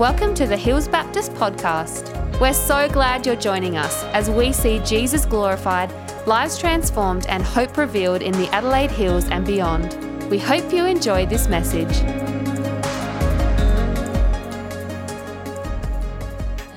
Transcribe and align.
Welcome 0.00 0.32
to 0.36 0.46
the 0.46 0.56
Hills 0.56 0.88
Baptist 0.88 1.34
Podcast. 1.34 2.40
We're 2.40 2.54
so 2.54 2.88
glad 2.88 3.26
you're 3.26 3.36
joining 3.36 3.76
us 3.76 4.02
as 4.14 4.30
we 4.30 4.50
see 4.50 4.78
Jesus 4.78 5.26
glorified, 5.26 5.92
lives 6.26 6.58
transformed, 6.58 7.26
and 7.26 7.42
hope 7.42 7.76
revealed 7.76 8.22
in 8.22 8.32
the 8.32 8.48
Adelaide 8.48 8.90
Hills 8.90 9.28
and 9.28 9.44
beyond. 9.44 9.92
We 10.30 10.38
hope 10.38 10.72
you 10.72 10.86
enjoy 10.86 11.26
this 11.26 11.48
message. 11.48 11.98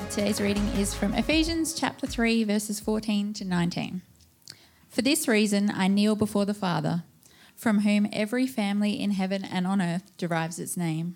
Today's 0.09 0.41
reading 0.41 0.67
is 0.77 0.93
from 0.93 1.13
Ephesians 1.13 1.73
chapter 1.73 2.05
3, 2.05 2.43
verses 2.43 2.81
14 2.81 3.31
to 3.35 3.45
19. 3.45 4.01
For 4.89 5.01
this 5.01 5.29
reason, 5.29 5.71
I 5.73 5.87
kneel 5.87 6.17
before 6.17 6.43
the 6.43 6.53
Father, 6.53 7.05
from 7.55 7.79
whom 7.79 8.09
every 8.11 8.47
family 8.47 8.99
in 8.99 9.11
heaven 9.11 9.45
and 9.45 9.65
on 9.65 9.81
earth 9.81 10.11
derives 10.17 10.59
its 10.59 10.75
name. 10.75 11.15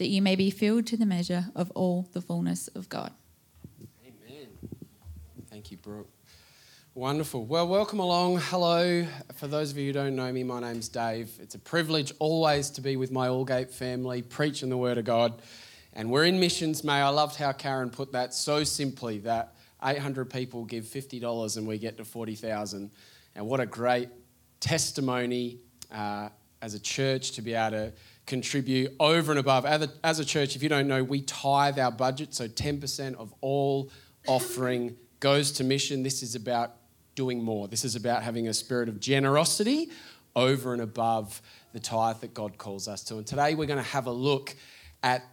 that 0.00 0.08
you 0.08 0.22
may 0.22 0.34
be 0.34 0.48
filled 0.50 0.86
to 0.86 0.96
the 0.96 1.04
measure 1.04 1.44
of 1.54 1.70
all 1.72 2.08
the 2.12 2.22
fullness 2.22 2.68
of 2.68 2.88
God. 2.88 3.12
Amen. 4.02 4.46
Thank 5.50 5.70
you, 5.70 5.76
Brooke. 5.76 6.08
Wonderful. 6.94 7.44
Well, 7.44 7.68
welcome 7.68 7.98
along. 7.98 8.38
Hello. 8.44 9.06
For 9.34 9.46
those 9.46 9.70
of 9.70 9.76
you 9.76 9.88
who 9.88 9.92
don't 9.92 10.16
know 10.16 10.32
me, 10.32 10.42
my 10.42 10.58
name's 10.58 10.88
Dave. 10.88 11.30
It's 11.38 11.54
a 11.54 11.58
privilege 11.58 12.14
always 12.18 12.70
to 12.70 12.80
be 12.80 12.96
with 12.96 13.12
my 13.12 13.28
Aldgate 13.28 13.70
family, 13.70 14.22
preaching 14.22 14.70
the 14.70 14.78
Word 14.78 14.96
of 14.96 15.04
God. 15.04 15.42
And 15.92 16.10
we're 16.10 16.24
in 16.24 16.40
missions, 16.40 16.82
May. 16.82 17.02
I 17.02 17.10
loved 17.10 17.36
how 17.36 17.52
Karen 17.52 17.90
put 17.90 18.12
that 18.12 18.32
so 18.32 18.64
simply 18.64 19.18
that 19.18 19.54
800 19.84 20.30
people 20.30 20.64
give 20.64 20.84
$50 20.84 21.58
and 21.58 21.66
we 21.66 21.76
get 21.76 21.98
to 21.98 22.06
40,000. 22.06 22.90
And 23.34 23.46
what 23.46 23.60
a 23.60 23.66
great 23.66 24.08
testimony 24.60 25.58
uh, 25.92 26.30
as 26.62 26.72
a 26.72 26.80
church 26.80 27.32
to 27.32 27.42
be 27.42 27.52
able 27.52 27.72
to 27.72 27.92
contribute 28.30 28.94
over 29.00 29.32
and 29.32 29.40
above. 29.40 29.66
As 29.66 30.20
a, 30.20 30.24
church, 30.24 30.54
if 30.54 30.62
you 30.62 30.68
don't 30.68 30.86
know, 30.86 31.02
we 31.02 31.20
tithe 31.22 31.78
our 31.80 31.90
budget, 31.90 32.32
so 32.32 32.46
10% 32.46 33.16
of 33.16 33.34
all 33.40 33.90
offering 34.26 34.96
goes 35.18 35.50
to 35.52 35.64
mission. 35.64 36.04
This 36.04 36.22
is 36.22 36.36
about 36.36 36.76
doing 37.16 37.42
more. 37.42 37.66
This 37.66 37.84
is 37.84 37.96
about 37.96 38.22
having 38.22 38.46
a 38.46 38.54
spirit 38.54 38.88
of 38.88 39.00
generosity 39.00 39.90
over 40.36 40.72
and 40.72 40.80
above 40.80 41.42
the 41.72 41.80
tithe 41.80 42.20
that 42.20 42.32
God 42.32 42.56
calls 42.56 42.86
us 42.86 43.02
to. 43.04 43.16
And 43.16 43.26
today 43.26 43.56
we're 43.56 43.66
going 43.66 43.82
to 43.84 43.90
have 43.90 44.06
a 44.06 44.12
look 44.12 44.54
at 45.02 45.24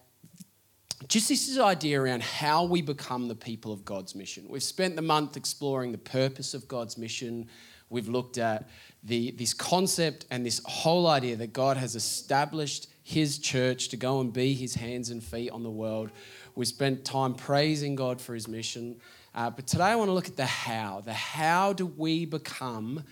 just 1.07 1.29
this 1.29 1.59
idea 1.59 2.01
around 2.01 2.23
how 2.23 2.65
we 2.65 2.81
become 2.81 3.27
the 3.27 3.35
people 3.35 3.71
of 3.71 3.85
God's 3.85 4.15
mission. 4.15 4.47
We've 4.49 4.63
spent 4.63 4.95
the 4.95 5.03
month 5.03 5.37
exploring 5.37 5.91
the 5.91 5.99
purpose 5.99 6.55
of 6.55 6.67
God's 6.67 6.97
mission. 6.97 7.47
We've 7.89 8.07
looked 8.07 8.37
at 8.37 8.69
the, 9.03 9.31
this 9.31 9.53
concept 9.53 10.25
and 10.29 10.45
this 10.45 10.61
whole 10.65 11.07
idea 11.07 11.35
that 11.37 11.53
God 11.53 11.77
has 11.77 11.95
established 11.95 12.87
His 13.03 13.39
church 13.39 13.89
to 13.89 13.97
go 13.97 14.19
and 14.19 14.33
be 14.33 14.53
His 14.53 14.75
hands 14.75 15.09
and 15.09 15.23
feet 15.23 15.51
on 15.51 15.63
the 15.63 15.71
world. 15.71 16.11
We 16.55 16.65
spent 16.65 17.05
time 17.05 17.33
praising 17.33 17.95
God 17.95 18.19
for 18.19 18.33
His 18.33 18.47
mission. 18.47 18.99
Uh, 19.33 19.49
but 19.49 19.67
today 19.67 19.85
I 19.85 19.95
want 19.95 20.09
to 20.09 20.13
look 20.13 20.27
at 20.27 20.35
the 20.35 20.45
how. 20.45 21.01
The 21.01 21.13
how 21.13 21.73
do 21.73 21.85
we 21.85 22.25
become 22.25 23.03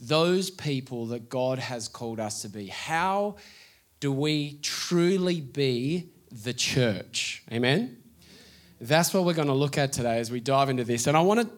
those 0.00 0.50
people 0.50 1.06
that 1.06 1.28
God 1.28 1.58
has 1.58 1.88
called 1.88 2.20
us 2.20 2.42
to 2.42 2.48
be? 2.48 2.66
How 2.66 3.36
do 3.98 4.12
we 4.12 4.58
truly 4.62 5.40
be 5.40 6.10
the 6.30 6.52
church? 6.52 7.42
Amen? 7.52 7.96
That's 8.80 9.12
what 9.12 9.24
we're 9.24 9.34
going 9.34 9.48
to 9.48 9.54
look 9.54 9.76
at 9.76 9.92
today 9.92 10.18
as 10.18 10.30
we 10.30 10.40
dive 10.40 10.70
into 10.70 10.84
this. 10.84 11.06
And 11.06 11.16
I 11.16 11.20
want 11.20 11.40
to 11.40 11.50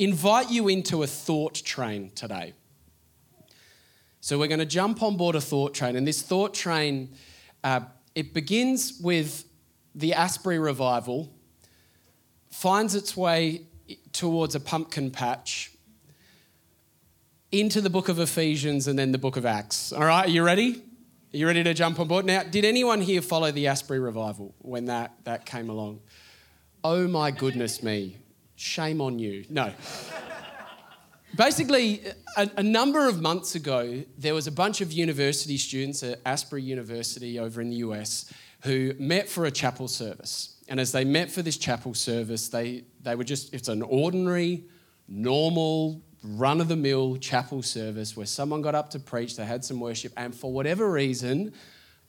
invite 0.00 0.50
you 0.50 0.66
into 0.66 1.02
a 1.02 1.06
thought 1.06 1.54
train 1.54 2.10
today. 2.14 2.54
So 4.20 4.38
we're 4.38 4.48
going 4.48 4.60
to 4.60 4.66
jump 4.66 5.02
on 5.02 5.18
board 5.18 5.36
a 5.36 5.40
thought 5.40 5.74
train, 5.74 5.94
and 5.94 6.06
this 6.06 6.22
thought 6.22 6.54
train 6.54 7.10
uh, 7.62 7.80
it 8.14 8.32
begins 8.32 8.98
with 9.02 9.44
the 9.94 10.14
Asbury 10.14 10.58
revival, 10.58 11.30
finds 12.50 12.94
its 12.94 13.14
way 13.14 13.66
towards 14.12 14.54
a 14.54 14.60
pumpkin 14.60 15.10
patch, 15.10 15.72
into 17.52 17.80
the 17.80 17.90
book 17.90 18.08
of 18.08 18.18
Ephesians, 18.18 18.88
and 18.88 18.98
then 18.98 19.12
the 19.12 19.18
book 19.18 19.36
of 19.36 19.44
Acts. 19.44 19.92
All 19.92 20.04
right, 20.04 20.26
are 20.26 20.30
you 20.30 20.42
ready? 20.42 20.82
Are 21.32 21.36
you 21.36 21.46
ready 21.46 21.62
to 21.62 21.74
jump 21.74 22.00
on 22.00 22.08
board? 22.08 22.24
Now, 22.24 22.42
did 22.42 22.64
anyone 22.64 23.02
here 23.02 23.20
follow 23.20 23.50
the 23.52 23.66
Asbury 23.66 24.00
revival 24.00 24.54
when 24.60 24.86
that, 24.86 25.12
that 25.24 25.44
came 25.44 25.68
along? 25.68 26.00
Oh 26.82 27.06
my 27.06 27.30
goodness 27.30 27.82
me. 27.82 28.19
Shame 28.60 29.00
on 29.00 29.18
you. 29.18 29.46
No. 29.48 29.72
Basically, 31.34 32.02
a, 32.36 32.50
a, 32.58 32.62
number 32.62 33.08
of 33.08 33.18
months 33.22 33.54
ago, 33.54 34.04
there 34.18 34.34
was 34.34 34.46
a 34.46 34.52
bunch 34.52 34.82
of 34.82 34.92
university 34.92 35.56
students 35.56 36.02
at 36.02 36.20
Asbury 36.26 36.60
University 36.60 37.38
over 37.38 37.62
in 37.62 37.70
the 37.70 37.76
US 37.76 38.30
who 38.64 38.92
met 38.98 39.30
for 39.30 39.46
a 39.46 39.50
chapel 39.50 39.88
service. 39.88 40.56
And 40.68 40.78
as 40.78 40.92
they 40.92 41.06
met 41.06 41.30
for 41.30 41.40
this 41.40 41.56
chapel 41.56 41.94
service, 41.94 42.50
they, 42.50 42.84
they 43.00 43.14
were 43.14 43.24
just, 43.24 43.54
it's 43.54 43.68
an 43.68 43.80
ordinary, 43.80 44.64
normal, 45.08 46.02
run 46.22 46.60
of 46.60 46.68
the 46.68 46.76
mill 46.76 47.16
chapel 47.16 47.62
service 47.62 48.14
where 48.14 48.26
someone 48.26 48.60
got 48.60 48.74
up 48.74 48.90
to 48.90 48.98
preach, 48.98 49.38
they 49.38 49.46
had 49.46 49.64
some 49.64 49.80
worship, 49.80 50.12
and 50.18 50.34
for 50.34 50.52
whatever 50.52 50.90
reason, 50.90 51.54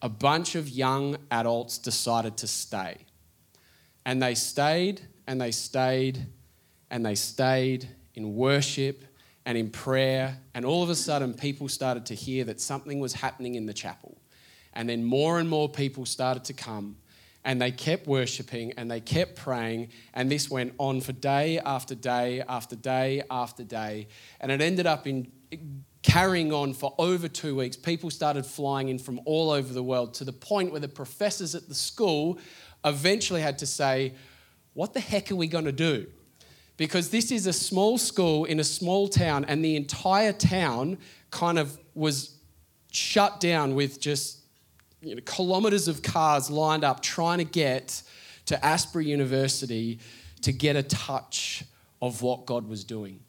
a 0.01 0.09
bunch 0.09 0.55
of 0.55 0.67
young 0.67 1.15
adults 1.31 1.77
decided 1.77 2.35
to 2.35 2.47
stay. 2.47 2.97
And 4.05 4.21
they 4.21 4.35
stayed 4.35 4.99
and 5.27 5.39
they 5.39 5.51
stayed 5.51 6.27
and 6.91 7.05
they 7.05 7.15
stayed 7.15 7.87
in 8.13 8.35
worship 8.35 9.03
and 9.45 9.57
in 9.57 9.71
prayer. 9.71 10.37
And 10.53 10.65
all 10.65 10.83
of 10.83 10.89
a 10.89 10.95
sudden, 10.95 11.33
people 11.33 11.67
started 11.69 12.05
to 12.07 12.13
hear 12.13 12.43
that 12.43 12.61
something 12.61 12.99
was 12.99 13.13
happening 13.13 13.55
in 13.55 13.65
the 13.65 13.73
chapel. 13.73 14.17
And 14.73 14.87
then 14.87 15.03
more 15.03 15.39
and 15.39 15.49
more 15.49 15.69
people 15.69 16.05
started 16.05 16.43
to 16.45 16.53
come. 16.53 16.97
And 17.43 17.59
they 17.59 17.71
kept 17.71 18.05
worshiping 18.05 18.73
and 18.77 18.91
they 18.91 18.99
kept 18.99 19.37
praying. 19.37 19.89
And 20.13 20.29
this 20.29 20.51
went 20.51 20.73
on 20.77 21.01
for 21.01 21.13
day 21.13 21.59
after 21.59 21.95
day 21.95 22.41
after 22.41 22.75
day 22.75 23.23
after 23.31 23.63
day. 23.63 24.09
And 24.39 24.51
it 24.51 24.61
ended 24.61 24.85
up 24.85 25.07
in 25.07 25.31
carrying 26.03 26.53
on 26.53 26.73
for 26.73 26.93
over 26.99 27.27
two 27.27 27.55
weeks. 27.55 27.77
People 27.77 28.09
started 28.09 28.45
flying 28.45 28.89
in 28.89 28.99
from 28.99 29.19
all 29.25 29.49
over 29.49 29.73
the 29.73 29.81
world 29.81 30.13
to 30.15 30.25
the 30.25 30.33
point 30.33 30.71
where 30.71 30.81
the 30.81 30.87
professors 30.87 31.55
at 31.55 31.67
the 31.67 31.75
school 31.75 32.37
eventually 32.83 33.41
had 33.41 33.57
to 33.59 33.65
say, 33.65 34.13
What 34.73 34.93
the 34.93 34.99
heck 34.99 35.31
are 35.31 35.35
we 35.35 35.47
going 35.47 35.65
to 35.65 35.71
do? 35.71 36.07
Because 36.81 37.09
this 37.09 37.31
is 37.31 37.45
a 37.45 37.53
small 37.53 37.99
school 37.99 38.45
in 38.45 38.59
a 38.59 38.63
small 38.63 39.07
town, 39.07 39.45
and 39.45 39.63
the 39.63 39.75
entire 39.75 40.33
town 40.33 40.97
kind 41.29 41.59
of 41.59 41.77
was 41.93 42.39
shut 42.91 43.39
down 43.39 43.75
with 43.75 44.01
just 44.01 44.39
you 44.99 45.13
know, 45.13 45.21
kilometers 45.23 45.87
of 45.87 46.01
cars 46.01 46.49
lined 46.49 46.83
up 46.83 47.03
trying 47.03 47.37
to 47.37 47.43
get 47.43 48.01
to 48.47 48.65
Asbury 48.65 49.05
University 49.05 49.99
to 50.41 50.51
get 50.51 50.75
a 50.75 50.81
touch 50.81 51.63
of 52.01 52.23
what 52.23 52.47
God 52.47 52.67
was 52.67 52.83
doing. 52.83 53.19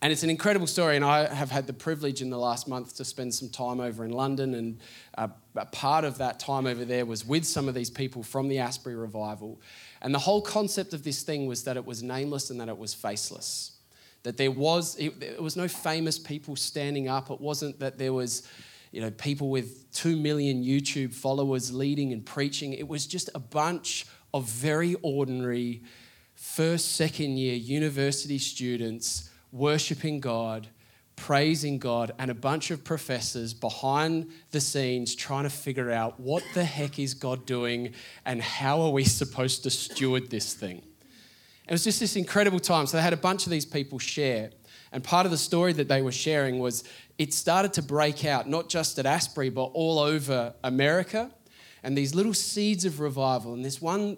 And 0.00 0.12
it's 0.12 0.22
an 0.22 0.30
incredible 0.30 0.66
story, 0.66 0.94
and 0.94 1.04
I 1.04 1.32
have 1.32 1.50
had 1.50 1.66
the 1.66 1.72
privilege 1.72 2.22
in 2.22 2.30
the 2.30 2.38
last 2.38 2.66
month 2.66 2.96
to 2.96 3.04
spend 3.04 3.34
some 3.34 3.48
time 3.48 3.80
over 3.80 4.04
in 4.04 4.10
London. 4.10 4.54
And 4.54 4.80
a, 5.14 5.30
part 5.66 6.04
of 6.04 6.18
that 6.18 6.40
time 6.40 6.66
over 6.66 6.84
there 6.84 7.06
was 7.06 7.24
with 7.24 7.44
some 7.44 7.68
of 7.68 7.74
these 7.74 7.90
people 7.90 8.22
from 8.24 8.48
the 8.48 8.58
Asbury 8.58 8.96
Revival. 8.96 9.60
And 10.02 10.12
the 10.12 10.18
whole 10.18 10.42
concept 10.42 10.92
of 10.92 11.04
this 11.04 11.22
thing 11.22 11.46
was 11.46 11.64
that 11.64 11.76
it 11.76 11.86
was 11.86 12.02
nameless 12.02 12.50
and 12.50 12.60
that 12.60 12.68
it 12.68 12.76
was 12.76 12.92
faceless. 12.92 13.72
That 14.24 14.36
there 14.36 14.50
was, 14.50 14.96
it, 14.98 15.40
was 15.40 15.56
no 15.56 15.68
famous 15.68 16.18
people 16.18 16.56
standing 16.56 17.08
up. 17.08 17.30
It 17.30 17.40
wasn't 17.40 17.78
that 17.78 17.98
there 17.98 18.12
was, 18.12 18.46
you 18.90 19.00
know, 19.00 19.10
people 19.12 19.48
with 19.48 19.90
two 19.92 20.16
million 20.16 20.62
YouTube 20.62 21.14
followers 21.14 21.72
leading 21.72 22.12
and 22.12 22.26
preaching. 22.26 22.72
It 22.72 22.86
was 22.86 23.06
just 23.06 23.30
a 23.34 23.38
bunch 23.38 24.06
of 24.34 24.48
very 24.48 24.96
ordinary 25.02 25.82
first, 26.34 26.96
second 26.96 27.36
year 27.38 27.54
university 27.54 28.38
students 28.38 29.30
worshiping 29.52 30.18
God 30.18 30.66
praising 31.22 31.78
God, 31.78 32.10
and 32.18 32.32
a 32.32 32.34
bunch 32.34 32.72
of 32.72 32.82
professors 32.82 33.54
behind 33.54 34.28
the 34.50 34.60
scenes 34.60 35.14
trying 35.14 35.44
to 35.44 35.50
figure 35.50 35.88
out 35.88 36.18
what 36.18 36.42
the 36.52 36.64
heck 36.64 36.98
is 36.98 37.14
God 37.14 37.46
doing 37.46 37.94
and 38.26 38.42
how 38.42 38.80
are 38.80 38.90
we 38.90 39.04
supposed 39.04 39.62
to 39.62 39.70
steward 39.70 40.30
this 40.30 40.52
thing. 40.52 40.82
It 41.68 41.70
was 41.70 41.84
just 41.84 42.00
this 42.00 42.16
incredible 42.16 42.58
time. 42.58 42.88
So 42.88 42.96
they 42.96 43.04
had 43.04 43.12
a 43.12 43.16
bunch 43.16 43.46
of 43.46 43.52
these 43.52 43.64
people 43.64 44.00
share. 44.00 44.50
And 44.90 45.04
part 45.04 45.24
of 45.24 45.30
the 45.30 45.38
story 45.38 45.72
that 45.74 45.86
they 45.86 46.02
were 46.02 46.10
sharing 46.10 46.58
was 46.58 46.82
it 47.18 47.32
started 47.32 47.72
to 47.74 47.82
break 47.82 48.24
out, 48.24 48.48
not 48.48 48.68
just 48.68 48.98
at 48.98 49.06
Asbury, 49.06 49.48
but 49.48 49.70
all 49.74 50.00
over 50.00 50.52
America. 50.64 51.30
And 51.84 51.96
these 51.96 52.16
little 52.16 52.34
seeds 52.34 52.84
of 52.84 52.98
revival. 52.98 53.54
And 53.54 53.64
this 53.64 53.80
one 53.80 54.16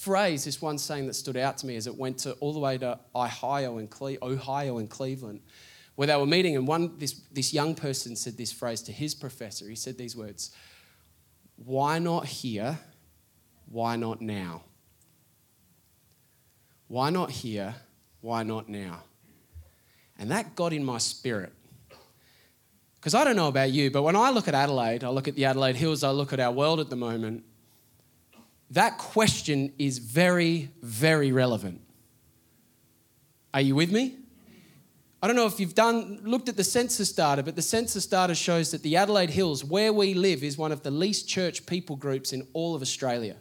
phrase, 0.00 0.44
this 0.44 0.60
one 0.60 0.76
saying 0.76 1.06
that 1.06 1.14
stood 1.14 1.36
out 1.36 1.58
to 1.58 1.66
me 1.66 1.76
as 1.76 1.86
it 1.86 1.96
went 1.96 2.18
to 2.18 2.32
all 2.40 2.52
the 2.52 2.58
way 2.58 2.78
to 2.78 2.98
Ohio 3.14 3.78
and, 3.78 3.88
Cle- 3.88 4.18
Ohio 4.20 4.78
and 4.78 4.90
Cleveland, 4.90 5.40
where 5.94 6.06
they 6.06 6.16
were 6.16 6.26
meeting, 6.26 6.56
and 6.56 6.66
one 6.66 6.98
this, 6.98 7.12
this 7.32 7.52
young 7.52 7.74
person 7.74 8.16
said 8.16 8.36
this 8.36 8.52
phrase 8.52 8.82
to 8.82 8.92
his 8.92 9.14
professor. 9.14 9.68
He 9.68 9.76
said 9.76 9.98
these 9.98 10.16
words, 10.16 10.50
"Why 11.56 11.98
not 11.98 12.26
here? 12.26 12.78
Why 13.70 13.96
not 13.96 14.20
now? 14.20 14.64
Why 16.88 17.10
not 17.10 17.30
here? 17.30 17.74
Why 18.20 18.42
not 18.42 18.68
now?" 18.68 19.04
And 20.18 20.30
that 20.30 20.54
got 20.54 20.72
in 20.72 20.84
my 20.84 20.98
spirit. 20.98 21.52
Because 22.96 23.14
I 23.14 23.24
don't 23.24 23.34
know 23.34 23.48
about 23.48 23.72
you, 23.72 23.90
but 23.90 24.02
when 24.02 24.14
I 24.14 24.30
look 24.30 24.46
at 24.46 24.54
Adelaide, 24.54 25.02
I 25.02 25.08
look 25.08 25.26
at 25.26 25.34
the 25.34 25.44
Adelaide 25.44 25.74
Hills, 25.74 26.04
I 26.04 26.10
look 26.10 26.32
at 26.32 26.38
our 26.38 26.52
world 26.52 26.78
at 26.78 26.88
the 26.88 26.94
moment, 26.94 27.42
that 28.70 28.96
question 28.96 29.72
is 29.76 29.98
very, 29.98 30.70
very 30.80 31.32
relevant. 31.32 31.80
Are 33.52 33.60
you 33.60 33.74
with 33.74 33.90
me? 33.90 34.18
I 35.22 35.28
don't 35.28 35.36
know 35.36 35.46
if 35.46 35.60
you've 35.60 35.76
done 35.76 36.18
looked 36.24 36.48
at 36.48 36.56
the 36.56 36.64
census 36.64 37.12
data, 37.12 37.44
but 37.44 37.54
the 37.54 37.62
census 37.62 38.06
data 38.06 38.34
shows 38.34 38.72
that 38.72 38.82
the 38.82 38.96
Adelaide 38.96 39.30
Hills, 39.30 39.64
where 39.64 39.92
we 39.92 40.14
live, 40.14 40.42
is 40.42 40.58
one 40.58 40.72
of 40.72 40.82
the 40.82 40.90
least 40.90 41.28
church 41.28 41.64
people 41.64 41.94
groups 41.94 42.32
in 42.32 42.48
all 42.54 42.74
of 42.74 42.82
Australia. 42.82 43.36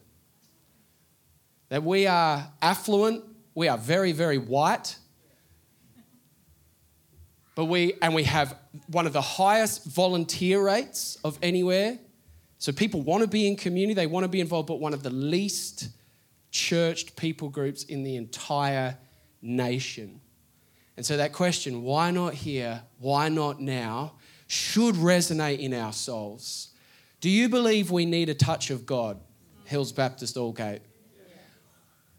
That 1.70 1.84
we 1.84 2.06
are 2.06 2.52
affluent, 2.62 3.24
we 3.56 3.68
are 3.68 3.80
very, 3.80 4.12
very 4.12 4.38
white, 4.38 4.96
but 7.56 7.66
we, 7.66 7.96
and 8.00 8.14
we 8.14 8.26
have 8.26 8.56
one 8.88 9.08
of 9.08 9.14
the 9.14 9.22
highest 9.22 9.86
volunteer 9.86 10.64
rates 10.64 11.18
of 11.24 11.40
anywhere. 11.42 11.98
So 12.60 12.72
people 12.72 13.02
want 13.02 13.24
to 13.24 13.28
be 13.28 13.48
in 13.48 13.56
community, 13.56 13.96
they 13.96 14.06
want 14.06 14.24
to 14.24 14.30
be 14.30 14.40
involved, 14.40 14.68
but 14.68 14.80
one 14.80 14.94
of 14.94 15.02
the 15.02 15.10
least 15.10 15.90
churched 16.52 17.16
people 17.16 17.50
groups 17.50 17.86
in 17.86 18.04
the 18.04 18.18
entire 18.18 18.98
nation. 19.42 20.22
And 20.98 21.06
so 21.06 21.18
that 21.18 21.34
question, 21.34 21.84
why 21.84 22.12
not 22.12 22.34
here, 22.34 22.84
why 23.00 23.30
not 23.30 23.60
now, 23.62 24.14
should 24.48 24.96
resonate 24.96 25.60
in 25.60 25.74
our 25.74 25.94
souls. 25.94 26.70
Do 27.22 27.30
you 27.30 27.48
believe 27.48 27.90
we 27.90 28.06
need 28.06 28.28
a 28.28 28.34
touch 28.34 28.70
of 28.70 28.86
God, 28.86 29.18
Hills 29.64 29.94
Baptist 29.94 30.36
Aldgate. 30.36 30.82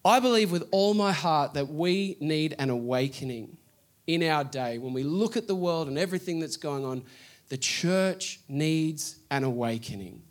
I 0.05 0.19
believe 0.19 0.51
with 0.51 0.67
all 0.71 0.95
my 0.95 1.13
heart 1.13 1.53
that 1.55 1.69
we 1.69 2.17
need 2.21 2.55
an 2.59 2.71
awakening 2.71 3.59
in 4.07 4.23
our 4.23 4.43
day, 4.43 4.79
when 4.79 4.95
we 4.95 5.03
look 5.03 5.37
at 5.37 5.47
the 5.47 5.55
world 5.55 5.87
and 5.87 5.99
everything 5.99 6.41
that's 6.41 6.57
going 6.57 6.85
on, 6.85 7.05
the 7.51 7.59
church 7.59 8.41
needs 8.49 9.17
an 9.31 9.45
awakening. 9.45 10.23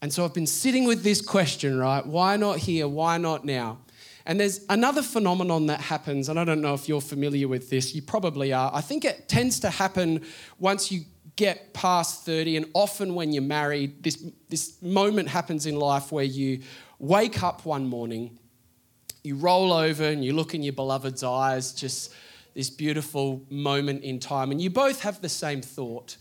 And 0.00 0.10
so 0.10 0.24
I've 0.24 0.32
been 0.32 0.46
sitting 0.46 0.86
with 0.86 1.02
this 1.02 1.20
question, 1.20 1.78
right? 1.78 2.04
Why 2.04 2.36
not 2.38 2.56
here? 2.58 2.88
Why 2.88 3.18
not 3.18 3.44
now? 3.44 3.80
And 4.26 4.38
there's 4.38 4.60
another 4.68 5.02
phenomenon 5.02 5.66
that 5.66 5.80
happens, 5.80 6.28
and 6.28 6.38
I 6.38 6.44
don't 6.44 6.60
know 6.60 6.74
if 6.74 6.88
you're 6.88 7.00
familiar 7.00 7.48
with 7.48 7.70
this, 7.70 7.94
you 7.94 8.02
probably 8.02 8.52
are. 8.52 8.70
I 8.74 8.80
think 8.80 9.04
it 9.04 9.28
tends 9.28 9.60
to 9.60 9.70
happen 9.70 10.24
once 10.58 10.92
you 10.92 11.02
get 11.36 11.72
past 11.72 12.26
30, 12.26 12.56
and 12.58 12.66
often 12.74 13.14
when 13.14 13.32
you're 13.32 13.42
married, 13.42 14.02
this, 14.02 14.24
this 14.48 14.80
moment 14.82 15.28
happens 15.28 15.66
in 15.66 15.76
life 15.76 16.12
where 16.12 16.24
you 16.24 16.60
wake 16.98 17.42
up 17.42 17.64
one 17.64 17.86
morning 17.86 18.38
you 19.22 19.36
roll 19.36 19.72
over 19.72 20.04
and 20.04 20.24
you 20.24 20.32
look 20.32 20.54
in 20.54 20.62
your 20.62 20.72
beloved's 20.72 21.22
eyes, 21.22 21.72
just 21.72 22.12
this 22.54 22.70
beautiful 22.70 23.44
moment 23.50 24.02
in 24.02 24.18
time, 24.18 24.50
and 24.50 24.60
you 24.60 24.70
both 24.70 25.02
have 25.02 25.20
the 25.20 25.28
same 25.28 25.62
thought. 25.62 26.16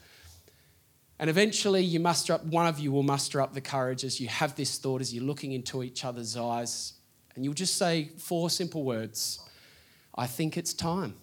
And 1.17 1.29
eventually, 1.29 1.83
you 1.83 1.99
muster 1.99 2.33
up, 2.33 2.45
one 2.45 2.67
of 2.67 2.79
you 2.79 2.91
will 2.91 3.03
muster 3.03 3.41
up 3.41 3.53
the 3.53 3.61
courage 3.61 4.03
as 4.03 4.21
you 4.21 4.27
have 4.27 4.55
this 4.55 4.77
thought, 4.77 5.01
as 5.01 5.13
you're 5.13 5.23
looking 5.23 5.51
into 5.51 5.83
each 5.83 6.05
other's 6.05 6.37
eyes, 6.37 6.93
and 7.39 7.45
you'll 7.45 7.53
just 7.53 7.77
say 7.77 8.09
four 8.17 8.49
simple 8.49 8.83
words 8.83 9.39
I 10.13 10.27
think 10.27 10.57
it's 10.57 10.73
time. 10.73 11.13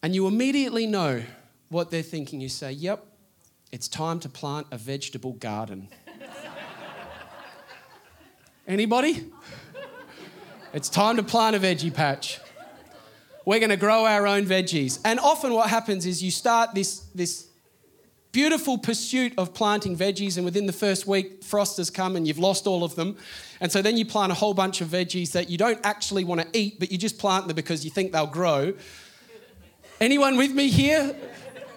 And 0.00 0.14
you 0.14 0.28
immediately 0.28 0.86
know 0.86 1.24
what 1.70 1.90
they're 1.90 2.00
thinking. 2.00 2.40
You 2.40 2.48
say, 2.48 2.70
Yep, 2.70 3.04
it's 3.72 3.88
time 3.88 4.20
to 4.20 4.28
plant 4.28 4.68
a 4.70 4.78
vegetable 4.78 5.32
garden. 5.32 5.88
Anybody? 8.68 9.28
It's 10.72 10.88
time 10.88 11.16
to 11.16 11.24
plant 11.24 11.56
a 11.56 11.58
veggie 11.58 11.92
patch. 11.92 12.38
We're 13.44 13.58
going 13.58 13.70
to 13.70 13.76
grow 13.76 14.06
our 14.06 14.24
own 14.28 14.46
veggies. 14.46 15.00
And 15.04 15.18
often 15.18 15.52
what 15.52 15.68
happens 15.68 16.06
is 16.06 16.22
you 16.22 16.30
start 16.30 16.76
this, 16.76 17.00
this 17.12 17.48
beautiful 18.32 18.78
pursuit 18.78 19.32
of 19.36 19.54
planting 19.54 19.96
veggies, 19.96 20.36
and 20.36 20.44
within 20.44 20.66
the 20.66 20.72
first 20.72 21.06
week, 21.06 21.42
frost 21.42 21.76
has 21.78 21.90
come 21.90 22.16
and 22.16 22.26
you've 22.26 22.38
lost 22.38 22.66
all 22.66 22.84
of 22.84 22.94
them. 22.94 23.16
And 23.60 23.70
so 23.70 23.82
then 23.82 23.96
you 23.96 24.06
plant 24.06 24.32
a 24.32 24.34
whole 24.34 24.54
bunch 24.54 24.80
of 24.80 24.88
veggies 24.88 25.32
that 25.32 25.50
you 25.50 25.58
don't 25.58 25.80
actually 25.84 26.24
want 26.24 26.40
to 26.40 26.48
eat, 26.52 26.78
but 26.78 26.90
you 26.92 26.98
just 26.98 27.18
plant 27.18 27.46
them 27.46 27.56
because 27.56 27.84
you 27.84 27.90
think 27.90 28.12
they'll 28.12 28.26
grow. 28.26 28.74
Anyone 30.00 30.36
with 30.36 30.52
me 30.52 30.68
here? 30.68 31.14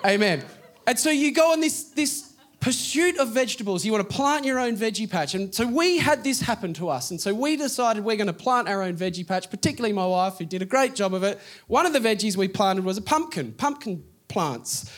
Amen. 0.05 0.43
And 0.85 0.99
so 0.99 1.09
you 1.09 1.33
go 1.33 1.51
on 1.51 1.59
this, 1.59 1.83
this 1.85 2.33
pursuit 2.59 3.17
of 3.17 3.29
vegetables. 3.29 3.83
You 3.83 3.91
want 3.91 4.09
to 4.09 4.15
plant 4.15 4.45
your 4.45 4.59
own 4.59 4.77
veggie 4.77 5.09
patch. 5.09 5.35
And 5.35 5.53
so 5.53 5.67
we 5.67 5.97
had 5.97 6.23
this 6.23 6.39
happen 6.39 6.73
to 6.75 6.87
us. 6.87 7.11
And 7.11 7.19
so 7.19 7.33
we 7.33 7.57
decided 7.57 8.05
we're 8.05 8.15
going 8.15 8.27
to 8.27 8.33
plant 8.33 8.69
our 8.69 8.81
own 8.81 8.95
veggie 8.95 9.27
patch, 9.27 9.49
particularly 9.49 9.93
my 9.93 10.05
wife, 10.05 10.37
who 10.37 10.45
did 10.45 10.61
a 10.61 10.65
great 10.65 10.95
job 10.95 11.13
of 11.13 11.23
it. 11.23 11.39
One 11.67 11.85
of 11.85 11.91
the 11.91 11.99
veggies 11.99 12.37
we 12.37 12.47
planted 12.47 12.85
was 12.85 12.97
a 12.97 13.01
pumpkin, 13.01 13.51
pumpkin 13.53 14.03
plants. 14.29 14.89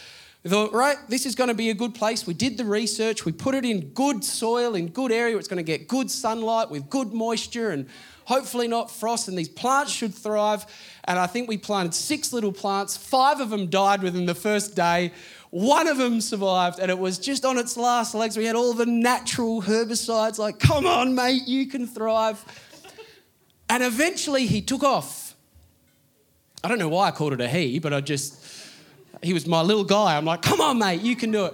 Thought, 0.48 0.74
right, 0.74 0.98
this 1.10 1.26
is 1.26 1.34
going 1.34 1.48
to 1.48 1.56
be 1.56 1.72
a 1.72 1.74
good 1.74 1.96
place. 1.96 2.28
We 2.28 2.36
did 2.36 2.56
the 2.58 2.66
research. 2.66 3.26
We 3.26 3.32
put 3.32 3.56
it 3.56 3.66
in 3.66 3.90
good 3.90 4.24
soil, 4.24 4.76
in 4.76 4.90
good 4.90 5.12
area. 5.12 5.36
It's 5.38 5.48
going 5.48 5.58
to 5.58 5.64
get 5.64 5.88
good 5.88 6.12
sunlight 6.12 6.70
with 6.70 6.88
good 6.88 7.14
moisture 7.14 7.72
and 7.72 7.88
hopefully 8.26 8.68
not 8.68 8.92
frost. 8.92 9.28
And 9.28 9.36
these 9.36 9.50
plants 9.50 9.92
should 9.92 10.14
thrive. 10.14 10.68
And 11.06 11.18
I 11.18 11.26
think 11.26 11.50
we 11.50 11.58
planted 11.58 11.96
six 11.96 12.32
little 12.32 12.52
plants. 12.52 12.96
Five 12.96 13.40
of 13.40 13.50
them 13.50 13.72
died 13.72 14.04
within 14.04 14.28
the 14.28 14.36
first 14.36 14.76
day. 14.76 15.14
One 15.50 15.88
of 15.88 15.98
them 15.98 16.22
survived, 16.22 16.80
and 16.80 16.92
it 16.92 17.00
was 17.00 17.18
just 17.18 17.46
on 17.46 17.58
its 17.58 17.78
last 17.78 18.14
legs. 18.14 18.36
We 18.36 18.46
had 18.46 18.56
all 18.56 18.74
the 18.74 18.86
natural 18.86 19.62
herbicides, 19.62 20.38
like, 20.38 20.60
come 20.60 20.86
on, 20.86 21.16
mate, 21.16 21.48
you 21.48 21.68
can 21.68 21.88
thrive. 21.88 22.44
And 23.70 23.82
eventually 23.82 24.48
he 24.48 24.62
took 24.62 24.84
off. 24.84 25.34
I 26.62 26.68
don't 26.68 26.78
know 26.78 26.90
why 26.90 27.08
I 27.08 27.12
called 27.12 27.34
it 27.34 27.42
a 27.42 27.48
he, 27.48 27.80
but 27.80 27.94
I 27.94 28.02
just, 28.02 28.44
he 29.26 29.34
was 29.34 29.48
my 29.48 29.62
little 29.62 29.84
guy. 29.84 30.18
I'm 30.18 30.26
like, 30.26 30.42
come 30.42 30.62
on, 30.62 30.80
mate, 30.80 31.02
you 31.02 31.16
can 31.16 31.32
do 31.32 31.46
it. 31.46 31.54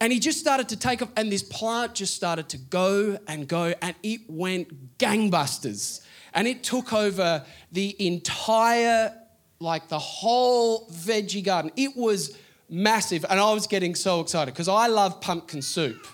And 0.00 0.12
he 0.12 0.18
just 0.18 0.40
started 0.40 0.68
to 0.70 0.76
take 0.76 1.00
off, 1.00 1.10
and 1.16 1.30
this 1.30 1.42
plant 1.42 1.94
just 1.94 2.14
started 2.14 2.48
to 2.48 2.58
go 2.58 3.18
and 3.28 3.46
go, 3.46 3.72
and 3.80 3.94
it 4.02 4.22
went 4.28 4.98
gangbusters. 4.98 6.04
And 6.34 6.48
it 6.48 6.64
took 6.64 6.92
over 6.92 7.44
the 7.70 7.94
entire, 8.04 9.14
like 9.60 9.88
the 9.88 9.98
whole 9.98 10.88
veggie 10.88 11.44
garden. 11.44 11.70
It 11.76 11.96
was 11.96 12.36
massive, 12.68 13.24
and 13.28 13.38
I 13.38 13.52
was 13.52 13.66
getting 13.66 13.94
so 13.94 14.20
excited 14.20 14.52
because 14.52 14.66
I 14.66 14.88
love 14.88 15.20
pumpkin 15.20 15.62
soup. 15.62 16.06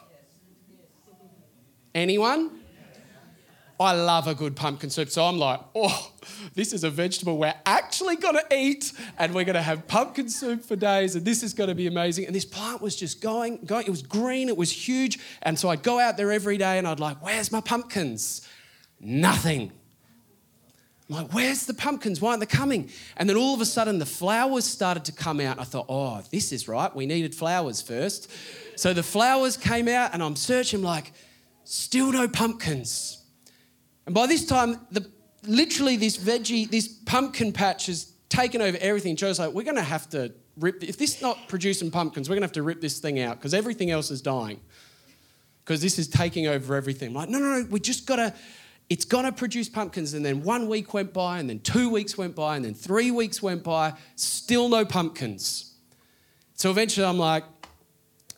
Anyone? 1.95 2.58
I 3.81 3.93
love 3.93 4.27
a 4.27 4.35
good 4.35 4.57
pumpkin 4.57 4.91
soup. 4.91 5.09
So 5.09 5.25
I'm 5.25 5.39
like, 5.39 5.61
oh, 5.75 6.11
this 6.55 6.73
is 6.73 6.83
a 6.83 6.91
vegetable 6.91 7.39
we're 7.39 7.55
actually 7.65 8.17
going 8.17 8.35
to 8.35 8.57
eat, 8.57 8.93
and 9.19 9.35
we're 9.35 9.45
going 9.45 9.55
to 9.55 9.63
have 9.63 9.87
pumpkin 9.87 10.29
soup 10.29 10.65
for 10.65 10.75
days, 10.75 11.15
and 11.15 11.25
this 11.25 11.43
is 11.45 11.55
going 11.55 11.69
to 11.69 11.77
be 11.77 11.87
amazing. 11.87 12.27
And 12.27 12.35
this 12.35 12.45
plant 12.45 12.83
was 12.83 12.97
just 12.97 13.21
going, 13.21 13.59
going. 13.65 13.87
It 13.87 13.91
was 13.91 14.03
green, 14.03 14.49
it 14.49 14.57
was 14.57 14.73
huge. 14.73 15.19
And 15.43 15.59
so 15.59 15.69
I'd 15.69 15.83
go 15.83 16.01
out 16.01 16.17
there 16.17 16.33
every 16.33 16.59
day 16.59 16.79
and 16.79 16.89
I'd 16.89 16.99
like, 16.99 17.23
where's 17.23 17.53
my 17.53 17.61
pumpkins? 17.61 18.47
Nothing. 19.01 19.71
I'm 21.09 21.17
like, 21.17 21.33
where's 21.33 21.65
the 21.67 21.73
pumpkins? 21.73 22.21
Why 22.21 22.31
aren't 22.31 22.41
they 22.41 22.47
coming? 22.47 22.91
And 23.17 23.31
then 23.31 23.37
all 23.37 23.55
of 23.55 23.61
a 23.61 23.65
sudden, 23.65 23.99
the 23.99 24.07
flowers 24.07 24.65
started 24.65 25.05
to 25.07 25.13
come 25.13 25.41
out. 25.41 25.59
I 25.59 25.65
thought, 25.65 25.87
oh, 25.89 26.23
this 26.31 26.53
is 26.53 26.69
right. 26.69 26.95
We 26.95 27.07
needed 27.07 27.35
flowers 27.35 27.81
first. 27.81 28.31
So 28.77 28.93
the 28.93 29.03
flowers 29.03 29.57
came 29.57 29.89
out, 29.89 30.13
and 30.13 30.23
I'm 30.23 30.37
searching, 30.37 30.83
like, 30.83 31.13
still 31.65 32.13
no 32.13 32.29
pumpkins. 32.29 33.18
And 34.09 34.15
by 34.15 34.27
this 34.27 34.47
time, 34.47 34.81
the, 34.91 35.07
literally, 35.47 35.97
this 35.97 36.17
veggie, 36.17 36.71
this 36.71 36.89
pumpkin 36.89 37.53
patch 37.53 37.85
has 37.87 38.11
taken 38.31 38.63
over 38.63 38.79
everything. 38.81 39.17
Joe's 39.17 39.39
like, 39.39 39.53
we're 39.53 39.65
going 39.65 39.77
to 39.77 39.83
have 39.83 40.09
to 40.09 40.33
rip, 40.57 40.83
if 40.83 40.97
this 40.97 41.17
is 41.17 41.21
not 41.21 41.47
producing 41.47 41.91
pumpkins, 41.91 42.27
we're 42.27 42.37
going 42.37 42.41
to 42.41 42.47
have 42.47 42.53
to 42.53 42.63
rip 42.63 42.81
this 42.81 43.01
thing 43.01 43.21
out 43.21 43.37
because 43.37 43.53
everything 43.53 43.91
else 43.91 44.11
is 44.11 44.23
dying. 44.23 44.61
Because 45.63 45.83
this 45.83 45.99
is 45.99 46.09
taking 46.09 46.47
over 46.47 46.75
everything. 46.75 47.09
I'm 47.09 47.15
like, 47.17 47.29
no, 47.29 47.39
no, 47.39 47.61
no, 47.61 47.67
we 47.69 47.81
just 47.81 48.07
got 48.07 48.17
to 48.17 48.35
it's 48.89 49.05
going 49.05 49.27
to 49.27 49.33
produce 49.33 49.69
pumpkins. 49.69 50.15
And 50.15 50.25
then 50.25 50.43
one 50.43 50.69
week 50.69 50.95
went 50.95 51.13
by, 51.13 51.39
and 51.39 51.51
then 51.51 51.61
two 51.61 51.91
weeks 51.91 52.17
went 52.17 52.35
by, 52.35 52.57
and 52.57 52.65
then 52.65 52.73
three 52.73 53.11
weeks 53.11 53.43
went 53.43 53.63
by, 53.63 53.93
still 54.17 54.71
no 54.71 54.87
pumpkins. 54.87 55.75
So 56.55 56.71
eventually 56.71 57.05
I'm 57.07 57.19
like, 57.19 57.45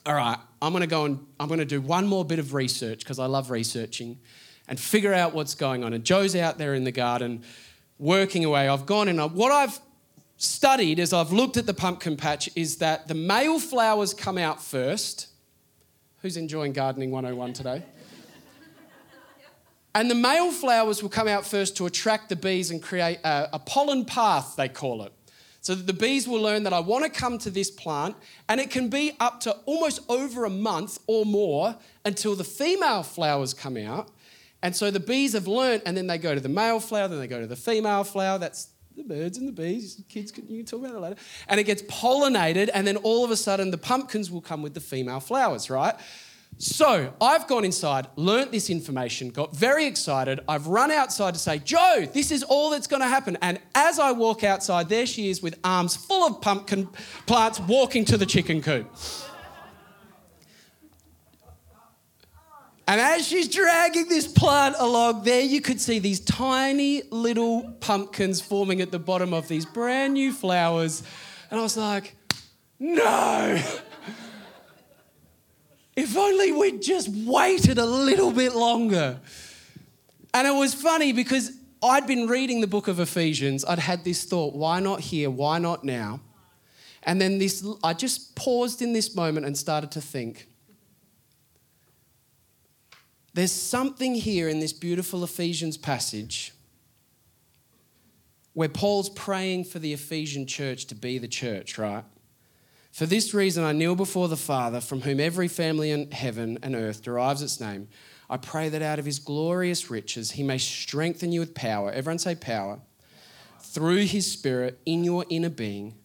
all 0.05 0.15
right, 0.15 0.37
I'm 0.61 0.73
going 0.73 0.81
to 0.81 0.87
go 0.87 1.05
and 1.05 1.25
I'm 1.39 1.47
going 1.47 1.61
to 1.61 1.65
do 1.65 1.79
one 1.79 2.07
more 2.07 2.25
bit 2.25 2.39
of 2.39 2.53
research 2.53 2.99
because 2.99 3.19
I 3.19 3.27
love 3.27 3.49
researching 3.49 4.19
and 4.71 4.79
figure 4.79 5.13
out 5.13 5.33
what's 5.33 5.53
going 5.53 5.83
on. 5.83 5.91
And 5.91 6.01
Joe's 6.01 6.33
out 6.33 6.57
there 6.57 6.73
in 6.73 6.85
the 6.85 6.93
garden 6.93 7.43
working 7.99 8.45
away. 8.45 8.69
I've 8.69 8.85
gone 8.85 9.09
and 9.09 9.19
what 9.33 9.51
I've 9.51 9.77
studied 10.37 10.97
as 10.97 11.11
I've 11.11 11.33
looked 11.33 11.57
at 11.57 11.65
the 11.65 11.73
pumpkin 11.73 12.15
patch 12.15 12.49
is 12.55 12.77
that 12.77 13.09
the 13.09 13.13
male 13.13 13.59
flowers 13.59 14.13
come 14.13 14.37
out 14.37 14.63
first. 14.63 15.27
Who's 16.21 16.37
enjoying 16.37 16.71
gardening 16.71 17.11
101 17.11 17.51
today? 17.51 17.83
And 19.93 20.09
the 20.09 20.15
male 20.15 20.53
flowers 20.53 21.03
will 21.03 21.09
come 21.09 21.27
out 21.27 21.45
first 21.45 21.75
to 21.75 21.85
attract 21.85 22.29
the 22.29 22.37
bees 22.37 22.71
and 22.71 22.81
create 22.81 23.19
a, 23.25 23.49
a 23.51 23.59
pollen 23.59 24.05
path, 24.05 24.55
they 24.55 24.69
call 24.69 25.03
it. 25.03 25.11
So 25.59 25.75
that 25.75 25.85
the 25.85 25.93
bees 25.93 26.29
will 26.29 26.41
learn 26.41 26.63
that 26.63 26.71
I 26.71 26.79
want 26.79 27.03
to 27.03 27.09
come 27.09 27.37
to 27.39 27.49
this 27.49 27.69
plant, 27.69 28.15
and 28.47 28.61
it 28.61 28.71
can 28.71 28.87
be 28.87 29.17
up 29.19 29.41
to 29.41 29.51
almost 29.65 29.99
over 30.07 30.45
a 30.45 30.49
month 30.49 30.97
or 31.07 31.25
more 31.25 31.75
until 32.05 32.37
the 32.37 32.45
female 32.45 33.03
flowers 33.03 33.53
come 33.53 33.75
out. 33.75 34.09
And 34.63 34.75
so 34.75 34.91
the 34.91 34.99
bees 34.99 35.33
have 35.33 35.47
learned, 35.47 35.83
and 35.85 35.97
then 35.97 36.07
they 36.07 36.17
go 36.17 36.35
to 36.35 36.41
the 36.41 36.49
male 36.49 36.79
flower, 36.79 37.07
then 37.07 37.19
they 37.19 37.27
go 37.27 37.41
to 37.41 37.47
the 37.47 37.55
female 37.55 38.03
flower. 38.03 38.37
That's 38.37 38.69
the 38.95 39.03
birds 39.03 39.37
and 39.37 39.47
the 39.47 39.51
bees. 39.51 40.03
Kids, 40.09 40.31
can, 40.31 40.47
you 40.47 40.57
can 40.57 40.65
talk 40.65 40.81
about 40.81 40.93
that 40.93 40.99
later. 40.99 41.15
And 41.47 41.59
it 41.59 41.63
gets 41.63 41.81
pollinated, 41.83 42.69
and 42.73 42.85
then 42.85 42.97
all 42.97 43.25
of 43.25 43.31
a 43.31 43.37
sudden 43.37 43.71
the 43.71 43.77
pumpkins 43.77 44.29
will 44.29 44.41
come 44.41 44.61
with 44.61 44.73
the 44.73 44.81
female 44.81 45.19
flowers, 45.19 45.69
right? 45.69 45.95
So 46.57 47.11
I've 47.19 47.47
gone 47.47 47.65
inside, 47.65 48.07
learnt 48.15 48.51
this 48.51 48.69
information, 48.69 49.31
got 49.31 49.55
very 49.55 49.85
excited. 49.87 50.41
I've 50.47 50.67
run 50.67 50.91
outside 50.91 51.33
to 51.33 51.39
say, 51.39 51.57
Joe, 51.57 52.07
this 52.13 52.29
is 52.29 52.43
all 52.43 52.69
that's 52.69 52.87
going 52.87 53.01
to 53.01 53.07
happen. 53.07 53.37
And 53.41 53.59
as 53.73 53.97
I 53.97 54.11
walk 54.11 54.43
outside, 54.43 54.89
there 54.89 55.07
she 55.07 55.29
is 55.29 55.41
with 55.41 55.57
arms 55.63 55.95
full 55.95 56.27
of 56.27 56.41
pumpkin 56.41 56.87
plants 57.25 57.59
walking 57.61 58.05
to 58.05 58.17
the 58.17 58.27
chicken 58.27 58.61
coop. 58.61 58.93
And 62.87 62.99
as 62.99 63.27
she's 63.27 63.47
dragging 63.47 64.09
this 64.09 64.27
plant 64.27 64.75
along, 64.79 65.23
there 65.23 65.41
you 65.41 65.61
could 65.61 65.79
see 65.79 65.99
these 65.99 66.19
tiny 66.19 67.03
little 67.11 67.71
pumpkins 67.79 68.41
forming 68.41 68.81
at 68.81 68.91
the 68.91 68.99
bottom 68.99 69.33
of 69.33 69.47
these 69.47 69.65
brand 69.65 70.13
new 70.13 70.33
flowers. 70.33 71.03
And 71.49 71.59
I 71.59 71.63
was 71.63 71.77
like, 71.77 72.15
no. 72.79 73.61
If 75.93 76.17
only 76.17 76.53
we'd 76.53 76.81
just 76.81 77.09
waited 77.09 77.77
a 77.77 77.85
little 77.85 78.31
bit 78.31 78.55
longer. 78.55 79.19
And 80.33 80.47
it 80.47 80.53
was 80.53 80.73
funny 80.73 81.11
because 81.11 81.51
I'd 81.83 82.07
been 82.07 82.27
reading 82.27 82.61
the 82.61 82.67
book 82.67 82.87
of 82.87 82.99
Ephesians. 82.99 83.65
I'd 83.65 83.79
had 83.79 84.03
this 84.03 84.23
thought 84.23 84.55
why 84.55 84.79
not 84.79 85.01
here? 85.01 85.29
Why 85.29 85.57
not 85.57 85.83
now? 85.83 86.21
And 87.03 87.19
then 87.19 87.39
this, 87.39 87.65
I 87.83 87.93
just 87.93 88.35
paused 88.35 88.81
in 88.81 88.93
this 88.93 89.15
moment 89.15 89.45
and 89.45 89.57
started 89.57 89.91
to 89.91 90.01
think. 90.01 90.47
There's 93.33 93.51
something 93.51 94.15
here 94.15 94.49
in 94.49 94.59
this 94.59 94.73
beautiful 94.73 95.23
Ephesians 95.23 95.77
passage 95.77 96.53
where 98.53 98.69
Paul's 98.69 99.09
praying 99.09 99.63
for 99.63 99.79
the 99.79 99.93
Ephesian 99.93 100.45
church 100.45 100.85
to 100.87 100.95
be 100.95 101.17
the 101.17 101.27
church, 101.27 101.77
right? 101.77 102.03
For 102.91 103.05
this 103.05 103.33
reason, 103.33 103.63
I 103.63 103.71
kneel 103.71 103.95
before 103.95 104.27
the 104.27 104.35
Father, 104.35 104.81
from 104.81 105.01
whom 105.01 105.21
every 105.21 105.47
family 105.47 105.91
in 105.91 106.11
heaven 106.11 106.59
and 106.61 106.75
earth 106.75 107.03
derives 107.03 107.41
its 107.41 107.61
name. 107.61 107.87
I 108.29 108.35
pray 108.35 108.67
that 108.67 108.81
out 108.81 108.99
of 108.99 109.05
his 109.05 109.19
glorious 109.19 109.89
riches, 109.89 110.31
he 110.31 110.43
may 110.43 110.57
strengthen 110.57 111.31
you 111.31 111.39
with 111.39 111.55
power. 111.55 111.91
Everyone 111.91 112.19
say 112.19 112.35
power. 112.35 112.79
Through 113.61 114.05
his 114.05 114.29
Spirit 114.29 114.81
in 114.85 115.05
your 115.05 115.25
inner 115.29 115.49
being, 115.49 115.95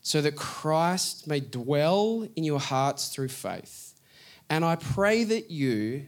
so 0.00 0.20
that 0.20 0.34
Christ 0.34 1.28
may 1.28 1.38
dwell 1.38 2.26
in 2.34 2.42
your 2.42 2.58
hearts 2.58 3.08
through 3.08 3.28
faith. 3.28 3.94
And 4.50 4.64
I 4.64 4.74
pray 4.74 5.22
that 5.22 5.52
you, 5.52 6.06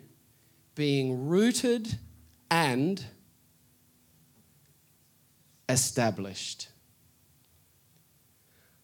being 0.77 1.27
rooted 1.27 1.99
and 2.51 3.05
established, 5.69 6.69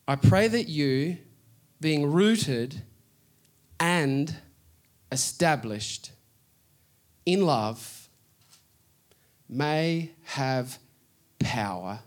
I 0.08 0.16
pray 0.16 0.48
that 0.48 0.68
you, 0.68 1.18
being 1.80 2.10
rooted 2.10 2.82
and 3.78 4.34
established 5.12 6.12
in 7.26 7.44
love 7.46 8.08
may 9.48 10.12
have 10.22 10.78
power, 11.38 12.00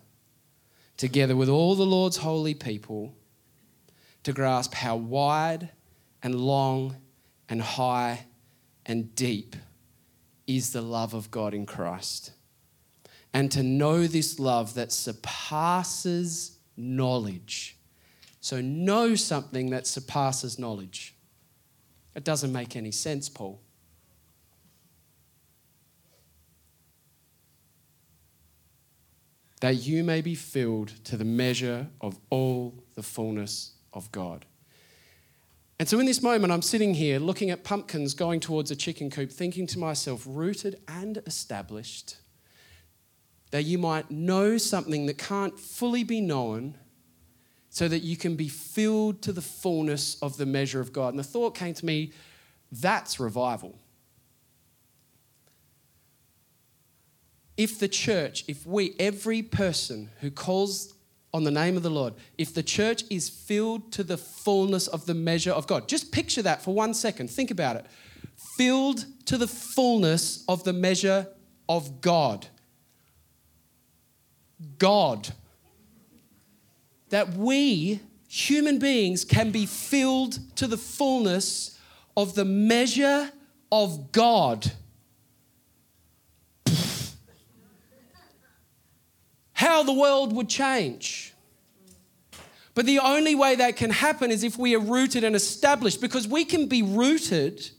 together 0.97 1.35
with 1.35 1.47
all 1.47 1.75
the 1.75 1.85
Lord's 1.85 2.17
holy 2.17 2.55
people, 2.55 3.15
to 4.23 4.33
grasp 4.33 4.73
how 4.73 4.95
wide 4.95 5.69
and 6.23 6.33
long 6.33 6.97
and 7.47 7.61
high 7.61 8.25
and 8.87 9.13
deep 9.13 9.55
is 10.47 10.73
the 10.73 10.81
love 10.81 11.13
of 11.13 11.31
God 11.31 11.53
in 11.53 11.65
Christ. 11.65 12.31
And 13.33 13.51
to 13.51 13.63
know 13.63 14.07
this 14.07 14.39
love 14.39 14.75
that 14.75 14.91
surpasses 14.91 16.57
knowledge 16.77 17.75
so 18.45 18.61
know 18.61 19.15
something 19.15 19.71
that 19.71 19.87
surpasses 19.87 20.59
knowledge. 20.59 21.15
It 22.13 22.23
doesn't 22.23 22.51
make 22.51 22.75
any 22.75 22.91
sense, 22.91 23.27
Paul. 23.27 23.59
That 29.61 29.77
you 29.77 30.03
may 30.03 30.21
be 30.21 30.35
filled 30.35 30.89
to 31.05 31.17
the 31.17 31.25
measure 31.25 31.87
of 31.99 32.19
all 32.29 32.83
the 32.93 33.01
fullness 33.01 33.71
of 33.91 34.11
God. 34.11 34.45
And 35.77 35.89
so, 35.89 35.99
in 35.99 36.05
this 36.05 36.21
moment, 36.21 36.53
I'm 36.53 36.61
sitting 36.61 36.93
here 36.93 37.19
looking 37.19 37.49
at 37.49 37.63
pumpkins 37.63 38.13
going 38.13 38.39
towards 38.39 38.71
a 38.71 38.75
chicken 38.75 39.09
coop, 39.09 39.31
thinking 39.31 39.67
to 39.67 39.79
myself, 39.79 40.23
rooted 40.25 40.79
and 40.87 41.21
established, 41.25 42.17
that 43.51 43.63
you 43.63 43.77
might 43.77 44.09
know 44.09 44.57
something 44.57 45.05
that 45.07 45.17
can't 45.17 45.59
fully 45.59 46.03
be 46.03 46.21
known 46.21 46.75
so 47.69 47.89
that 47.89 47.99
you 47.99 48.15
can 48.15 48.37
be 48.37 48.47
filled 48.47 49.21
to 49.21 49.33
the 49.33 49.41
fullness 49.41 50.17
of 50.21 50.37
the 50.37 50.45
measure 50.45 50.79
of 50.79 50.93
God. 50.93 51.09
And 51.09 51.19
the 51.19 51.23
thought 51.23 51.55
came 51.55 51.73
to 51.73 51.85
me 51.85 52.13
that's 52.71 53.19
revival. 53.19 53.77
If 57.57 57.79
the 57.79 57.87
church, 57.87 58.43
if 58.47 58.65
we, 58.65 58.95
every 58.99 59.41
person 59.41 60.09
who 60.21 60.31
calls 60.31 60.94
on 61.35 61.43
the 61.43 61.51
name 61.51 61.75
of 61.75 61.83
the 61.83 61.89
Lord, 61.89 62.13
if 62.37 62.53
the 62.53 62.63
church 62.63 63.03
is 63.09 63.27
filled 63.27 63.91
to 63.91 64.03
the 64.03 64.15
fullness 64.15 64.87
of 64.87 65.05
the 65.05 65.13
measure 65.13 65.51
of 65.51 65.67
God, 65.67 65.89
just 65.89 66.13
picture 66.13 66.41
that 66.41 66.61
for 66.61 66.73
one 66.73 66.93
second. 66.93 67.29
Think 67.29 67.51
about 67.51 67.75
it. 67.75 67.85
Filled 68.57 69.05
to 69.25 69.37
the 69.37 69.47
fullness 69.47 70.45
of 70.47 70.63
the 70.63 70.71
measure 70.71 71.27
of 71.67 71.99
God. 71.99 72.47
God 74.79 75.27
that 77.09 77.33
we, 77.33 77.99
human 78.29 78.79
beings, 78.79 79.25
can 79.25 79.51
be 79.51 79.65
filled 79.65 80.39
to 80.55 80.67
the 80.67 80.77
fullness 80.77 81.77
of 82.15 82.33
the 82.35 82.45
measure 82.45 83.29
of 83.73 84.13
God. 84.13 84.71
How 89.65 89.83
the 89.83 89.93
world 89.93 90.33
would 90.35 90.49
change. 90.49 91.33
But 92.73 92.85
the 92.85 92.99
only 92.99 93.35
way 93.35 93.55
that 93.55 93.77
can 93.77 93.89
happen 93.89 94.31
is 94.31 94.43
if 94.43 94.57
we 94.57 94.75
are 94.75 94.79
rooted 94.79 95.23
and 95.23 95.35
established, 95.35 96.01
because 96.01 96.27
we 96.27 96.45
can 96.45 96.67
be 96.67 96.81
rooted 96.83 97.71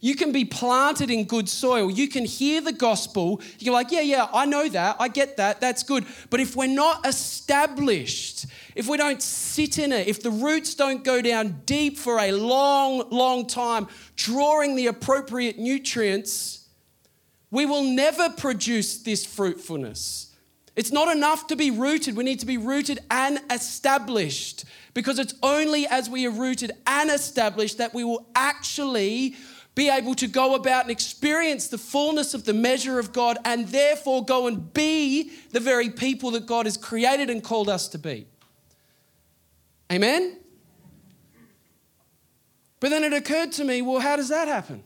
you 0.00 0.14
can 0.16 0.32
be 0.32 0.46
planted 0.46 1.10
in 1.10 1.24
good 1.24 1.48
soil. 1.48 1.90
You 1.90 2.08
can 2.08 2.24
hear 2.24 2.60
the 2.62 2.72
gospel. 2.72 3.40
You're 3.58 3.74
like, 3.74 3.92
yeah, 3.92 4.00
yeah, 4.00 4.28
I 4.32 4.46
know 4.46 4.68
that. 4.68 4.96
I 4.98 5.08
get 5.08 5.36
that. 5.36 5.60
That's 5.60 5.82
good. 5.82 6.06
But 6.30 6.40
if 6.40 6.56
we're 6.56 6.68
not 6.68 7.06
established, 7.06 8.46
if 8.74 8.88
we 8.88 8.96
don't 8.96 9.20
sit 9.20 9.78
in 9.78 9.92
it, 9.92 10.08
if 10.08 10.22
the 10.22 10.30
roots 10.30 10.74
don't 10.74 11.04
go 11.04 11.20
down 11.20 11.60
deep 11.66 11.98
for 11.98 12.18
a 12.18 12.32
long, 12.32 13.10
long 13.10 13.46
time, 13.46 13.88
drawing 14.16 14.74
the 14.74 14.86
appropriate 14.86 15.58
nutrients, 15.58 16.66
we 17.50 17.66
will 17.66 17.84
never 17.84 18.30
produce 18.30 19.02
this 19.02 19.26
fruitfulness. 19.26 20.29
It's 20.80 20.92
not 20.92 21.14
enough 21.14 21.46
to 21.48 21.56
be 21.56 21.70
rooted. 21.70 22.16
We 22.16 22.24
need 22.24 22.40
to 22.40 22.46
be 22.46 22.56
rooted 22.56 23.00
and 23.10 23.38
established 23.50 24.64
because 24.94 25.18
it's 25.18 25.34
only 25.42 25.86
as 25.86 26.08
we 26.08 26.26
are 26.26 26.30
rooted 26.30 26.72
and 26.86 27.10
established 27.10 27.76
that 27.76 27.92
we 27.92 28.02
will 28.02 28.26
actually 28.34 29.36
be 29.74 29.90
able 29.90 30.14
to 30.14 30.26
go 30.26 30.54
about 30.54 30.84
and 30.84 30.90
experience 30.90 31.68
the 31.68 31.76
fullness 31.76 32.32
of 32.32 32.46
the 32.46 32.54
measure 32.54 32.98
of 32.98 33.12
God 33.12 33.36
and 33.44 33.68
therefore 33.68 34.24
go 34.24 34.46
and 34.46 34.72
be 34.72 35.30
the 35.50 35.60
very 35.60 35.90
people 35.90 36.30
that 36.30 36.46
God 36.46 36.64
has 36.64 36.78
created 36.78 37.28
and 37.28 37.44
called 37.44 37.68
us 37.68 37.86
to 37.88 37.98
be. 37.98 38.26
Amen? 39.92 40.38
But 42.80 42.88
then 42.88 43.04
it 43.04 43.12
occurred 43.12 43.52
to 43.52 43.64
me 43.64 43.82
well, 43.82 44.00
how 44.00 44.16
does 44.16 44.30
that 44.30 44.48
happen? 44.48 44.82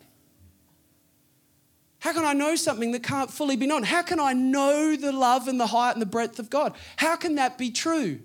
How 2.04 2.12
can 2.12 2.25
I 2.25 2.34
know 2.34 2.54
something 2.54 2.92
that 2.92 3.02
can't 3.02 3.30
fully 3.30 3.56
be 3.56 3.66
known? 3.66 3.82
How 3.82 4.02
can 4.02 4.20
I 4.20 4.32
know 4.32 4.94
the 4.94 5.11
love 5.11 5.49
and 5.49 5.58
the 5.58 5.66
height 5.66 5.92
and 5.92 6.02
the 6.02 6.06
breadth 6.06 6.38
of 6.38 6.50
God? 6.50 6.75
How 6.96 7.16
can 7.16 7.34
that 7.37 7.58
be 7.58 7.70
true? 7.70 8.20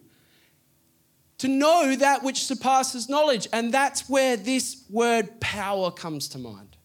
to 1.40 1.48
know 1.48 1.96
that 1.96 2.22
which 2.22 2.44
surpasses 2.44 3.10
knowledge. 3.10 3.48
And 3.52 3.74
that's 3.74 4.08
where 4.08 4.38
this 4.38 4.84
word 4.90 5.40
power 5.42 5.90
comes 5.90 6.28
to 6.30 6.38
mind. 6.38 6.78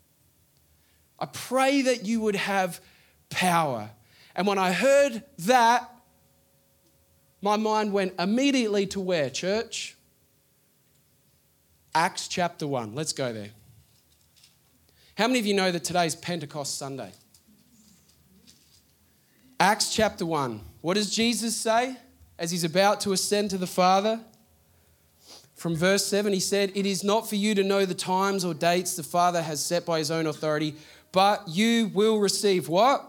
I 1.19 1.27
pray 1.27 1.83
that 1.83 2.07
you 2.07 2.21
would 2.23 2.37
have 2.37 2.81
power. 3.31 3.91
And 4.35 4.47
when 4.47 4.59
I 4.59 4.73
heard 4.73 5.23
that, 5.41 5.91
my 7.43 7.57
mind 7.57 7.93
went 7.93 8.15
immediately 8.19 8.87
to 8.89 9.01
where, 9.01 9.29
church? 9.29 9.97
Acts 11.95 12.27
chapter 12.27 12.67
1. 12.67 12.95
Let's 12.95 13.13
go 13.13 13.33
there. 13.33 13.51
How 15.17 15.29
many 15.29 15.39
of 15.39 15.47
you 15.47 15.55
know 15.55 15.71
that 15.71 15.85
today's 15.85 16.17
Pentecost 16.17 16.77
Sunday? 16.77 17.13
Acts 19.61 19.95
chapter 19.95 20.27
1. 20.27 20.61
What 20.81 20.95
does 20.95 21.15
Jesus 21.15 21.55
say 21.55 21.97
as 22.37 22.51
he's 22.51 22.65
about 22.65 23.01
to 23.03 23.13
ascend 23.13 23.51
to 23.51 23.59
the 23.59 23.67
Father? 23.67 24.21
From 25.55 25.77
verse 25.77 26.05
7, 26.05 26.33
he 26.33 26.41
said, 26.41 26.73
It 26.75 26.85
is 26.85 27.05
not 27.05 27.29
for 27.29 27.37
you 27.37 27.55
to 27.55 27.63
know 27.63 27.87
the 27.87 27.95
times 27.95 28.45
or 28.45 28.55
dates 28.55 28.97
the 28.97 29.05
Father 29.05 29.41
has 29.41 29.65
set 29.65 29.87
by 29.87 29.99
his 29.99 30.11
own 30.11 30.27
authority, 30.27 30.75
but 31.13 31.45
you 31.47 31.93
will 31.95 32.19
receive 32.19 32.69
what? 32.69 33.09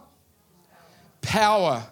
Power 1.22 1.86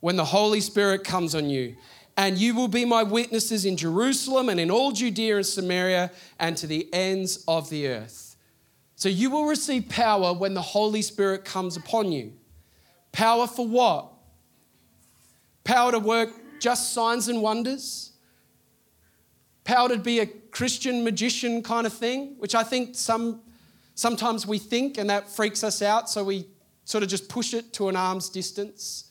when 0.00 0.16
the 0.16 0.24
Holy 0.24 0.60
Spirit 0.60 1.04
comes 1.04 1.34
on 1.34 1.50
you. 1.50 1.76
And 2.16 2.38
you 2.38 2.54
will 2.54 2.68
be 2.68 2.86
my 2.86 3.02
witnesses 3.02 3.66
in 3.66 3.76
Jerusalem 3.76 4.48
and 4.48 4.58
in 4.58 4.70
all 4.70 4.92
Judea 4.92 5.36
and 5.36 5.44
Samaria 5.44 6.12
and 6.38 6.56
to 6.56 6.66
the 6.66 6.88
ends 6.94 7.44
of 7.46 7.68
the 7.68 7.88
earth. 7.88 8.23
So 9.04 9.10
you 9.10 9.28
will 9.28 9.44
receive 9.44 9.90
power 9.90 10.32
when 10.32 10.54
the 10.54 10.62
Holy 10.62 11.02
Spirit 11.02 11.44
comes 11.44 11.76
upon 11.76 12.10
you. 12.10 12.32
Power 13.12 13.46
for 13.46 13.68
what? 13.68 14.10
Power 15.62 15.92
to 15.92 15.98
work 15.98 16.30
just 16.58 16.94
signs 16.94 17.28
and 17.28 17.42
wonders? 17.42 18.12
Power 19.62 19.90
to 19.90 19.98
be 19.98 20.20
a 20.20 20.26
Christian 20.26 21.04
magician 21.04 21.62
kind 21.62 21.86
of 21.86 21.92
thing, 21.92 22.36
which 22.38 22.54
I 22.54 22.62
think 22.62 22.96
some, 22.96 23.42
sometimes 23.94 24.46
we 24.46 24.56
think 24.56 24.96
and 24.96 25.10
that 25.10 25.28
freaks 25.28 25.62
us 25.62 25.82
out, 25.82 26.08
so 26.08 26.24
we 26.24 26.46
sort 26.86 27.04
of 27.04 27.10
just 27.10 27.28
push 27.28 27.52
it 27.52 27.74
to 27.74 27.90
an 27.90 27.96
arm's 27.96 28.30
distance. 28.30 29.10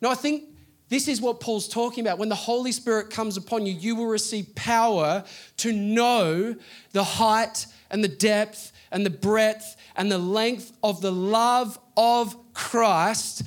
No, 0.00 0.10
I 0.10 0.14
think 0.14 0.44
this 0.90 1.08
is 1.08 1.20
what 1.20 1.40
Paul's 1.40 1.66
talking 1.66 2.06
about. 2.06 2.18
When 2.18 2.28
the 2.28 2.36
Holy 2.36 2.70
Spirit 2.70 3.10
comes 3.10 3.36
upon 3.36 3.66
you, 3.66 3.72
you 3.72 3.96
will 3.96 4.06
receive 4.06 4.54
power 4.54 5.24
to 5.56 5.72
know 5.72 6.54
the 6.92 7.02
height 7.02 7.66
and 7.90 8.04
the 8.04 8.08
depth 8.08 8.72
and 8.92 9.04
the 9.04 9.10
breadth 9.10 9.76
and 9.96 10.12
the 10.12 10.18
length 10.18 10.72
of 10.82 11.00
the 11.00 11.10
love 11.10 11.78
of 11.96 12.36
Christ, 12.54 13.42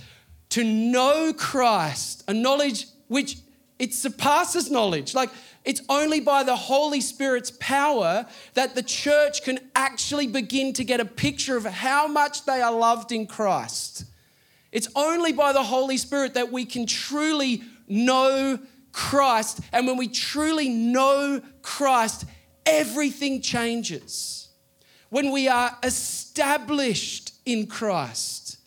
to 0.49 0.63
know 0.63 1.33
Christ, 1.33 2.23
a 2.27 2.33
knowledge 2.33 2.87
which 3.07 3.37
it 3.79 3.93
surpasses 3.93 4.71
knowledge. 4.71 5.13
Like 5.13 5.29
it's 5.63 5.81
only 5.89 6.19
by 6.19 6.43
the 6.43 6.55
Holy 6.55 7.01
Spirit's 7.01 7.51
power 7.59 8.25
that 8.53 8.75
the 8.75 8.83
church 8.83 9.43
can 9.43 9.59
actually 9.75 10.27
begin 10.27 10.73
to 10.73 10.83
get 10.83 10.99
a 10.99 11.05
picture 11.05 11.57
of 11.57 11.65
how 11.65 12.07
much 12.07 12.45
they 12.45 12.61
are 12.61 12.73
loved 12.73 13.11
in 13.11 13.27
Christ. 13.27 14.05
It's 14.71 14.87
only 14.95 15.33
by 15.33 15.53
the 15.53 15.63
Holy 15.63 15.97
Spirit 15.97 16.33
that 16.33 16.51
we 16.51 16.65
can 16.65 16.85
truly 16.85 17.63
know 17.87 18.59
Christ. 18.91 19.59
And 19.71 19.87
when 19.87 19.97
we 19.97 20.07
truly 20.07 20.69
know 20.69 21.41
Christ, 21.61 22.25
everything 22.65 23.41
changes. 23.41 24.44
When 25.09 25.31
we 25.31 25.47
are 25.47 25.77
established 25.83 27.33
in 27.45 27.67
Christ, 27.67 28.57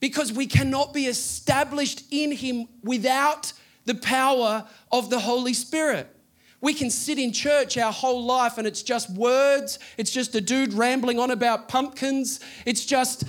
because 0.00 0.32
we 0.32 0.46
cannot 0.46 0.92
be 0.92 1.06
established 1.06 2.02
in 2.10 2.32
Him 2.32 2.66
without 2.82 3.52
the 3.84 3.94
power 3.94 4.66
of 4.90 5.10
the 5.10 5.20
Holy 5.20 5.54
Spirit. 5.54 6.08
We 6.60 6.74
can 6.74 6.90
sit 6.90 7.18
in 7.18 7.32
church 7.32 7.76
our 7.76 7.92
whole 7.92 8.24
life 8.24 8.58
and 8.58 8.66
it's 8.66 8.82
just 8.82 9.10
words, 9.10 9.78
it's 9.96 10.12
just 10.12 10.34
a 10.34 10.40
dude 10.40 10.72
rambling 10.72 11.18
on 11.18 11.30
about 11.30 11.68
pumpkins, 11.68 12.38
it's 12.64 12.84
just 12.84 13.24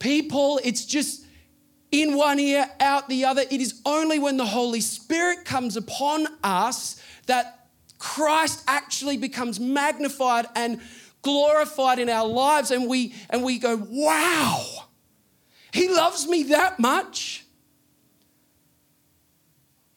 people. 0.00 0.58
It's 0.64 0.84
just 0.84 1.24
in 1.92 2.16
one 2.16 2.40
ear, 2.40 2.68
out 2.80 3.08
the 3.08 3.24
other. 3.24 3.42
It 3.42 3.60
is 3.60 3.80
only 3.86 4.18
when 4.18 4.36
the 4.36 4.46
Holy 4.46 4.80
Spirit 4.80 5.44
comes 5.44 5.76
upon 5.76 6.26
us 6.42 7.00
that 7.26 7.68
Christ 7.98 8.64
actually 8.66 9.16
becomes 9.16 9.60
magnified 9.60 10.46
and 10.56 10.80
glorified 11.22 11.98
in 11.98 12.08
our 12.08 12.26
lives 12.26 12.70
and 12.70 12.88
we 12.88 13.14
and 13.30 13.42
we 13.42 13.58
go, 13.58 13.76
"Wow. 13.88 14.86
He 15.72 15.88
loves 15.88 16.26
me 16.26 16.44
that 16.44 16.78
much." 16.80 17.44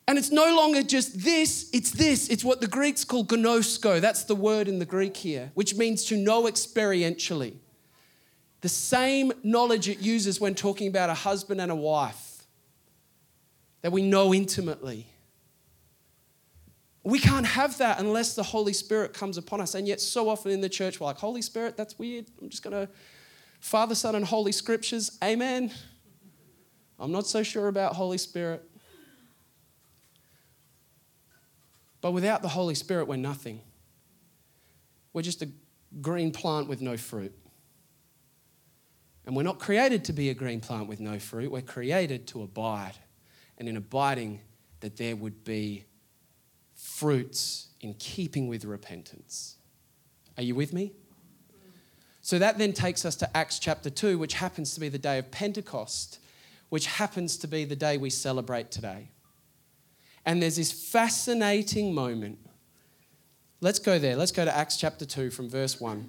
And 0.08 0.18
it's 0.18 0.32
no 0.32 0.56
longer 0.56 0.84
just 0.84 1.24
this, 1.24 1.70
it's 1.72 1.92
this. 1.92 2.28
It's 2.28 2.44
what 2.44 2.60
the 2.60 2.68
Greeks 2.68 3.06
call 3.06 3.26
gnosko. 3.26 4.02
That's 4.02 4.26
the 4.26 4.36
word 4.36 4.68
in 4.68 4.80
the 4.80 4.86
Greek 4.86 5.16
here, 5.16 5.52
which 5.54 5.76
means 5.76 6.04
to 6.06 6.18
know 6.18 6.44
experientially 6.44 7.56
the 8.62 8.70
same 8.70 9.32
knowledge 9.44 9.90
it 9.90 10.00
uses 10.00 10.40
when 10.40 10.56
talking 10.56 10.88
about 10.88 11.10
a 11.10 11.14
husband 11.14 11.60
and 11.60 11.72
a 11.72 11.76
wife 11.76 12.46
that 13.82 13.92
we 13.92 14.02
know 14.02 14.34
intimately. 14.34 15.08
We 17.04 17.20
can't 17.20 17.46
have 17.46 17.78
that 17.80 18.00
unless 18.00 18.34
the 18.36 18.44
Holy 18.44 18.72
Spirit 18.72 19.14
comes 19.14 19.38
upon 19.38 19.60
us. 19.60 19.76
And 19.76 19.88
yet, 19.88 20.00
so 20.00 20.30
often 20.30 20.52
in 20.52 20.62
the 20.62 20.70
church, 20.70 21.00
we're 21.00 21.08
like, 21.08 21.18
Holy 21.18 21.42
Spirit, 21.42 21.76
that's 21.76 22.00
weird. 22.00 22.28
I'm 22.42 22.50
just 22.50 22.64
going 22.64 22.88
to 22.88 22.92
Father, 23.60 23.96
Son, 23.96 24.16
and 24.16 24.26
Holy 24.26 24.52
Scriptures. 24.52 25.18
Amen. 25.24 25.72
I'm 27.00 27.12
not 27.12 27.28
so 27.28 27.44
sure 27.44 27.68
about 27.68 27.96
Holy 27.96 28.18
Spirit. 28.18 28.64
But 32.00 32.12
without 32.12 32.42
the 32.42 32.50
Holy 32.50 32.76
Spirit, 32.76 33.08
we're 33.08 33.16
nothing. 33.16 33.62
We're 35.14 35.22
just 35.22 35.42
a 35.42 35.50
green 36.02 36.32
plant 36.32 36.68
with 36.68 36.82
no 36.82 36.98
fruit. 36.98 37.34
And 39.26 39.36
we're 39.36 39.44
not 39.44 39.60
created 39.60 40.04
to 40.06 40.14
be 40.14 40.30
a 40.30 40.34
green 40.34 40.60
plant 40.60 40.88
with 40.88 41.00
no 41.00 41.18
fruit. 41.20 41.52
We're 41.52 41.62
created 41.62 42.28
to 42.28 42.44
abide. 42.44 42.96
And 43.58 43.70
in 43.70 43.78
abiding, 43.78 44.42
that 44.82 44.98
there 44.98 45.16
would 45.16 45.46
be 45.46 45.86
fruits 46.76 47.68
in 47.82 47.94
keeping 47.96 48.48
with 48.48 48.66
repentance. 48.66 49.58
Are 50.38 50.44
you 50.44 50.56
with 50.56 50.74
me? 50.74 50.94
So 52.22 52.40
that 52.40 52.58
then 52.58 52.74
takes 52.74 53.06
us 53.06 53.16
to 53.18 53.38
Acts 53.38 53.60
chapter 53.60 53.90
2, 53.90 54.18
which 54.18 54.36
happens 54.36 54.74
to 54.76 54.80
be 54.80 54.90
the 54.90 54.98
day 54.98 55.20
of 55.20 55.30
Pentecost, 55.30 56.20
which 56.70 56.88
happens 56.88 57.38
to 57.38 57.48
be 57.48 57.66
the 57.66 57.76
day 57.76 57.98
we 57.98 58.10
celebrate 58.10 58.72
today. 58.72 59.10
And 60.26 60.42
there's 60.42 60.56
this 60.56 60.72
fascinating 60.72 61.94
moment. 61.94 62.40
Let's 63.60 63.80
go 63.80 64.00
there. 64.00 64.16
Let's 64.16 64.32
go 64.32 64.46
to 64.46 64.56
Acts 64.56 64.78
chapter 64.78 65.06
2 65.06 65.32
from 65.32 65.50
verse 65.50 65.82
1 65.82 66.08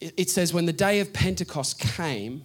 it 0.00 0.30
says, 0.30 0.54
when 0.54 0.64
the 0.64 0.72
day 0.72 1.00
of 1.00 1.12
Pentecost 1.12 1.78
came, 1.78 2.44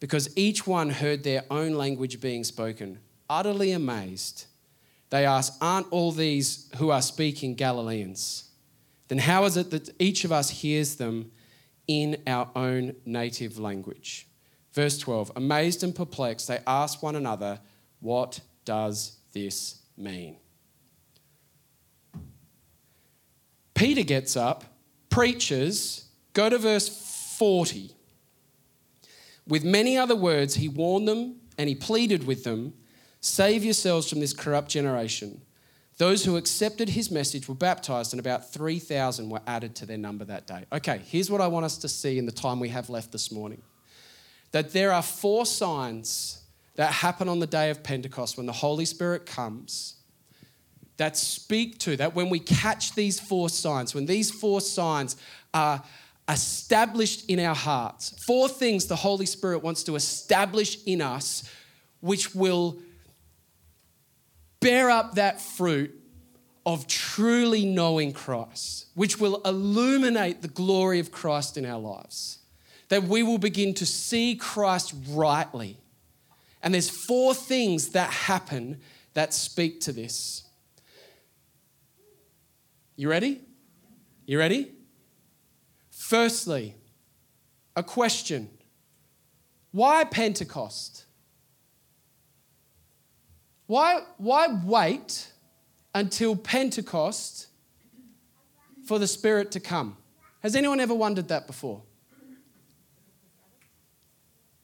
because 0.00 0.36
each 0.36 0.66
one 0.66 0.90
heard 0.90 1.22
their 1.22 1.44
own 1.50 1.74
language 1.74 2.20
being 2.20 2.44
spoken. 2.44 2.98
Utterly 3.28 3.72
amazed, 3.72 4.46
they 5.10 5.24
asked, 5.24 5.54
Aren't 5.60 5.90
all 5.90 6.12
these 6.12 6.70
who 6.76 6.90
are 6.90 7.02
speaking 7.02 7.54
Galileans? 7.54 8.50
Then 9.08 9.18
how 9.18 9.44
is 9.44 9.56
it 9.56 9.70
that 9.70 9.90
each 9.98 10.24
of 10.24 10.32
us 10.32 10.50
hears 10.50 10.96
them 10.96 11.30
in 11.86 12.20
our 12.26 12.50
own 12.56 12.94
native 13.04 13.58
language? 13.58 14.26
Verse 14.72 14.98
12 14.98 15.32
Amazed 15.36 15.82
and 15.82 15.94
perplexed, 15.94 16.48
they 16.48 16.60
asked 16.66 17.02
one 17.02 17.16
another, 17.16 17.60
What 18.00 18.40
does 18.64 19.16
this 19.32 19.82
mean? 19.96 20.36
Peter 23.74 24.02
gets 24.02 24.36
up, 24.36 24.64
preaches, 25.08 26.06
Go 26.36 26.50
to 26.50 26.58
verse 26.58 26.86
40. 27.38 27.95
With 29.48 29.64
many 29.64 29.96
other 29.96 30.16
words, 30.16 30.54
he 30.54 30.68
warned 30.68 31.06
them 31.06 31.36
and 31.58 31.68
he 31.68 31.74
pleaded 31.74 32.26
with 32.26 32.44
them 32.44 32.74
Save 33.26 33.64
yourselves 33.64 34.08
from 34.08 34.20
this 34.20 34.32
corrupt 34.32 34.68
generation. 34.68 35.40
Those 35.98 36.24
who 36.24 36.36
accepted 36.36 36.90
his 36.90 37.10
message 37.10 37.48
were 37.48 37.56
baptized, 37.56 38.12
and 38.12 38.20
about 38.20 38.52
3,000 38.52 39.28
were 39.28 39.40
added 39.48 39.74
to 39.76 39.86
their 39.86 39.98
number 39.98 40.24
that 40.26 40.46
day. 40.46 40.64
Okay, 40.72 41.00
here's 41.04 41.28
what 41.28 41.40
I 41.40 41.48
want 41.48 41.64
us 41.64 41.76
to 41.78 41.88
see 41.88 42.18
in 42.18 42.26
the 42.26 42.32
time 42.32 42.60
we 42.60 42.68
have 42.68 42.88
left 42.88 43.10
this 43.10 43.32
morning 43.32 43.62
that 44.52 44.72
there 44.72 44.92
are 44.92 45.02
four 45.02 45.44
signs 45.44 46.44
that 46.76 46.92
happen 46.92 47.28
on 47.28 47.40
the 47.40 47.48
day 47.48 47.68
of 47.68 47.82
Pentecost 47.82 48.36
when 48.36 48.46
the 48.46 48.52
Holy 48.52 48.84
Spirit 48.84 49.26
comes 49.26 49.96
that 50.98 51.16
speak 51.16 51.78
to, 51.80 51.96
that 51.96 52.14
when 52.14 52.30
we 52.30 52.38
catch 52.38 52.94
these 52.94 53.18
four 53.18 53.48
signs, 53.48 53.94
when 53.94 54.06
these 54.06 54.30
four 54.30 54.60
signs 54.60 55.16
are 55.52 55.82
established 56.28 57.28
in 57.28 57.38
our 57.38 57.54
hearts. 57.54 58.10
Four 58.24 58.48
things 58.48 58.86
the 58.86 58.96
Holy 58.96 59.26
Spirit 59.26 59.62
wants 59.62 59.84
to 59.84 59.94
establish 59.96 60.78
in 60.84 61.00
us, 61.00 61.48
which 62.00 62.34
will 62.34 62.78
bear 64.60 64.90
up 64.90 65.14
that 65.14 65.40
fruit 65.40 65.94
of 66.64 66.88
truly 66.88 67.64
knowing 67.64 68.12
Christ, 68.12 68.86
which 68.94 69.20
will 69.20 69.40
illuminate 69.44 70.42
the 70.42 70.48
glory 70.48 70.98
of 70.98 71.12
Christ 71.12 71.56
in 71.56 71.64
our 71.64 71.78
lives. 71.78 72.38
that 72.88 73.04
we 73.04 73.22
will 73.22 73.38
begin 73.38 73.74
to 73.74 73.86
see 73.86 74.36
Christ 74.36 74.94
rightly. 75.10 75.78
And 76.62 76.74
there's 76.74 76.90
four 76.90 77.34
things 77.34 77.90
that 77.90 78.10
happen 78.10 78.80
that 79.14 79.34
speak 79.34 79.80
to 79.82 79.92
this. 79.92 80.44
You 82.96 83.10
ready? 83.10 83.40
You 84.24 84.38
ready? 84.38 84.72
Firstly, 86.06 86.76
a 87.74 87.82
question 87.82 88.48
Why 89.72 90.04
Pentecost? 90.04 91.04
Why, 93.66 94.02
why 94.16 94.46
wait 94.64 95.32
until 95.92 96.36
Pentecost 96.36 97.48
for 98.86 99.00
the 99.00 99.08
Spirit 99.08 99.50
to 99.50 99.58
come? 99.58 99.96
Has 100.44 100.54
anyone 100.54 100.78
ever 100.78 100.94
wondered 100.94 101.26
that 101.26 101.48
before? 101.48 101.82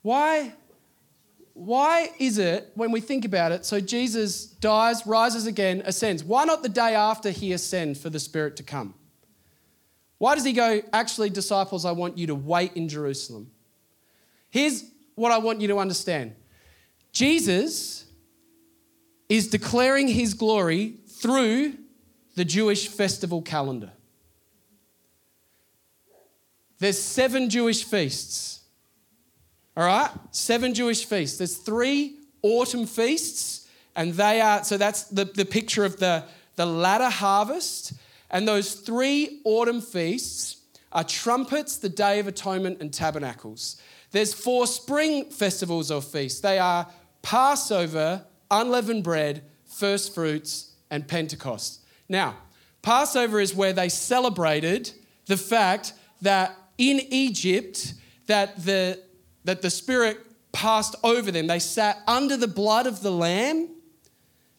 Why, 0.02 0.52
why 1.54 2.10
is 2.20 2.38
it, 2.38 2.70
when 2.76 2.92
we 2.92 3.00
think 3.00 3.24
about 3.24 3.50
it, 3.50 3.64
so 3.64 3.80
Jesus 3.80 4.46
dies, 4.46 5.04
rises 5.08 5.48
again, 5.48 5.82
ascends? 5.84 6.22
Why 6.22 6.44
not 6.44 6.62
the 6.62 6.68
day 6.68 6.94
after 6.94 7.30
he 7.30 7.52
ascends 7.52 8.00
for 8.00 8.10
the 8.10 8.20
Spirit 8.20 8.54
to 8.58 8.62
come? 8.62 8.94
Why 10.22 10.36
does 10.36 10.44
he 10.44 10.52
go, 10.52 10.80
actually, 10.92 11.30
disciples, 11.30 11.84
I 11.84 11.90
want 11.90 12.16
you 12.16 12.28
to 12.28 12.34
wait 12.36 12.74
in 12.76 12.88
Jerusalem? 12.88 13.50
Here's 14.50 14.84
what 15.16 15.32
I 15.32 15.38
want 15.38 15.60
you 15.60 15.66
to 15.66 15.78
understand 15.80 16.36
Jesus 17.10 18.04
is 19.28 19.48
declaring 19.48 20.06
his 20.06 20.34
glory 20.34 20.98
through 21.08 21.76
the 22.36 22.44
Jewish 22.44 22.86
festival 22.86 23.42
calendar. 23.42 23.90
There's 26.78 27.00
seven 27.00 27.50
Jewish 27.50 27.82
feasts. 27.82 28.60
All 29.76 29.84
right? 29.84 30.10
Seven 30.30 30.72
Jewish 30.72 31.04
feasts. 31.04 31.38
There's 31.38 31.56
three 31.56 32.20
autumn 32.42 32.86
feasts, 32.86 33.66
and 33.96 34.12
they 34.12 34.40
are, 34.40 34.62
so 34.62 34.76
that's 34.76 35.02
the, 35.02 35.24
the 35.24 35.44
picture 35.44 35.84
of 35.84 35.96
the, 35.96 36.22
the 36.54 36.64
latter 36.64 37.10
harvest. 37.10 37.94
And 38.32 38.48
those 38.48 38.74
three 38.74 39.40
autumn 39.44 39.80
feasts 39.80 40.56
are 40.90 41.04
trumpets, 41.04 41.76
the 41.76 41.88
Day 41.88 42.18
of 42.18 42.26
Atonement, 42.26 42.78
and 42.80 42.92
tabernacles. 42.92 43.80
There's 44.10 44.34
four 44.34 44.66
spring 44.66 45.30
festivals 45.30 45.90
or 45.90 46.02
feasts. 46.02 46.40
They 46.40 46.58
are 46.58 46.88
Passover, 47.22 48.24
unleavened 48.50 49.04
bread, 49.04 49.44
first 49.64 50.14
fruits, 50.14 50.72
and 50.90 51.06
Pentecost. 51.06 51.82
Now, 52.08 52.36
Passover 52.82 53.40
is 53.40 53.54
where 53.54 53.72
they 53.72 53.88
celebrated 53.88 54.92
the 55.26 55.36
fact 55.36 55.92
that 56.22 56.56
in 56.78 57.00
Egypt 57.10 57.94
that 58.26 58.64
the, 58.64 59.00
that 59.44 59.62
the 59.62 59.70
Spirit 59.70 60.18
passed 60.52 60.94
over 61.02 61.30
them. 61.30 61.46
They 61.46 61.58
sat 61.58 62.02
under 62.06 62.36
the 62.36 62.48
blood 62.48 62.86
of 62.86 63.02
the 63.02 63.10
Lamb. 63.10 63.68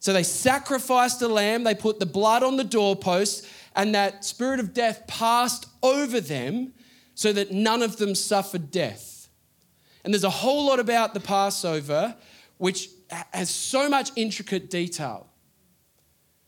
So 0.00 0.12
they 0.12 0.22
sacrificed 0.22 1.20
the 1.20 1.28
lamb, 1.28 1.64
they 1.64 1.74
put 1.74 1.98
the 1.98 2.04
blood 2.04 2.42
on 2.42 2.58
the 2.58 2.64
doorpost, 2.64 3.46
and 3.74 3.94
that 3.94 4.24
spirit 4.24 4.60
of 4.60 4.72
death 4.72 5.06
passed 5.06 5.66
over 5.82 6.20
them 6.20 6.72
so 7.14 7.32
that 7.32 7.52
none 7.52 7.82
of 7.82 7.96
them 7.96 8.14
suffered 8.14 8.70
death. 8.70 9.28
And 10.04 10.12
there's 10.12 10.24
a 10.24 10.30
whole 10.30 10.66
lot 10.66 10.80
about 10.80 11.14
the 11.14 11.20
Passover 11.20 12.14
which 12.58 12.88
has 13.32 13.50
so 13.50 13.88
much 13.88 14.10
intricate 14.16 14.70
detail. 14.70 15.28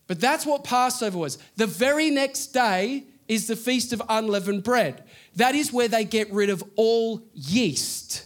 But 0.07 0.21
that's 0.21 0.45
what 0.45 0.63
Passover 0.63 1.17
was. 1.17 1.37
The 1.57 1.67
very 1.67 2.09
next 2.09 2.47
day 2.47 3.03
is 3.27 3.47
the 3.47 3.55
Feast 3.55 3.91
of 3.91 4.01
Unleavened 4.07 4.63
Bread. 4.63 5.03
That 5.35 5.53
is 5.53 5.73
where 5.73 5.87
they 5.87 6.05
get 6.05 6.31
rid 6.31 6.49
of 6.49 6.63
all 6.75 7.21
yeast 7.33 8.25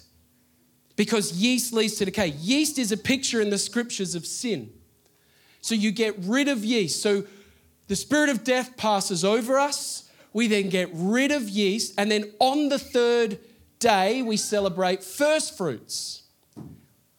because 0.95 1.33
yeast 1.33 1.73
leads 1.73 1.95
to 1.95 2.05
decay. 2.05 2.27
Yeast 2.27 2.77
is 2.77 2.91
a 2.91 2.97
picture 2.97 3.41
in 3.41 3.49
the 3.49 3.57
scriptures 3.57 4.13
of 4.13 4.25
sin. 4.25 4.71
So 5.61 5.73
you 5.73 5.91
get 5.91 6.15
rid 6.19 6.47
of 6.47 6.63
yeast. 6.63 7.01
So 7.01 7.23
the 7.91 7.97
spirit 7.97 8.29
of 8.29 8.45
death 8.45 8.77
passes 8.77 9.25
over 9.25 9.59
us. 9.59 10.09
We 10.31 10.47
then 10.47 10.69
get 10.69 10.89
rid 10.93 11.29
of 11.29 11.49
yeast. 11.49 11.93
And 11.97 12.09
then 12.09 12.31
on 12.39 12.69
the 12.69 12.79
third 12.79 13.37
day, 13.79 14.21
we 14.21 14.37
celebrate 14.37 15.03
first 15.03 15.57
fruits, 15.57 16.23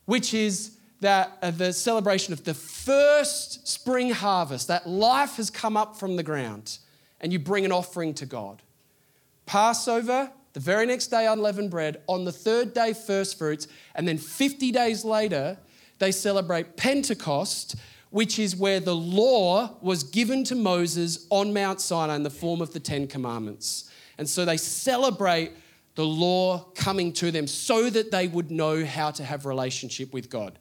which 0.06 0.32
is 0.32 0.78
that 1.00 1.36
uh, 1.42 1.50
the 1.50 1.74
celebration 1.74 2.32
of 2.32 2.44
the 2.44 2.54
first 2.54 3.68
spring 3.68 4.12
harvest, 4.12 4.68
that 4.68 4.88
life 4.88 5.36
has 5.36 5.50
come 5.50 5.76
up 5.76 5.94
from 5.94 6.16
the 6.16 6.22
ground, 6.22 6.78
and 7.20 7.34
you 7.34 7.38
bring 7.38 7.66
an 7.66 7.72
offering 7.72 8.14
to 8.14 8.24
God. 8.24 8.62
Passover, 9.44 10.32
the 10.54 10.60
very 10.60 10.86
next 10.86 11.08
day, 11.08 11.26
unleavened 11.26 11.70
bread. 11.70 12.00
On 12.06 12.24
the 12.24 12.32
third 12.32 12.72
day, 12.72 12.94
first 12.94 13.36
fruits. 13.36 13.68
And 13.94 14.08
then 14.08 14.16
50 14.16 14.72
days 14.72 15.04
later, 15.04 15.58
they 15.98 16.12
celebrate 16.12 16.78
Pentecost, 16.78 17.76
which 18.12 18.38
is 18.38 18.54
where 18.54 18.78
the 18.78 18.94
law 18.94 19.78
was 19.80 20.04
given 20.04 20.44
to 20.44 20.54
Moses 20.54 21.26
on 21.30 21.54
Mount 21.54 21.80
Sinai 21.80 22.14
in 22.14 22.22
the 22.22 22.30
form 22.30 22.60
of 22.60 22.74
the 22.74 22.78
Ten 22.78 23.06
Commandments. 23.06 23.90
And 24.18 24.28
so 24.28 24.44
they 24.44 24.58
celebrate 24.58 25.52
the 25.94 26.04
law 26.04 26.58
coming 26.74 27.14
to 27.14 27.30
them 27.30 27.46
so 27.46 27.88
that 27.88 28.10
they 28.10 28.28
would 28.28 28.50
know 28.50 28.84
how 28.84 29.10
to 29.12 29.24
have 29.24 29.46
relationship 29.46 30.12
with 30.12 30.28
God. 30.28 30.58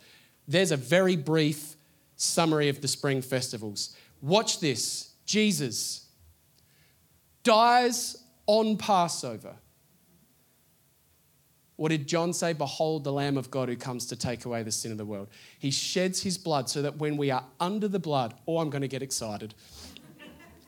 There's 0.47 0.71
a 0.71 0.77
very 0.77 1.17
brief 1.17 1.75
summary 2.15 2.69
of 2.69 2.79
the 2.79 2.87
spring 2.87 3.21
festivals. 3.21 3.97
Watch 4.21 4.61
this. 4.61 5.11
Jesus 5.25 6.07
dies 7.43 8.15
on 8.47 8.77
Passover. 8.77 9.55
What 11.81 11.89
did 11.89 12.07
John 12.07 12.31
say? 12.31 12.53
Behold, 12.53 13.03
the 13.03 13.11
Lamb 13.11 13.37
of 13.37 13.49
God 13.49 13.67
who 13.67 13.75
comes 13.75 14.05
to 14.05 14.15
take 14.15 14.45
away 14.45 14.61
the 14.61 14.71
sin 14.71 14.91
of 14.91 14.99
the 14.99 15.05
world. 15.05 15.29
He 15.57 15.71
sheds 15.71 16.21
his 16.21 16.37
blood 16.37 16.69
so 16.69 16.83
that 16.83 16.97
when 16.97 17.17
we 17.17 17.31
are 17.31 17.43
under 17.59 17.87
the 17.87 17.97
blood, 17.97 18.35
oh, 18.47 18.59
I'm 18.59 18.69
going 18.69 18.83
to 18.83 18.87
get 18.87 19.01
excited. 19.01 19.55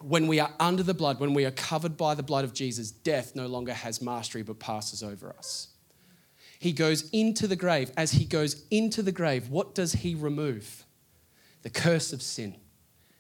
when 0.02 0.26
we 0.26 0.39
are 0.39 0.49
under 0.60 0.82
the 0.82 0.95
blood, 0.95 1.19
when 1.19 1.36
we 1.36 1.45
are 1.45 1.52
covered 1.52 1.97
by 1.97 2.15
the 2.15 2.23
blood 2.23 2.45
of 2.45 2.52
Jesus, 2.52 2.89
death 2.89 3.36
no 3.36 3.45
longer 3.45 3.76
has 3.76 4.02
mastery 4.02 4.41
but 4.41 4.58
passes 4.58 5.04
over 5.04 5.30
us. 5.38 5.67
He 6.58 6.71
goes 6.71 7.12
into 7.12 7.45
the 7.45 7.56
grave. 7.56 7.91
As 7.95 8.13
he 8.13 8.26
goes 8.26 8.65
into 8.71 9.04
the 9.04 9.12
grave, 9.12 9.49
what 9.49 9.76
does 9.76 9.93
he 9.93 10.15
remove? 10.15 10.84
The 11.62 11.69
curse 11.69 12.12
of 12.12 12.23
sin 12.23 12.56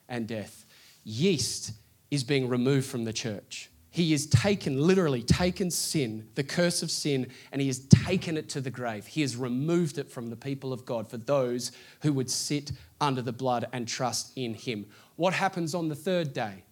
and 0.09 0.27
death. 0.27 0.65
Yeast 1.03 1.73
is 2.09 2.23
being 2.23 2.49
removed 2.49 2.87
from 2.87 3.03
the 3.03 3.13
church. 3.13 3.69
He 3.93 4.11
has 4.13 4.25
taken, 4.25 4.81
literally 4.81 5.21
taken 5.21 5.69
sin, 5.69 6.27
the 6.33 6.43
curse 6.43 6.81
of 6.81 6.89
sin, 6.89 7.27
and 7.51 7.61
he 7.61 7.67
has 7.67 7.77
taken 7.77 8.37
it 8.37 8.49
to 8.49 8.59
the 8.59 8.71
grave. 8.71 9.05
He 9.05 9.21
has 9.21 9.37
removed 9.37 9.99
it 9.99 10.09
from 10.09 10.31
the 10.31 10.35
people 10.35 10.73
of 10.73 10.83
God 10.83 11.07
for 11.07 11.17
those 11.17 11.71
who 12.01 12.11
would 12.13 12.31
sit 12.31 12.71
under 12.99 13.21
the 13.21 13.31
blood 13.31 13.67
and 13.71 13.87
trust 13.87 14.31
in 14.35 14.55
him. 14.55 14.87
What 15.15 15.35
happens 15.35 15.75
on 15.75 15.89
the 15.89 15.95
third 15.95 16.33
day? 16.33 16.63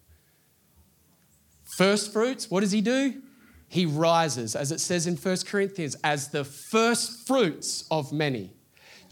First 1.76 2.12
fruits, 2.12 2.50
what 2.50 2.58
does 2.58 2.72
he 2.72 2.80
do? 2.80 3.22
He 3.68 3.86
rises, 3.86 4.56
as 4.56 4.72
it 4.72 4.80
says 4.80 5.06
in 5.06 5.14
1 5.14 5.36
Corinthians, 5.46 5.94
as 6.02 6.30
the 6.30 6.42
first 6.42 7.24
fruits 7.28 7.84
of 7.88 8.12
many. 8.12 8.50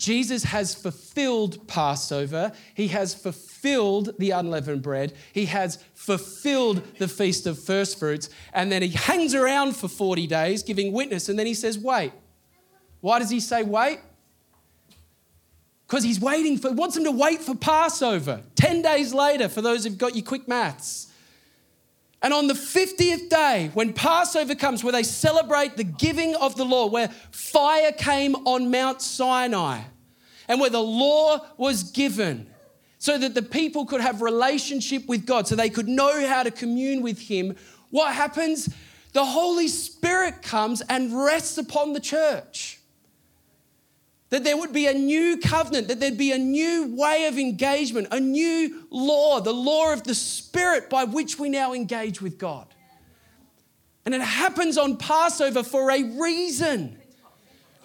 Jesus 0.00 0.44
has 0.44 0.74
fulfilled 0.74 1.68
Passover. 1.68 2.52
He 2.72 2.88
has 2.88 3.14
fulfilled 3.14 4.14
the 4.18 4.30
unleavened 4.30 4.80
bread. 4.82 5.12
He 5.32 5.44
has 5.44 5.76
fulfilled 5.94 6.82
the 6.98 7.06
feast 7.06 7.46
of 7.46 7.62
first 7.62 7.98
fruits. 7.98 8.30
And 8.54 8.72
then 8.72 8.80
he 8.80 8.88
hangs 8.88 9.34
around 9.34 9.76
for 9.76 9.88
40 9.88 10.26
days 10.26 10.62
giving 10.62 10.92
witness. 10.92 11.28
And 11.28 11.38
then 11.38 11.46
he 11.46 11.54
says, 11.54 11.78
Wait. 11.78 12.12
Why 13.00 13.18
does 13.18 13.30
he 13.30 13.40
say 13.40 13.62
wait? 13.62 13.98
Because 15.86 16.04
he's 16.04 16.20
waiting 16.20 16.56
for, 16.56 16.72
wants 16.72 16.94
them 16.94 17.04
to 17.04 17.10
wait 17.10 17.40
for 17.40 17.54
Passover. 17.54 18.42
10 18.54 18.82
days 18.82 19.12
later, 19.12 19.48
for 19.48 19.60
those 19.60 19.84
who've 19.84 19.98
got 19.98 20.14
your 20.14 20.24
quick 20.24 20.46
maths. 20.46 21.09
And 22.22 22.34
on 22.34 22.48
the 22.48 22.54
50th 22.54 23.30
day, 23.30 23.70
when 23.72 23.92
Passover 23.92 24.54
comes, 24.54 24.84
where 24.84 24.92
they 24.92 25.02
celebrate 25.02 25.76
the 25.76 25.84
giving 25.84 26.34
of 26.36 26.56
the 26.56 26.64
law, 26.64 26.86
where 26.86 27.08
fire 27.30 27.92
came 27.92 28.34
on 28.46 28.70
Mount 28.70 29.00
Sinai, 29.00 29.80
and 30.46 30.60
where 30.60 30.70
the 30.70 30.82
law 30.82 31.46
was 31.56 31.84
given, 31.84 32.46
so 32.98 33.16
that 33.16 33.34
the 33.34 33.42
people 33.42 33.86
could 33.86 34.02
have 34.02 34.20
relationship 34.20 35.06
with 35.06 35.24
God, 35.24 35.48
so 35.48 35.56
they 35.56 35.70
could 35.70 35.88
know 35.88 36.26
how 36.26 36.42
to 36.42 36.50
commune 36.50 37.00
with 37.00 37.20
Him, 37.20 37.56
what 37.88 38.14
happens? 38.14 38.68
The 39.12 39.24
Holy 39.24 39.68
Spirit 39.68 40.42
comes 40.42 40.82
and 40.82 41.24
rests 41.24 41.56
upon 41.56 41.94
the 41.94 42.00
church 42.00 42.79
that 44.30 44.44
there 44.44 44.56
would 44.56 44.72
be 44.72 44.86
a 44.86 44.94
new 44.94 45.36
covenant, 45.38 45.88
that 45.88 45.98
there'd 46.00 46.16
be 46.16 46.32
a 46.32 46.38
new 46.38 46.94
way 46.96 47.26
of 47.26 47.36
engagement, 47.36 48.08
a 48.12 48.20
new 48.20 48.86
law, 48.90 49.40
the 49.40 49.52
law 49.52 49.92
of 49.92 50.04
the 50.04 50.14
Spirit 50.14 50.88
by 50.88 51.04
which 51.04 51.38
we 51.38 51.48
now 51.48 51.72
engage 51.72 52.22
with 52.22 52.38
God. 52.38 52.66
And 54.04 54.14
it 54.14 54.20
happens 54.20 54.78
on 54.78 54.96
Passover 54.96 55.62
for 55.62 55.90
a 55.90 56.02
reason. 56.02 56.96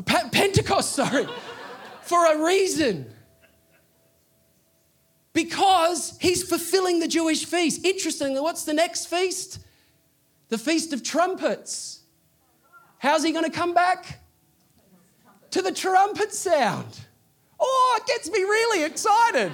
Pentecost, 0.06 0.94
sorry, 0.94 1.28
for 2.04 2.26
a 2.26 2.46
reason. 2.46 3.12
Because 5.34 6.18
he's 6.22 6.48
fulfilling 6.48 7.00
the 7.00 7.08
Jewish 7.08 7.46
feast. 7.46 7.84
Interestingly, 7.84 8.40
what's 8.40 8.64
the 8.64 8.74
next 8.74 9.08
feast? 9.08 9.60
The 10.50 10.58
Feast 10.58 10.94
of 10.94 11.04
Trumpets. 11.04 12.02
How's 13.00 13.24
he 13.24 13.32
going 13.32 13.46
to 13.46 13.52
come 13.52 13.74
back? 13.74 14.22
To 15.56 15.62
the 15.62 15.72
trumpet 15.72 16.34
sound. 16.34 17.00
Oh, 17.58 18.00
it 18.02 18.06
gets 18.06 18.30
me 18.30 18.40
really 18.40 18.84
excited. 18.84 19.54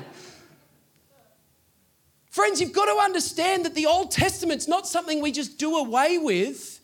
Friends, 2.31 2.59
you've 2.59 2.73
got 2.73 2.85
to 2.85 2.99
understand 2.99 3.65
that 3.65 3.75
the 3.75 3.85
Old 3.85 4.09
Testament's 4.09 4.67
not 4.67 4.87
something 4.87 5.21
we 5.21 5.31
just 5.31 5.59
do 5.59 5.77
away 5.77 6.17
with. 6.17 6.79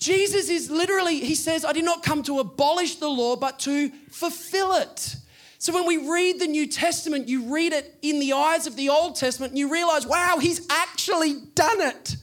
Jesus 0.00 0.48
is 0.48 0.72
literally, 0.72 1.20
he 1.20 1.36
says, 1.36 1.64
I 1.64 1.72
did 1.72 1.84
not 1.84 2.02
come 2.02 2.24
to 2.24 2.40
abolish 2.40 2.96
the 2.96 3.06
law, 3.06 3.36
but 3.36 3.60
to 3.60 3.90
fulfill 4.10 4.74
it. 4.74 5.14
So 5.58 5.72
when 5.72 5.86
we 5.86 5.98
read 5.98 6.40
the 6.40 6.48
New 6.48 6.66
Testament, 6.66 7.28
you 7.28 7.54
read 7.54 7.72
it 7.72 7.96
in 8.02 8.18
the 8.18 8.32
eyes 8.32 8.66
of 8.66 8.74
the 8.74 8.88
Old 8.88 9.14
Testament 9.14 9.52
and 9.52 9.58
you 9.60 9.70
realize, 9.70 10.04
wow, 10.04 10.38
he's 10.40 10.66
actually 10.68 11.34
done 11.54 11.80
it. 11.80 12.16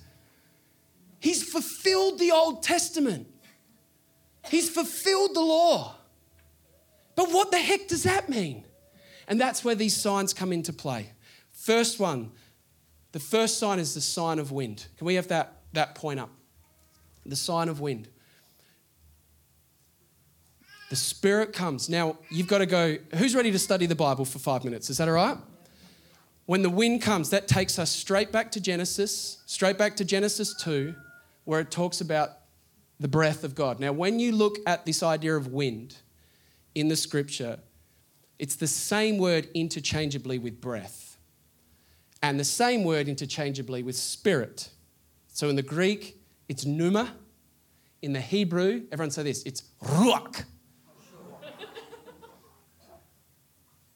He's 1.21 1.49
fulfilled 1.49 2.19
the 2.19 2.31
Old 2.31 2.61
Testament, 2.61 3.27
he's 4.51 4.69
fulfilled 4.69 5.33
the 5.33 5.41
law. 5.41 5.95
But 7.15 7.31
what 7.31 7.51
the 7.51 7.57
heck 7.57 7.87
does 7.87 8.03
that 8.03 8.29
mean? 8.29 8.65
And 9.27 9.39
that's 9.39 9.63
where 9.63 9.75
these 9.75 9.95
signs 9.95 10.33
come 10.33 10.51
into 10.51 10.73
play. 10.73 11.11
First 11.51 11.99
one, 11.99 12.31
the 13.13 13.19
first 13.19 13.57
sign 13.57 13.79
is 13.79 13.93
the 13.93 14.01
sign 14.01 14.39
of 14.39 14.51
wind. 14.51 14.87
Can 14.97 15.07
we 15.07 15.15
have 15.15 15.29
that, 15.29 15.61
that 15.73 15.95
point 15.95 16.19
up? 16.19 16.29
The 17.25 17.35
sign 17.35 17.69
of 17.69 17.79
wind. 17.79 18.09
The 20.89 20.95
Spirit 20.97 21.53
comes. 21.53 21.87
Now, 21.87 22.17
you've 22.29 22.47
got 22.47 22.57
to 22.57 22.65
go. 22.65 22.97
Who's 23.15 23.33
ready 23.33 23.51
to 23.51 23.59
study 23.59 23.85
the 23.85 23.95
Bible 23.95 24.25
for 24.25 24.39
five 24.39 24.65
minutes? 24.65 24.89
Is 24.89 24.97
that 24.97 25.07
all 25.07 25.13
right? 25.13 25.37
When 26.45 26.61
the 26.61 26.69
wind 26.69 27.01
comes, 27.01 27.29
that 27.29 27.47
takes 27.47 27.79
us 27.79 27.89
straight 27.89 28.31
back 28.33 28.51
to 28.51 28.59
Genesis, 28.59 29.41
straight 29.45 29.77
back 29.77 29.95
to 29.97 30.05
Genesis 30.05 30.53
2, 30.55 30.93
where 31.45 31.61
it 31.61 31.71
talks 31.71 32.01
about 32.01 32.40
the 33.01 33.07
breath 33.07 33.43
of 33.43 33.55
God. 33.55 33.79
Now, 33.79 33.91
when 33.91 34.19
you 34.19 34.31
look 34.31 34.59
at 34.67 34.85
this 34.85 35.01
idea 35.01 35.35
of 35.35 35.47
wind 35.47 35.97
in 36.75 36.87
the 36.87 36.95
scripture, 36.95 37.59
it's 38.37 38.55
the 38.55 38.67
same 38.67 39.17
word 39.17 39.49
interchangeably 39.55 40.37
with 40.37 40.61
breath 40.61 41.17
and 42.21 42.39
the 42.39 42.43
same 42.43 42.83
word 42.83 43.07
interchangeably 43.07 43.81
with 43.81 43.95
spirit. 43.95 44.69
So 45.27 45.49
in 45.49 45.55
the 45.55 45.63
Greek, 45.63 46.21
it's 46.47 46.63
pneuma. 46.63 47.15
In 48.03 48.13
the 48.13 48.21
Hebrew, 48.21 48.83
everyone 48.91 49.09
say 49.09 49.23
this, 49.23 49.41
it's 49.43 49.63
ruach. 49.83 50.43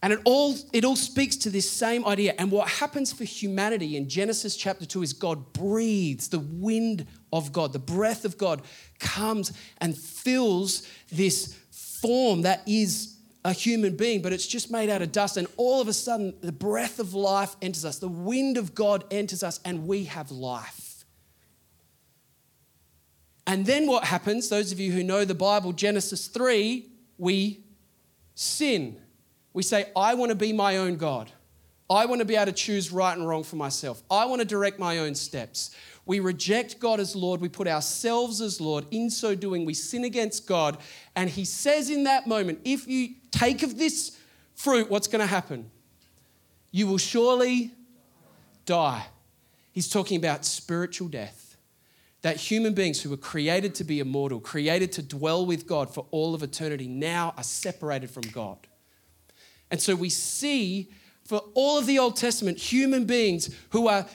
And 0.05 0.13
it 0.13 0.19
all, 0.23 0.55
it 0.71 0.85
all 0.85 0.95
speaks 0.95 1.35
to 1.37 1.49
this 1.49 1.67
same 1.67 2.05
idea. 2.05 2.35
And 2.37 2.51
what 2.51 2.67
happens 2.67 3.11
for 3.11 3.23
humanity 3.23 3.97
in 3.97 4.07
Genesis 4.07 4.55
chapter 4.55 4.85
2 4.85 5.01
is 5.01 5.13
God 5.13 5.51
breathes, 5.51 6.27
the 6.27 6.37
wind 6.37 7.07
of 7.33 7.51
God, 7.51 7.73
the 7.73 7.79
breath 7.79 8.23
of 8.23 8.37
God 8.37 8.61
comes 8.99 9.51
and 9.79 9.97
fills 9.97 10.87
this 11.11 11.57
form 11.71 12.43
that 12.43 12.61
is 12.67 13.17
a 13.43 13.51
human 13.51 13.97
being, 13.97 14.21
but 14.21 14.31
it's 14.31 14.45
just 14.45 14.69
made 14.69 14.91
out 14.91 15.01
of 15.01 15.11
dust. 15.11 15.37
And 15.37 15.47
all 15.57 15.81
of 15.81 15.87
a 15.87 15.93
sudden, 15.93 16.35
the 16.39 16.51
breath 16.51 16.99
of 16.99 17.15
life 17.15 17.55
enters 17.59 17.83
us, 17.83 17.97
the 17.97 18.07
wind 18.07 18.57
of 18.57 18.75
God 18.75 19.05
enters 19.09 19.41
us, 19.41 19.59
and 19.65 19.87
we 19.87 20.03
have 20.03 20.29
life. 20.29 21.03
And 23.47 23.65
then 23.65 23.87
what 23.87 24.03
happens, 24.03 24.49
those 24.49 24.71
of 24.71 24.79
you 24.79 24.91
who 24.91 25.03
know 25.03 25.25
the 25.25 25.33
Bible, 25.33 25.73
Genesis 25.73 26.27
3, 26.27 26.85
we 27.17 27.63
sin. 28.35 29.01
We 29.55 29.63
say, 29.63 29.89
I 29.95 30.15
want 30.15 30.31
to 30.31 30.35
be 30.35 30.51
my 30.51 30.77
own 30.77 30.97
God. 30.97 31.31
I 31.89 32.07
want 32.07 32.19
to 32.19 32.25
be 32.25 32.35
able 32.35 32.47
to 32.47 32.51
choose 32.51 32.91
right 32.91 33.17
and 33.17 33.25
wrong 33.25 33.45
for 33.45 33.55
myself. 33.55 34.03
I 34.11 34.25
want 34.25 34.41
to 34.41 34.45
direct 34.45 34.79
my 34.79 34.97
own 34.97 35.15
steps. 35.15 35.73
We 36.05 36.19
reject 36.19 36.77
God 36.77 36.99
as 36.99 37.15
Lord. 37.15 37.39
We 37.39 37.47
put 37.47 37.65
ourselves 37.65 38.41
as 38.41 38.59
Lord. 38.59 38.85
In 38.91 39.09
so 39.09 39.33
doing, 39.33 39.63
we 39.63 39.73
sin 39.73 40.03
against 40.03 40.45
God. 40.45 40.77
And 41.15 41.29
He 41.29 41.45
says 41.45 41.89
in 41.89 42.03
that 42.03 42.27
moment, 42.27 42.59
if 42.65 42.85
you 42.85 43.15
take 43.31 43.63
of 43.63 43.77
this 43.77 44.19
fruit, 44.55 44.91
what's 44.91 45.07
going 45.07 45.21
to 45.21 45.25
happen? 45.25 45.71
You 46.71 46.87
will 46.87 46.97
surely 46.97 47.71
die. 48.65 49.05
He's 49.71 49.87
talking 49.87 50.17
about 50.17 50.43
spiritual 50.43 51.07
death. 51.07 51.55
That 52.23 52.35
human 52.35 52.73
beings 52.73 53.01
who 53.01 53.09
were 53.09 53.15
created 53.15 53.73
to 53.75 53.85
be 53.85 54.01
immortal, 54.01 54.41
created 54.41 54.91
to 54.93 55.01
dwell 55.01 55.45
with 55.45 55.65
God 55.65 55.93
for 55.93 56.07
all 56.11 56.35
of 56.35 56.43
eternity, 56.43 56.89
now 56.89 57.33
are 57.37 57.43
separated 57.43 58.09
from 58.09 58.23
God. 58.23 58.57
And 59.71 59.81
so 59.81 59.95
we 59.95 60.09
see 60.09 60.89
for 61.23 61.41
all 61.53 61.79
of 61.79 61.87
the 61.87 61.99
Old 61.99 62.15
Testament 62.15 62.57
human 62.57 63.05
beings 63.05 63.53
who 63.71 63.87
are 63.87 64.05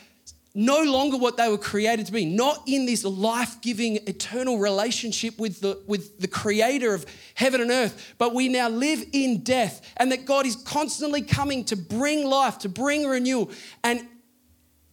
no 0.55 0.83
longer 0.83 1.17
what 1.17 1.37
they 1.37 1.49
were 1.49 1.59
created 1.59 2.07
to 2.07 2.13
be, 2.13 2.25
not 2.25 2.63
in 2.67 2.87
this 2.87 3.05
life 3.05 3.61
giving 3.61 3.97
eternal 4.09 4.59
relationship 4.59 5.39
with 5.39 5.61
the, 5.61 5.81
with 5.87 6.19
the 6.19 6.27
creator 6.27 6.93
of 6.93 7.07
heaven 7.35 7.61
and 7.61 7.71
earth, 7.71 8.15
but 8.19 8.35
we 8.35 8.49
now 8.49 8.69
live 8.69 9.05
in 9.13 9.43
death, 9.43 9.93
and 9.97 10.11
that 10.11 10.25
God 10.25 10.47
is 10.47 10.57
constantly 10.57 11.23
coming 11.23 11.65
to 11.67 11.77
bring 11.77 12.27
life, 12.27 12.59
to 12.59 12.69
bring 12.69 13.07
renewal. 13.07 13.51
And 13.85 14.07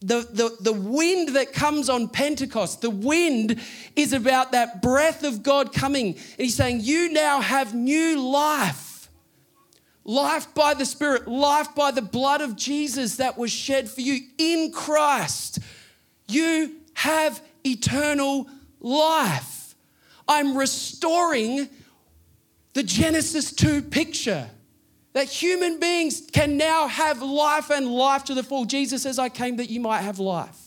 the, 0.00 0.20
the, 0.30 0.56
the 0.60 0.72
wind 0.72 1.30
that 1.30 1.52
comes 1.52 1.88
on 1.88 2.08
Pentecost, 2.08 2.80
the 2.80 2.90
wind 2.90 3.60
is 3.96 4.12
about 4.12 4.52
that 4.52 4.80
breath 4.80 5.24
of 5.24 5.42
God 5.42 5.72
coming. 5.72 6.14
And 6.14 6.38
He's 6.38 6.54
saying, 6.54 6.80
You 6.82 7.12
now 7.12 7.40
have 7.40 7.74
new 7.74 8.20
life 8.20 8.87
life 10.08 10.54
by 10.54 10.72
the 10.72 10.86
Spirit, 10.86 11.28
life 11.28 11.74
by 11.74 11.90
the 11.90 12.00
blood 12.00 12.40
of 12.40 12.56
Jesus 12.56 13.16
that 13.16 13.36
was 13.36 13.52
shed 13.52 13.90
for 13.90 14.00
you 14.00 14.20
in 14.38 14.72
Christ. 14.72 15.58
You 16.26 16.76
have 16.94 17.42
eternal 17.64 18.48
life. 18.80 19.74
I'm 20.26 20.56
restoring 20.56 21.68
the 22.72 22.82
Genesis 22.82 23.52
2 23.52 23.82
picture 23.82 24.48
that 25.12 25.28
human 25.28 25.78
beings 25.78 26.22
can 26.32 26.56
now 26.56 26.88
have 26.88 27.20
life 27.20 27.68
and 27.68 27.86
life 27.86 28.24
to 28.24 28.34
the 28.34 28.42
full. 28.42 28.64
Jesus 28.64 29.02
says, 29.02 29.18
I 29.18 29.28
came 29.28 29.56
that 29.56 29.68
you 29.68 29.80
might 29.80 30.00
have 30.00 30.18
life. 30.18 30.58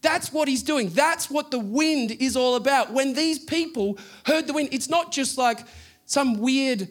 That's 0.00 0.32
what 0.32 0.48
he's 0.48 0.64
doing. 0.64 0.88
That's 0.88 1.30
what 1.30 1.52
the 1.52 1.58
wind 1.60 2.10
is 2.10 2.36
all 2.36 2.56
about. 2.56 2.92
When 2.92 3.12
these 3.12 3.38
people 3.38 3.96
heard 4.26 4.48
the 4.48 4.54
wind, 4.54 4.70
it's 4.72 4.88
not 4.88 5.12
just 5.12 5.38
like 5.38 5.60
some 6.04 6.40
weird 6.40 6.88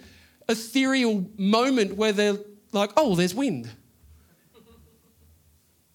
ethereal 0.49 1.25
moment 1.38 1.95
where 1.95 2.12
they're 2.12 2.38
like, 2.71 2.91
oh, 2.97 3.15
there's 3.15 3.36
wind. 3.36 3.69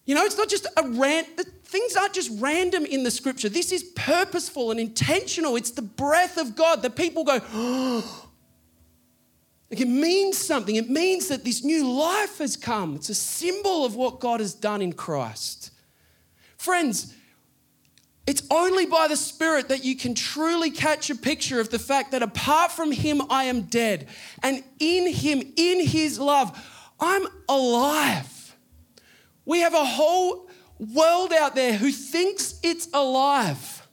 You 0.04 0.14
know, 0.14 0.24
it's 0.24 0.36
not 0.36 0.48
just 0.48 0.66
a 0.76 0.88
rant. 0.88 1.28
Things 1.64 1.96
aren't 1.96 2.12
just 2.12 2.30
random 2.40 2.84
in 2.84 3.02
the 3.02 3.10
scripture. 3.10 3.48
This 3.48 3.72
is 3.72 3.82
purposeful 3.82 4.70
and 4.70 4.80
intentional. 4.80 5.56
It's 5.56 5.70
the 5.70 5.82
breath 5.82 6.38
of 6.38 6.56
God 6.56 6.82
that 6.82 6.96
people 6.96 7.24
go, 7.24 7.40
oh. 7.52 8.28
Like 9.70 9.80
it 9.80 9.88
means 9.88 10.36
something. 10.36 10.76
It 10.76 10.90
means 10.90 11.28
that 11.28 11.44
this 11.44 11.64
new 11.64 11.90
life 11.90 12.36
has 12.38 12.58
come. 12.58 12.94
It's 12.94 13.08
a 13.08 13.14
symbol 13.14 13.86
of 13.86 13.96
what 13.96 14.20
God 14.20 14.40
has 14.40 14.52
done 14.52 14.82
in 14.82 14.92
Christ. 14.92 15.70
Friends, 16.58 17.14
it's 18.26 18.42
only 18.50 18.86
by 18.86 19.08
the 19.08 19.16
Spirit 19.16 19.68
that 19.68 19.84
you 19.84 19.96
can 19.96 20.14
truly 20.14 20.70
catch 20.70 21.10
a 21.10 21.14
picture 21.14 21.60
of 21.60 21.70
the 21.70 21.78
fact 21.78 22.12
that 22.12 22.22
apart 22.22 22.70
from 22.70 22.92
Him, 22.92 23.20
I 23.30 23.44
am 23.44 23.62
dead. 23.62 24.08
And 24.42 24.62
in 24.78 25.12
Him, 25.12 25.42
in 25.56 25.84
His 25.84 26.20
love, 26.20 26.56
I'm 27.00 27.26
alive. 27.48 28.56
We 29.44 29.60
have 29.60 29.74
a 29.74 29.84
whole 29.84 30.48
world 30.78 31.32
out 31.32 31.56
there 31.56 31.74
who 31.74 31.90
thinks 31.90 32.60
it's 32.62 32.88
alive, 32.94 33.86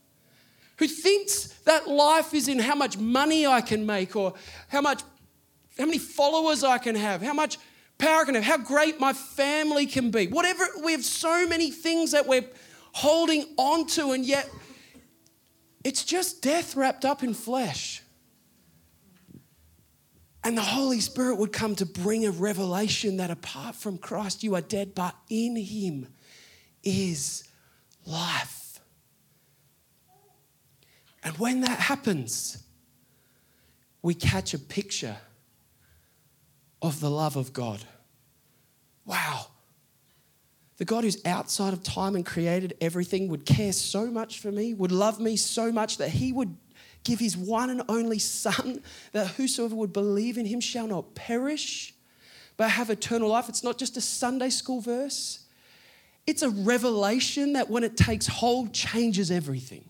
who 0.77 0.87
thinks 0.87 1.47
that 1.65 1.87
life 1.87 2.33
is 2.33 2.47
in 2.47 2.59
how 2.59 2.75
much 2.75 2.97
money 2.97 3.47
I 3.47 3.61
can 3.61 3.85
make 3.85 4.15
or 4.15 4.35
how 4.67 4.81
much 4.81 5.01
how 5.77 5.85
many 5.85 5.97
followers 5.97 6.63
I 6.63 6.77
can 6.77 6.95
have, 6.95 7.21
how 7.21 7.33
much 7.33 7.57
power 7.97 8.21
I 8.21 8.25
can 8.25 8.35
have, 8.35 8.43
how 8.43 8.57
great 8.57 8.99
my 8.99 9.13
family 9.13 9.85
can 9.85 10.11
be. 10.11 10.27
Whatever, 10.27 10.67
we 10.83 10.91
have 10.91 11.05
so 11.05 11.47
many 11.47 11.71
things 11.71 12.11
that 12.11 12.27
we're 12.27 12.45
holding 12.93 13.45
on 13.57 13.87
to, 13.87 14.11
and 14.11 14.25
yet 14.25 14.49
it's 15.83 16.03
just 16.03 16.41
death 16.41 16.75
wrapped 16.75 17.05
up 17.05 17.23
in 17.23 17.33
flesh. 17.33 18.01
And 20.43 20.57
the 20.57 20.61
Holy 20.61 20.99
Spirit 21.01 21.35
would 21.35 21.51
come 21.51 21.75
to 21.75 21.85
bring 21.85 22.25
a 22.25 22.31
revelation 22.31 23.17
that 23.17 23.29
apart 23.29 23.75
from 23.75 23.97
Christ, 23.97 24.43
you 24.43 24.55
are 24.55 24.61
dead, 24.61 24.95
but 24.95 25.15
in 25.29 25.55
Him 25.55 26.07
is 26.83 27.43
life. 28.05 28.79
And 31.23 31.37
when 31.37 31.61
that 31.61 31.79
happens, 31.79 32.63
we 34.01 34.13
catch 34.13 34.53
a 34.53 34.59
picture 34.59 35.17
of 36.81 37.01
the 37.01 37.09
love 37.09 37.35
of 37.35 37.51
God. 37.51 37.83
Wow, 39.05 39.47
the 40.79 40.85
God 40.85 41.03
who's 41.03 41.23
outside 41.25 41.73
of 41.73 41.83
time 41.83 42.15
and 42.15 42.25
created 42.25 42.73
everything 42.79 43.27
would 43.27 43.45
care 43.45 43.73
so 43.73 44.07
much 44.07 44.39
for 44.39 44.49
me, 44.49 44.73
would 44.73 44.93
love 44.93 45.19
me 45.19 45.35
so 45.35 45.73
much 45.73 45.97
that 45.97 46.09
he 46.09 46.31
would 46.31 46.55
give 47.03 47.19
his 47.19 47.35
one 47.35 47.69
and 47.69 47.83
only 47.89 48.17
Son, 48.17 48.81
that 49.11 49.27
whosoever 49.27 49.75
would 49.75 49.91
believe 49.91 50.37
in 50.37 50.45
him 50.45 50.61
shall 50.61 50.87
not 50.87 51.15
perish, 51.15 51.93
but 52.55 52.69
have 52.71 52.89
eternal 52.89 53.27
life. 53.27 53.49
It's 53.49 53.63
not 53.63 53.77
just 53.77 53.97
a 53.97 54.01
Sunday 54.01 54.49
school 54.49 54.79
verse, 54.79 55.45
it's 56.25 56.43
a 56.43 56.49
revelation 56.49 57.53
that 57.53 57.69
when 57.69 57.83
it 57.83 57.97
takes 57.97 58.27
hold, 58.27 58.73
changes 58.73 59.31
everything. 59.31 59.83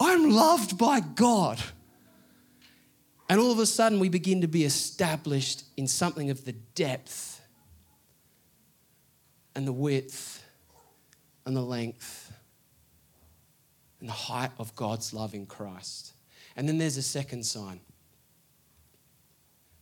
I'm 0.00 0.30
loved 0.30 0.78
by 0.78 1.00
God. 1.00 1.60
And 3.28 3.40
all 3.40 3.50
of 3.50 3.58
a 3.58 3.66
sudden, 3.66 3.98
we 3.98 4.08
begin 4.08 4.40
to 4.40 4.46
be 4.46 4.64
established 4.64 5.64
in 5.76 5.86
something 5.86 6.30
of 6.30 6.44
the 6.44 6.52
depth 6.52 7.31
and 9.54 9.66
the 9.66 9.72
width 9.72 10.44
and 11.44 11.56
the 11.56 11.62
length 11.62 12.32
and 14.00 14.08
the 14.08 14.14
height 14.14 14.50
of 14.58 14.74
God's 14.74 15.12
love 15.12 15.34
in 15.34 15.46
Christ. 15.46 16.12
And 16.56 16.68
then 16.68 16.78
there's 16.78 16.96
a 16.96 17.02
second 17.02 17.44
sign. 17.44 17.80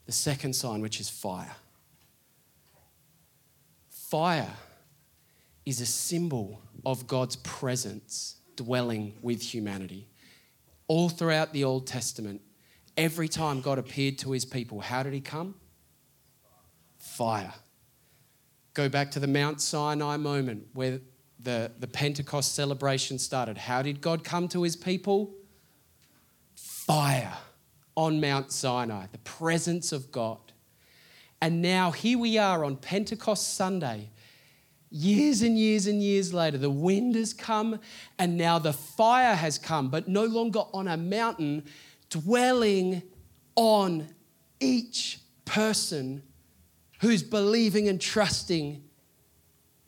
The 0.07 0.13
second 0.13 0.55
sign, 0.55 0.81
which 0.81 1.01
is 1.01 1.09
fire. 1.09 1.55
Fire 3.89 4.53
is 5.65 5.81
a 5.81 5.87
symbol 5.87 6.61
of 6.85 7.07
God's 7.07 7.37
presence 7.37 8.37
dwelling 8.57 9.15
with 9.23 9.41
humanity. 9.41 10.09
All 10.89 11.09
throughout 11.09 11.53
the 11.53 11.65
Old 11.65 11.87
Testament, 11.87 12.41
every 12.97 13.29
time 13.29 13.61
God 13.61 13.79
appeared 13.79 14.19
to 14.19 14.33
his 14.33 14.45
people, 14.45 14.81
how 14.81 15.03
did 15.03 15.13
he 15.13 15.21
come? 15.21 15.55
Fire. 16.99 17.55
Go 18.75 18.89
back 18.89 19.11
to 19.13 19.21
the 19.21 19.27
Mount 19.27 19.61
Sinai 19.61 20.17
moment 20.17 20.69
where 20.73 21.01
the, 21.43 21.73
the 21.79 21.87
Pentecost 21.87 22.55
celebration 22.55 23.19
started. 23.19 23.59
How 23.59 23.83
did 23.83 24.01
God 24.01 24.25
come 24.25 24.49
to 24.49 24.63
his 24.63 24.77
people? 24.77 25.35
Fire 26.55 27.37
on 27.97 28.21
Mount 28.21 28.53
Sinai, 28.53 29.07
the 29.11 29.19
presence 29.19 29.93
of 29.93 30.13
God. 30.13 30.39
And 31.41 31.63
now 31.63 31.91
here 31.91 32.19
we 32.19 32.39
are 32.39 32.65
on 32.65 32.77
Pentecost 32.77 33.55
Sunday, 33.55 34.11
years 34.91 35.43
and 35.43 35.59
years 35.59 35.87
and 35.87 36.03
years 36.03 36.35
later. 36.35 36.59
The 36.59 36.71
wind 36.71 37.15
has 37.15 37.33
come 37.33 37.81
and 38.19 38.37
now 38.37 38.59
the 38.59 38.73
fire 38.73 39.35
has 39.35 39.59
come, 39.59 39.89
but 39.89 40.07
no 40.07 40.25
longer 40.25 40.61
on 40.73 40.87
a 40.87 40.97
mountain, 40.97 41.65
dwelling 42.11 43.03
on 43.57 44.09
each 44.61 45.21
person 45.45 46.23
who's 47.01 47.23
believing 47.23 47.89
and 47.89 48.01
trusting 48.01 48.83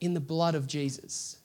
in 0.01 0.15
the 0.15 0.21
blood 0.21 0.55
of 0.55 0.67
Jesus. 0.67 1.39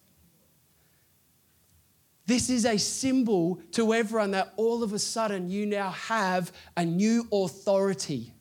This 2.26 2.50
is 2.50 2.66
a 2.66 2.78
symbol 2.78 3.62
to 3.72 3.94
everyone 3.94 4.32
that 4.32 4.54
all 4.58 4.84
of 4.84 4.92
a 4.92 5.00
sudden 5.00 5.50
you 5.50 5.66
now 5.66 5.92
have 5.92 6.52
a 6.76 6.84
new 6.84 7.28
authority, 7.32 8.34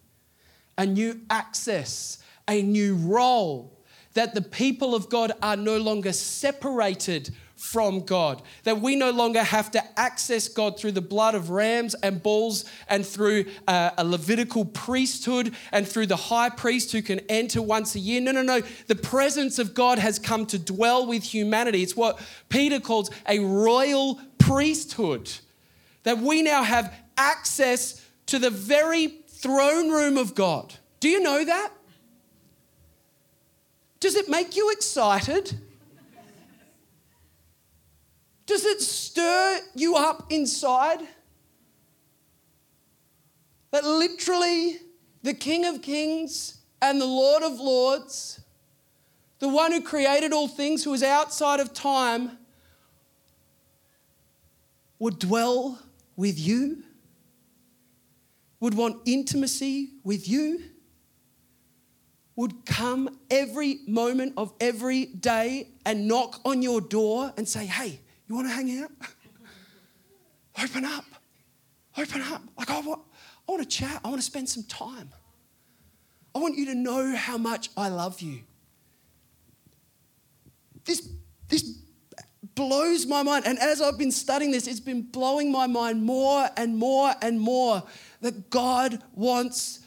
a 0.76 0.84
new 0.84 1.20
access, 1.30 2.18
a 2.48 2.62
new 2.62 2.96
role, 2.96 3.80
that 4.14 4.34
the 4.34 4.42
people 4.42 4.94
of 4.94 5.08
God 5.08 5.32
are 5.42 5.56
no 5.56 5.78
longer 5.78 6.12
separated 6.12 7.30
from 7.56 8.04
God. 8.04 8.42
That 8.64 8.80
we 8.80 8.96
no 8.96 9.10
longer 9.10 9.42
have 9.42 9.70
to 9.72 9.98
access 9.98 10.46
God 10.46 10.78
through 10.78 10.92
the 10.92 11.00
blood 11.00 11.34
of 11.34 11.50
rams 11.50 11.94
and 11.94 12.22
bulls 12.22 12.64
and 12.88 13.04
through 13.04 13.46
uh, 13.66 13.90
a 13.96 14.04
Levitical 14.04 14.64
priesthood 14.64 15.54
and 15.72 15.88
through 15.88 16.06
the 16.06 16.16
high 16.16 16.50
priest 16.50 16.92
who 16.92 17.02
can 17.02 17.20
enter 17.28 17.62
once 17.62 17.94
a 17.94 17.98
year. 17.98 18.20
No, 18.20 18.32
no, 18.32 18.42
no. 18.42 18.60
The 18.86 18.94
presence 18.94 19.58
of 19.58 19.74
God 19.74 19.98
has 19.98 20.18
come 20.18 20.46
to 20.46 20.58
dwell 20.58 21.06
with 21.06 21.22
humanity. 21.24 21.82
It's 21.82 21.96
what 21.96 22.20
Peter 22.48 22.78
calls 22.78 23.10
a 23.28 23.38
royal 23.40 24.20
priesthood. 24.38 25.32
That 26.02 26.18
we 26.18 26.42
now 26.42 26.62
have 26.62 26.94
access 27.16 28.04
to 28.26 28.38
the 28.38 28.50
very 28.50 29.08
throne 29.28 29.90
room 29.90 30.18
of 30.18 30.34
God. 30.34 30.74
Do 31.00 31.08
you 31.08 31.20
know 31.20 31.44
that? 31.44 31.70
Does 33.98 34.14
it 34.14 34.28
make 34.28 34.56
you 34.56 34.70
excited? 34.70 35.58
Does 38.46 38.64
it 38.64 38.80
stir 38.80 39.60
you 39.74 39.96
up 39.96 40.30
inside? 40.30 41.00
That 43.72 43.84
literally 43.84 44.78
the 45.22 45.34
King 45.34 45.66
of 45.66 45.82
Kings 45.82 46.58
and 46.80 47.00
the 47.00 47.06
Lord 47.06 47.42
of 47.42 47.58
Lords, 47.58 48.40
the 49.40 49.48
one 49.48 49.72
who 49.72 49.82
created 49.82 50.32
all 50.32 50.46
things, 50.46 50.84
who 50.84 50.94
is 50.94 51.02
outside 51.02 51.58
of 51.58 51.72
time, 51.72 52.38
would 54.98 55.18
dwell 55.18 55.78
with 56.14 56.38
you, 56.38 56.84
would 58.60 58.74
want 58.74 59.02
intimacy 59.04 59.90
with 60.04 60.28
you, 60.28 60.62
would 62.36 62.64
come 62.64 63.18
every 63.30 63.80
moment 63.88 64.34
of 64.36 64.54
every 64.60 65.06
day 65.06 65.68
and 65.84 66.06
knock 66.06 66.40
on 66.44 66.62
your 66.62 66.80
door 66.80 67.32
and 67.36 67.48
say, 67.48 67.66
Hey, 67.66 68.00
you 68.28 68.34
want 68.34 68.48
to 68.48 68.52
hang 68.52 68.82
out? 68.82 68.90
Open 70.62 70.84
up. 70.84 71.04
Open 71.96 72.22
up. 72.22 72.42
Like, 72.58 72.70
I 72.70 72.80
want, 72.80 73.00
I 73.48 73.52
want 73.52 73.62
to 73.62 73.68
chat. 73.68 74.00
I 74.04 74.08
want 74.08 74.20
to 74.20 74.26
spend 74.26 74.48
some 74.48 74.64
time. 74.64 75.10
I 76.34 76.38
want 76.38 76.56
you 76.56 76.66
to 76.66 76.74
know 76.74 77.14
how 77.16 77.38
much 77.38 77.70
I 77.76 77.88
love 77.88 78.20
you. 78.20 78.40
This, 80.84 81.08
this 81.48 81.78
blows 82.54 83.06
my 83.06 83.22
mind. 83.22 83.46
And 83.46 83.58
as 83.58 83.80
I've 83.80 83.98
been 83.98 84.12
studying 84.12 84.50
this, 84.50 84.66
it's 84.66 84.80
been 84.80 85.02
blowing 85.02 85.52
my 85.52 85.66
mind 85.66 86.02
more 86.02 86.48
and 86.56 86.76
more 86.76 87.14
and 87.22 87.40
more 87.40 87.82
that 88.20 88.50
God 88.50 89.02
wants 89.14 89.80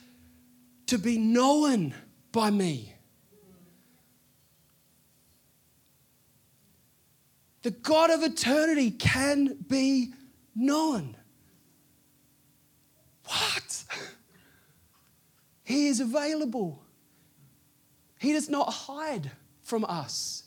to 0.86 0.98
be 0.98 1.18
known 1.18 1.94
by 2.32 2.50
me. 2.50 2.94
The 7.62 7.70
God 7.70 8.10
of 8.10 8.22
eternity 8.22 8.90
can 8.90 9.56
be 9.68 10.12
known. 10.54 11.16
What? 13.26 13.84
He 15.62 15.88
is 15.88 16.00
available. 16.00 16.82
He 18.18 18.32
does 18.32 18.48
not 18.48 18.72
hide 18.72 19.30
from 19.62 19.84
us. 19.84 20.44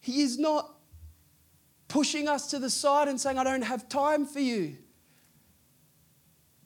He 0.00 0.22
is 0.22 0.38
not 0.38 0.74
pushing 1.88 2.28
us 2.28 2.50
to 2.50 2.58
the 2.58 2.70
side 2.70 3.08
and 3.08 3.20
saying, 3.20 3.38
I 3.38 3.44
don't 3.44 3.62
have 3.62 3.88
time 3.88 4.26
for 4.26 4.40
you. 4.40 4.76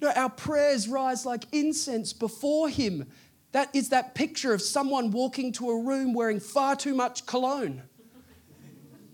No, 0.01 0.11
our 0.11 0.31
prayers 0.31 0.89
rise 0.89 1.27
like 1.27 1.45
incense 1.53 2.13
before 2.13 2.69
Him. 2.69 3.07
That 3.53 3.69
is 3.75 3.91
that 3.91 4.15
picture 4.15 4.55
of 4.55 4.63
someone 4.63 5.11
walking 5.11 5.53
to 5.55 5.71
a 5.71 5.83
room 5.83 6.15
wearing 6.15 6.41
far 6.41 6.77
too 6.77 6.95
much 6.95 7.27
cologne. 7.27 7.83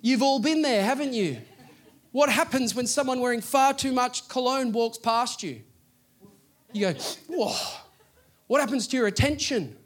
You've 0.06 0.22
all 0.22 0.38
been 0.38 0.62
there, 0.62 0.84
haven't 0.84 1.14
you? 1.14 1.38
What 2.12 2.28
happens 2.28 2.76
when 2.76 2.86
someone 2.86 3.18
wearing 3.18 3.40
far 3.40 3.74
too 3.74 3.90
much 3.90 4.28
cologne 4.28 4.70
walks 4.70 4.98
past 4.98 5.42
you? 5.42 5.62
You 6.72 6.92
go, 6.92 7.00
whoa. 7.26 7.56
What 8.46 8.60
happens 8.60 8.86
to 8.86 8.96
your 8.96 9.08
attention? 9.08 9.76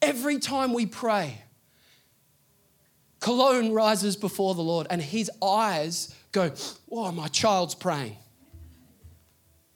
Every 0.00 0.38
time 0.38 0.72
we 0.72 0.86
pray, 0.86 1.42
cologne 3.18 3.72
rises 3.72 4.14
before 4.14 4.54
the 4.54 4.62
Lord 4.62 4.86
and 4.88 5.02
his 5.02 5.28
eyes 5.42 6.14
go, 6.30 6.52
oh, 6.88 7.10
my 7.10 7.26
child's 7.26 7.74
praying. 7.74 8.16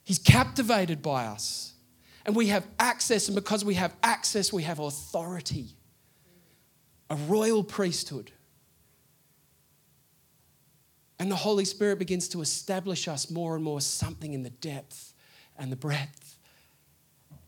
He's 0.05 0.21
captivated 0.21 1.03
by 1.03 1.27
us. 1.27 1.73
And 2.25 2.37
we 2.37 2.47
have 2.47 2.65
access, 2.79 3.27
and 3.27 3.35
because 3.35 3.65
we 3.65 3.75
have 3.75 3.97
access, 4.05 4.53
we 4.53 4.63
have 4.63 4.79
authority 4.79 5.77
a 7.11 7.17
royal 7.17 7.63
priesthood. 7.63 8.33
And 11.19 11.31
the 11.31 11.37
Holy 11.37 11.65
Spirit 11.65 11.99
begins 11.99 12.29
to 12.29 12.41
establish 12.41 13.09
us 13.09 13.31
more 13.31 13.55
and 13.55 13.65
more 13.65 13.81
something 13.81 14.35
in 14.35 14.43
the 14.43 14.51
depth 14.51 15.15
and 15.59 15.73
the 15.73 15.77
breadth 15.77 16.39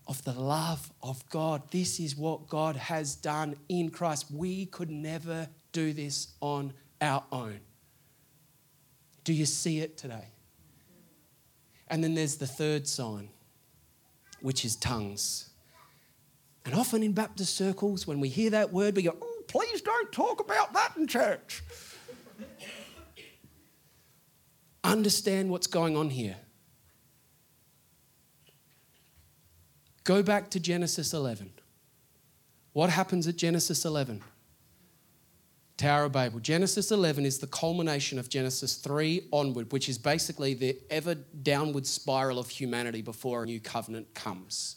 of 0.06 0.24
the 0.24 0.32
love 0.32 0.90
of 1.02 1.28
God. 1.28 1.70
This 1.70 2.00
is 2.00 2.16
what 2.16 2.48
God 2.48 2.76
has 2.76 3.14
done 3.14 3.56
in 3.68 3.90
Christ. 3.90 4.30
We 4.32 4.66
could 4.66 4.90
never 4.90 5.48
do 5.72 5.92
this 5.92 6.28
on 6.40 6.72
our 7.00 7.24
own. 7.30 7.60
Do 9.24 9.34
you 9.34 9.44
see 9.44 9.80
it 9.80 9.98
today? 9.98 10.28
And 11.88 12.02
then 12.02 12.14
there's 12.14 12.36
the 12.36 12.46
third 12.46 12.86
sign, 12.86 13.28
which 14.40 14.64
is 14.64 14.76
tongues. 14.76 15.50
And 16.64 16.74
often 16.74 17.02
in 17.02 17.12
Baptist 17.12 17.54
circles, 17.54 18.06
when 18.06 18.20
we 18.20 18.28
hear 18.28 18.50
that 18.50 18.72
word, 18.72 18.96
we 18.96 19.02
go, 19.02 19.16
please 19.48 19.82
don't 19.82 20.12
talk 20.12 20.40
about 20.40 20.72
that 20.74 20.92
in 20.96 21.06
church. 21.06 21.62
Understand 24.84 25.50
what's 25.50 25.66
going 25.66 25.96
on 25.96 26.10
here. 26.10 26.36
Go 30.04 30.22
back 30.22 30.50
to 30.50 30.60
Genesis 30.60 31.12
11. 31.12 31.50
What 32.72 32.90
happens 32.90 33.26
at 33.26 33.36
Genesis 33.36 33.84
11? 33.84 34.22
Tower 35.76 36.04
of 36.04 36.12
Babel. 36.12 36.40
Genesis 36.40 36.90
11 36.90 37.26
is 37.26 37.38
the 37.38 37.46
culmination 37.46 38.18
of 38.18 38.28
Genesis 38.28 38.76
3 38.76 39.28
onward, 39.30 39.70
which 39.72 39.88
is 39.88 39.98
basically 39.98 40.54
the 40.54 40.76
ever 40.90 41.14
downward 41.14 41.86
spiral 41.86 42.38
of 42.38 42.48
humanity 42.48 43.02
before 43.02 43.42
a 43.42 43.46
new 43.46 43.60
covenant 43.60 44.12
comes. 44.14 44.76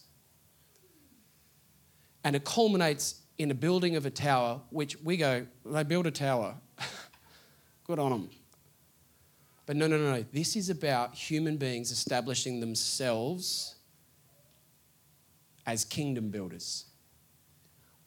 And 2.24 2.36
it 2.36 2.44
culminates 2.44 3.21
in 3.38 3.52
a 3.52 3.56
building 3.56 3.96
of 3.96 4.06
a 4.06 4.10
tower, 4.10 4.62
which 4.70 4.98
we 5.02 5.18
go, 5.18 5.46
they 5.66 5.84
build 5.84 6.08
a 6.08 6.12
tower. 6.12 6.56
Good 7.86 8.00
on 8.00 8.12
them. 8.12 8.30
But 9.66 9.76
no, 9.76 9.88
no, 9.88 9.98
no, 9.98 10.16
no. 10.16 10.26
This 10.32 10.56
is 10.56 10.70
about 10.70 11.16
human 11.16 11.58
beings 11.58 11.92
establishing 11.92 12.60
themselves 12.60 13.76
as 15.66 15.86
kingdom 15.86 16.30
builders. 16.30 16.86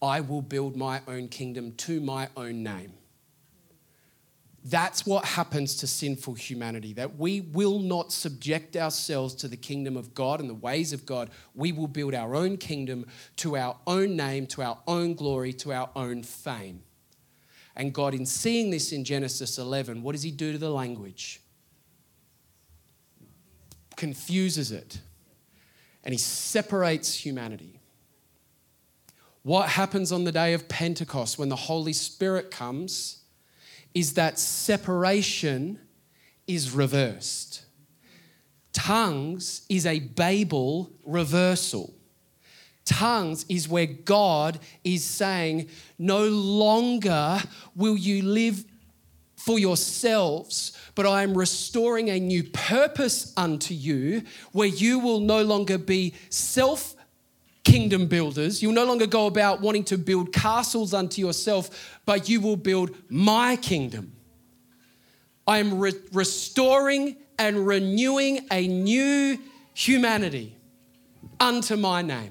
I 0.02 0.20
will 0.20 0.42
build 0.42 0.76
my 0.76 1.00
own 1.08 1.28
kingdom 1.28 1.72
to 1.78 2.00
my 2.00 2.28
own 2.36 2.62
name. 2.62 2.92
That's 4.66 5.04
what 5.04 5.26
happens 5.26 5.76
to 5.76 5.86
sinful 5.86 6.34
humanity, 6.34 6.94
that 6.94 7.18
we 7.18 7.42
will 7.42 7.78
not 7.80 8.12
subject 8.12 8.76
ourselves 8.76 9.34
to 9.36 9.48
the 9.48 9.58
kingdom 9.58 9.94
of 9.94 10.14
God 10.14 10.40
and 10.40 10.48
the 10.48 10.54
ways 10.54 10.94
of 10.94 11.04
God. 11.04 11.28
We 11.54 11.70
will 11.70 11.86
build 11.86 12.14
our 12.14 12.34
own 12.34 12.56
kingdom 12.56 13.06
to 13.36 13.58
our 13.58 13.76
own 13.86 14.16
name, 14.16 14.46
to 14.48 14.62
our 14.62 14.78
own 14.86 15.14
glory, 15.14 15.52
to 15.54 15.72
our 15.74 15.90
own 15.94 16.22
fame. 16.22 16.82
And 17.76 17.92
God, 17.92 18.14
in 18.14 18.24
seeing 18.24 18.70
this 18.70 18.90
in 18.90 19.04
Genesis 19.04 19.58
11, 19.58 20.02
what 20.02 20.12
does 20.12 20.22
He 20.22 20.30
do 20.30 20.52
to 20.52 20.58
the 20.58 20.70
language? 20.70 21.42
Confuses 23.96 24.72
it. 24.72 24.98
And 26.04 26.14
He 26.14 26.18
separates 26.18 27.14
humanity. 27.14 27.80
What 29.42 29.68
happens 29.68 30.10
on 30.10 30.24
the 30.24 30.32
day 30.32 30.54
of 30.54 30.68
Pentecost 30.68 31.38
when 31.38 31.50
the 31.50 31.56
Holy 31.56 31.92
Spirit 31.92 32.50
comes? 32.50 33.23
Is 33.94 34.14
that 34.14 34.38
separation 34.38 35.78
is 36.46 36.72
reversed. 36.72 37.64
Tongues 38.72 39.62
is 39.68 39.86
a 39.86 40.00
Babel 40.00 40.92
reversal. 41.04 41.94
Tongues 42.84 43.46
is 43.48 43.68
where 43.68 43.86
God 43.86 44.58
is 44.82 45.04
saying, 45.04 45.68
No 45.98 46.24
longer 46.28 47.40
will 47.74 47.96
you 47.96 48.22
live 48.22 48.64
for 49.36 49.58
yourselves, 49.58 50.76
but 50.94 51.06
I 51.06 51.22
am 51.22 51.36
restoring 51.36 52.10
a 52.10 52.18
new 52.18 52.44
purpose 52.44 53.32
unto 53.36 53.74
you 53.74 54.22
where 54.52 54.68
you 54.68 54.98
will 54.98 55.20
no 55.20 55.42
longer 55.42 55.78
be 55.78 56.14
self 56.30 56.94
kingdom 57.64 58.06
builders. 58.06 58.62
You'll 58.62 58.72
no 58.72 58.84
longer 58.84 59.06
go 59.06 59.26
about 59.26 59.60
wanting 59.60 59.84
to 59.84 59.98
build 59.98 60.32
castles 60.32 60.94
unto 60.94 61.20
yourself, 61.20 61.98
but 62.04 62.28
you 62.28 62.40
will 62.40 62.56
build 62.56 62.94
my 63.08 63.56
kingdom. 63.56 64.12
I 65.46 65.58
am 65.58 65.78
re- 65.78 65.92
restoring 66.12 67.16
and 67.38 67.66
renewing 67.66 68.46
a 68.50 68.66
new 68.68 69.38
humanity 69.74 70.56
unto 71.40 71.76
my 71.76 72.02
name. 72.02 72.30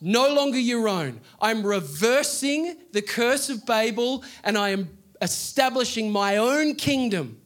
No 0.00 0.32
longer 0.34 0.58
your 0.58 0.88
own. 0.88 1.20
I'm 1.40 1.64
reversing 1.64 2.76
the 2.92 3.02
curse 3.02 3.48
of 3.48 3.64
Babel 3.64 4.22
and 4.44 4.58
I 4.58 4.70
am 4.70 4.90
establishing 5.22 6.10
my 6.12 6.36
own 6.36 6.74
kingdom. 6.74 7.40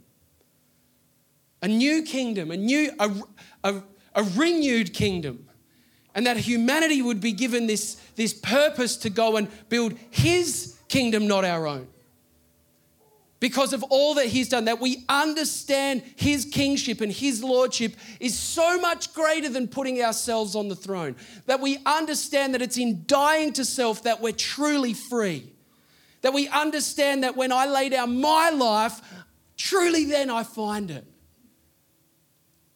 A 1.62 1.68
new 1.68 2.02
kingdom, 2.02 2.50
a 2.50 2.56
new, 2.56 2.90
a, 2.98 3.10
a, 3.62 3.82
a 4.14 4.22
renewed 4.22 4.92
kingdom 4.92 5.46
and 6.14 6.26
that 6.26 6.36
humanity 6.36 7.02
would 7.02 7.20
be 7.20 7.32
given 7.32 7.66
this, 7.66 7.94
this 8.16 8.32
purpose 8.34 8.96
to 8.98 9.10
go 9.10 9.36
and 9.36 9.48
build 9.68 9.94
his 10.10 10.78
kingdom, 10.88 11.26
not 11.26 11.44
our 11.44 11.66
own. 11.66 11.86
Because 13.40 13.72
of 13.72 13.82
all 13.84 14.14
that 14.14 14.26
he's 14.26 14.50
done, 14.50 14.66
that 14.66 14.80
we 14.80 15.02
understand 15.08 16.02
his 16.16 16.44
kingship 16.44 17.00
and 17.00 17.10
his 17.10 17.42
lordship 17.42 17.94
is 18.20 18.38
so 18.38 18.78
much 18.78 19.14
greater 19.14 19.48
than 19.48 19.66
putting 19.66 20.02
ourselves 20.02 20.54
on 20.54 20.68
the 20.68 20.76
throne. 20.76 21.16
That 21.46 21.60
we 21.60 21.78
understand 21.86 22.52
that 22.52 22.60
it's 22.60 22.76
in 22.76 23.04
dying 23.06 23.54
to 23.54 23.64
self 23.64 24.02
that 24.02 24.20
we're 24.20 24.32
truly 24.32 24.92
free. 24.92 25.50
That 26.20 26.34
we 26.34 26.48
understand 26.48 27.24
that 27.24 27.34
when 27.34 27.50
I 27.50 27.64
lay 27.64 27.88
down 27.88 28.20
my 28.20 28.50
life, 28.50 29.00
truly 29.56 30.04
then 30.04 30.28
I 30.28 30.42
find 30.42 30.90
it. 30.90 31.06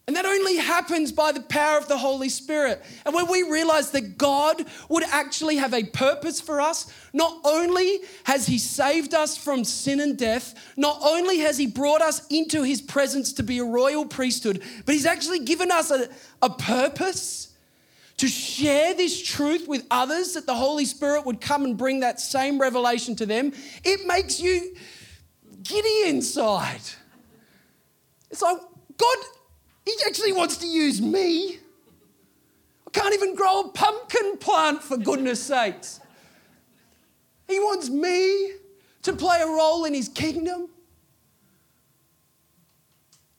And 0.06 0.14
that 0.16 0.26
only 0.26 0.56
happens 0.56 1.12
by 1.12 1.32
the 1.32 1.40
power 1.40 1.78
of 1.78 1.88
the 1.88 1.96
Holy 1.96 2.28
Spirit. 2.28 2.84
And 3.06 3.14
when 3.14 3.26
we 3.26 3.42
realize 3.42 3.90
that 3.92 4.18
God 4.18 4.62
would 4.90 5.02
actually 5.04 5.56
have 5.56 5.72
a 5.72 5.82
purpose 5.82 6.42
for 6.42 6.60
us, 6.60 6.92
not 7.14 7.40
only 7.42 8.00
has 8.24 8.46
He 8.46 8.58
saved 8.58 9.14
us 9.14 9.38
from 9.38 9.64
sin 9.64 10.00
and 10.00 10.18
death, 10.18 10.54
not 10.76 10.98
only 11.02 11.38
has 11.38 11.56
He 11.56 11.66
brought 11.66 12.02
us 12.02 12.26
into 12.28 12.62
His 12.62 12.82
presence 12.82 13.32
to 13.34 13.42
be 13.42 13.60
a 13.60 13.64
royal 13.64 14.04
priesthood, 14.04 14.62
but 14.84 14.94
He's 14.94 15.06
actually 15.06 15.38
given 15.38 15.70
us 15.70 15.90
a, 15.90 16.10
a 16.42 16.50
purpose 16.50 17.54
to 18.18 18.28
share 18.28 18.92
this 18.92 19.22
truth 19.22 19.66
with 19.66 19.86
others, 19.90 20.34
that 20.34 20.44
the 20.44 20.54
Holy 20.54 20.84
Spirit 20.84 21.24
would 21.24 21.40
come 21.40 21.64
and 21.64 21.78
bring 21.78 22.00
that 22.00 22.20
same 22.20 22.60
revelation 22.60 23.16
to 23.16 23.26
them. 23.26 23.52
It 23.82 24.06
makes 24.06 24.38
you 24.38 24.76
giddy 25.62 26.08
inside. 26.08 26.82
It's 28.30 28.42
like, 28.42 28.58
God 28.96 29.16
he 29.84 29.94
actually 30.06 30.32
wants 30.32 30.56
to 30.58 30.66
use 30.66 31.00
me. 31.00 31.58
I 32.86 32.90
can't 32.92 33.14
even 33.14 33.34
grow 33.34 33.60
a 33.60 33.68
pumpkin 33.68 34.38
plant, 34.38 34.82
for 34.82 34.96
goodness 34.96 35.42
sakes. 35.42 36.00
He 37.48 37.58
wants 37.58 37.90
me 37.90 38.52
to 39.02 39.12
play 39.12 39.40
a 39.42 39.46
role 39.46 39.84
in 39.84 39.92
his 39.92 40.08
kingdom. 40.08 40.68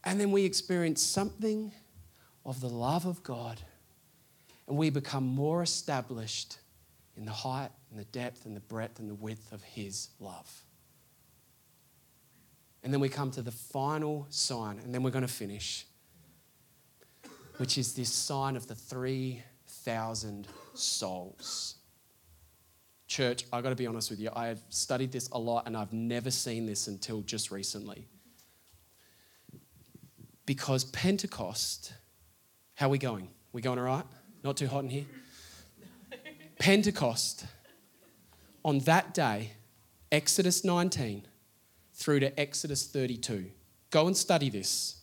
And 0.03 0.19
then 0.19 0.31
we 0.31 0.45
experience 0.45 1.01
something 1.01 1.73
of 2.45 2.61
the 2.61 2.69
love 2.69 3.07
of 3.07 3.23
God, 3.23 3.59
and 4.67 4.77
we 4.77 4.91
become 4.91 5.25
more 5.25 5.63
established 5.63 6.59
in 7.17 7.25
the 7.25 7.31
height 7.31 7.71
and 7.89 7.99
the 7.99 8.05
depth 8.05 8.45
and 8.45 8.55
the 8.55 8.61
breadth 8.61 8.99
and 8.99 9.09
the 9.09 9.15
width 9.15 9.51
of 9.51 9.63
his 9.63 10.09
love. 10.19 10.63
And 12.83 12.93
then 12.93 12.99
we 12.99 13.09
come 13.09 13.31
to 13.31 13.41
the 13.41 13.51
final 13.51 14.27
sign, 14.29 14.77
and 14.77 14.93
then 14.93 15.01
we're 15.01 15.09
going 15.09 15.25
to 15.25 15.27
finish 15.27 15.87
which 17.57 17.77
is 17.77 17.93
this 17.93 18.09
sign 18.09 18.55
of 18.55 18.67
the 18.67 18.75
3,000 18.75 20.47
souls. 20.73 21.75
Church, 23.07 23.45
I've 23.53 23.63
got 23.63 23.69
to 23.69 23.75
be 23.75 23.87
honest 23.87 24.09
with 24.09 24.19
you, 24.19 24.29
I 24.35 24.47
have 24.47 24.61
studied 24.69 25.11
this 25.11 25.29
a 25.31 25.39
lot 25.39 25.67
and 25.67 25.77
I've 25.77 25.93
never 25.93 26.31
seen 26.31 26.65
this 26.65 26.87
until 26.87 27.21
just 27.21 27.51
recently. 27.51 28.07
Because 30.45 30.83
Pentecost, 30.85 31.93
how 32.75 32.87
are 32.87 32.89
we 32.89 32.97
going? 32.97 33.29
We 33.53 33.61
going 33.61 33.79
all 33.79 33.85
right? 33.85 34.05
Not 34.43 34.57
too 34.57 34.67
hot 34.67 34.83
in 34.83 34.89
here? 34.89 35.05
Pentecost, 36.59 37.45
on 38.63 38.79
that 38.79 39.13
day, 39.13 39.51
Exodus 40.11 40.63
19 40.63 41.25
through 41.93 42.19
to 42.19 42.39
Exodus 42.39 42.85
32. 42.85 43.45
Go 43.89 44.07
and 44.07 44.17
study 44.17 44.49
this. 44.49 45.01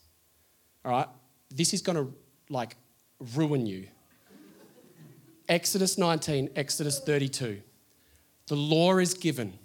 All 0.85 0.93
right? 0.93 1.09
This 1.51 1.73
is 1.73 1.81
going 1.81 1.97
to 1.97 2.13
like 2.53 2.77
ruin 3.35 3.67
you. 3.67 3.89
Exodus 5.49 5.99
19, 5.99 6.51
Exodus 6.55 7.01
32. 7.01 7.61
The 8.47 8.55
law 8.55 8.99
is 8.99 9.15
given. 9.15 9.59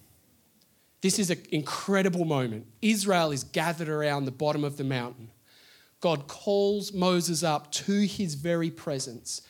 This 1.02 1.20
is 1.20 1.30
an 1.30 1.40
incredible 1.52 2.26
moment. 2.26 2.66
Israel 2.82 3.32
is 3.32 3.44
gathered 3.44 3.90
around 3.90 4.26
the 4.26 4.32
bottom 4.32 4.64
of 4.64 4.78
the 4.78 4.84
mountain. 4.84 5.30
God 6.00 6.28
calls 6.28 6.94
Moses 6.94 7.44
up 7.44 7.72
to 7.74 8.02
his 8.02 8.36
very 8.36 8.72
presence. 8.72 9.42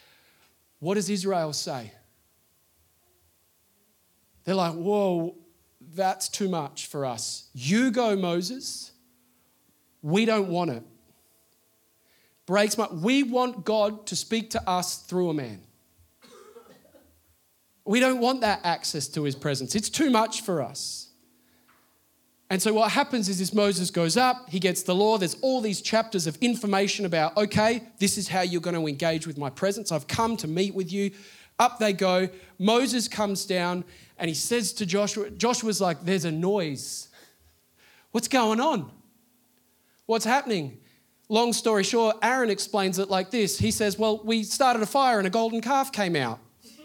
What 0.80 0.96
does 0.96 1.10
Israel 1.10 1.54
say? 1.54 1.92
They're 4.44 4.56
like, 4.56 4.74
whoa, 4.74 5.36
that's 5.94 6.30
too 6.30 6.48
much 6.48 6.88
for 6.88 7.06
us. 7.06 7.50
You 7.54 7.92
go, 7.92 8.16
Moses. 8.16 8.92
We 10.02 10.26
don't 10.26 10.48
want 10.48 10.72
it 10.72 10.84
breaks 12.48 12.78
my. 12.78 12.88
We 12.92 13.22
want 13.22 13.64
God 13.64 14.08
to 14.08 14.16
speak 14.16 14.50
to 14.52 14.70
us 14.70 14.98
through 14.98 15.30
a 15.30 15.34
man. 15.36 15.62
We 17.86 18.00
don't 18.00 18.20
want 18.20 18.42
that 18.42 18.62
access 18.64 19.08
to 19.10 19.24
his 19.24 19.36
presence. 19.36 19.76
It's 19.76 19.90
too 19.90 20.10
much 20.10 20.42
for 20.42 20.62
us. 20.62 21.10
And 22.50 22.62
so 22.62 22.74
what 22.74 22.92
happens 22.92 23.28
is 23.28 23.40
this 23.40 23.54
Moses 23.54 23.92
goes 23.92 24.16
up, 24.16 24.50
he 24.50 24.60
gets 24.60 24.84
the 24.84 24.96
law, 24.96 25.18
there's 25.18 25.36
all 25.42 25.60
these 25.60 25.82
chapters 25.82 26.28
of 26.28 26.38
information 26.38 27.06
about, 27.06 27.36
okay, 27.36 27.84
this 28.00 28.18
is 28.18 28.30
how 28.30 28.42
you're 28.42 28.62
going 28.62 28.76
to 28.76 28.88
engage 28.88 29.28
with 29.28 29.38
my 29.38 29.50
presence. 29.50 29.92
I've 29.92 30.08
come 30.08 30.38
to 30.38 30.48
meet 30.48 30.74
with 30.74 30.92
you. 30.92 31.12
Up 31.60 31.80
they 31.80 31.92
go. 31.92 32.30
Moses 32.58 33.08
comes 33.08 33.46
down 33.46 33.84
and 34.18 34.30
he 34.30 34.34
says 34.36 34.72
to 34.74 34.86
Joshua, 34.86 35.30
Joshua's 35.32 35.82
like, 35.82 36.06
there's 36.06 36.24
a 36.24 36.32
noise. 36.32 37.10
What's 38.12 38.30
going 38.30 38.62
on? 38.62 38.92
What's 40.06 40.26
happening? 40.26 40.78
Long 41.30 41.52
story 41.52 41.84
short, 41.84 42.16
Aaron 42.22 42.50
explains 42.50 43.00
it 43.00 43.10
like 43.10 43.32
this. 43.32 43.60
He 43.60 43.72
says, 43.72 44.00
Well, 44.00 44.22
we 44.24 44.44
started 44.44 44.82
a 44.82 44.86
fire 44.86 45.18
and 45.18 45.28
a 45.28 45.30
golden 45.30 45.60
calf 45.60 45.92
came 45.92 46.16
out. 46.16 46.40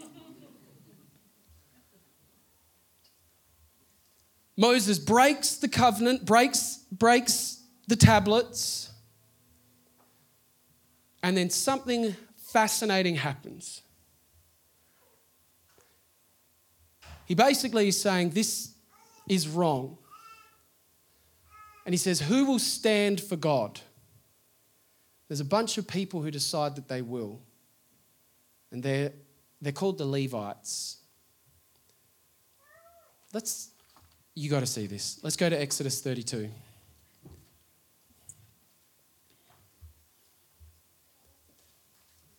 Moses 4.56 4.98
breaks 4.98 5.56
the 5.56 5.68
covenant, 5.68 6.24
breaks, 6.24 6.78
breaks 6.90 7.62
the 7.86 7.94
tablets, 7.94 8.90
and 11.22 11.36
then 11.36 11.48
something 11.48 12.16
fascinating 12.36 13.14
happens. 13.14 13.82
He 17.26 17.34
basically 17.34 17.88
is 17.88 18.00
saying, 18.00 18.30
This 18.30 18.74
is 19.28 19.46
wrong. 19.46 19.98
And 21.86 21.92
he 21.92 21.96
says, 21.96 22.20
Who 22.20 22.44
will 22.44 22.58
stand 22.58 23.20
for 23.20 23.36
God? 23.36 23.80
There's 25.28 25.40
a 25.40 25.44
bunch 25.44 25.78
of 25.78 25.86
people 25.86 26.22
who 26.22 26.30
decide 26.30 26.76
that 26.76 26.88
they 26.88 27.02
will. 27.02 27.40
And 28.70 28.82
they're, 28.82 29.12
they're 29.60 29.72
called 29.72 29.98
the 29.98 30.06
Levites. 30.06 30.98
Let's, 33.32 33.70
you 34.34 34.50
got 34.50 34.60
to 34.60 34.66
see 34.66 34.86
this. 34.86 35.18
Let's 35.22 35.36
go 35.36 35.48
to 35.48 35.60
Exodus 35.60 36.00
32. 36.00 36.48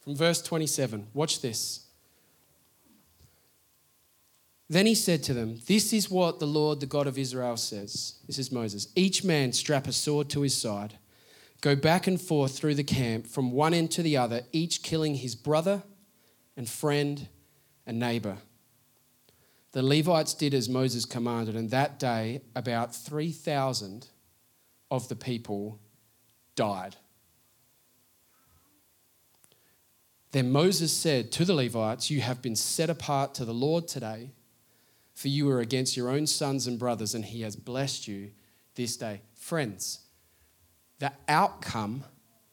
From 0.02 0.16
verse 0.16 0.42
27, 0.42 1.08
watch 1.14 1.42
this. 1.42 1.86
Then 4.70 4.86
he 4.86 4.96
said 4.96 5.24
to 5.24 5.34
them, 5.34 5.60
This 5.68 5.94
is 5.94 6.10
what 6.10 6.40
the 6.40 6.48
Lord, 6.48 6.80
the 6.80 6.86
God 6.86 7.08
of 7.08 7.18
Israel, 7.18 7.58
says. 7.58 8.16
This 8.28 8.40
is 8.40 8.52
Moses. 8.52 8.88
Each 8.96 9.24
man 9.24 9.54
strap 9.54 9.88
a 9.88 9.92
sword 9.94 10.30
to 10.32 10.42
his 10.42 10.58
side, 10.58 10.98
go 11.64 11.78
back 11.78 12.08
and 12.08 12.20
forth 12.20 12.58
through 12.58 12.76
the 12.76 12.84
camp 12.84 13.26
from 13.26 13.50
one 13.50 13.74
end 13.74 13.90
to 13.90 14.04
the 14.04 14.18
other, 14.18 14.42
each 14.52 14.84
killing 14.84 15.16
his 15.16 15.34
brother 15.34 15.82
and 16.58 16.68
friend 16.68 17.30
and 17.88 17.98
neighbor. 17.98 18.38
The 19.72 19.82
Levites 19.82 20.34
did 20.34 20.54
as 20.54 20.68
Moses 20.68 21.06
commanded, 21.06 21.56
and 21.56 21.72
that 21.72 21.98
day 21.98 22.42
about 22.54 22.94
3,000 22.94 24.10
of 24.92 25.08
the 25.08 25.16
people 25.16 25.80
died. 26.56 26.98
Then 30.32 30.52
Moses 30.52 30.92
said 30.92 31.32
to 31.32 31.46
the 31.46 31.54
Levites, 31.54 32.12
You 32.12 32.20
have 32.22 32.42
been 32.42 32.58
set 32.58 32.90
apart 32.90 33.34
to 33.36 33.46
the 33.46 33.54
Lord 33.54 33.88
today, 33.88 34.32
for 35.14 35.30
you 35.30 35.50
are 35.50 35.62
against 35.62 35.96
your 35.96 36.10
own 36.10 36.28
sons 36.28 36.68
and 36.68 36.78
brothers, 36.78 37.16
and 37.16 37.24
he 37.24 37.42
has 37.42 37.56
blessed 37.56 38.06
you 38.08 38.32
this 38.76 38.98
day. 38.98 39.22
Friends, 39.34 40.03
the 41.04 41.12
outcome 41.28 42.06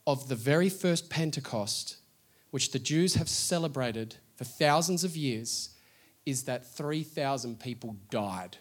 of 0.08 0.28
the 0.28 0.34
very 0.34 0.68
first 0.68 1.08
Pentecost, 1.08 1.98
which 2.50 2.72
the 2.72 2.80
Jews 2.80 3.14
have 3.14 3.28
celebrated 3.28 4.16
for 4.34 4.42
thousands 4.42 5.04
of 5.04 5.16
years, 5.16 5.70
is 6.26 6.42
that 6.44 6.66
3,000 6.66 7.60
people 7.60 7.94
died. 8.10 8.56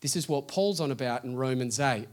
This 0.00 0.16
is 0.16 0.30
what 0.30 0.48
Paul's 0.48 0.80
on 0.80 0.90
about 0.90 1.24
in 1.24 1.36
Romans 1.36 1.78
8 1.78 2.08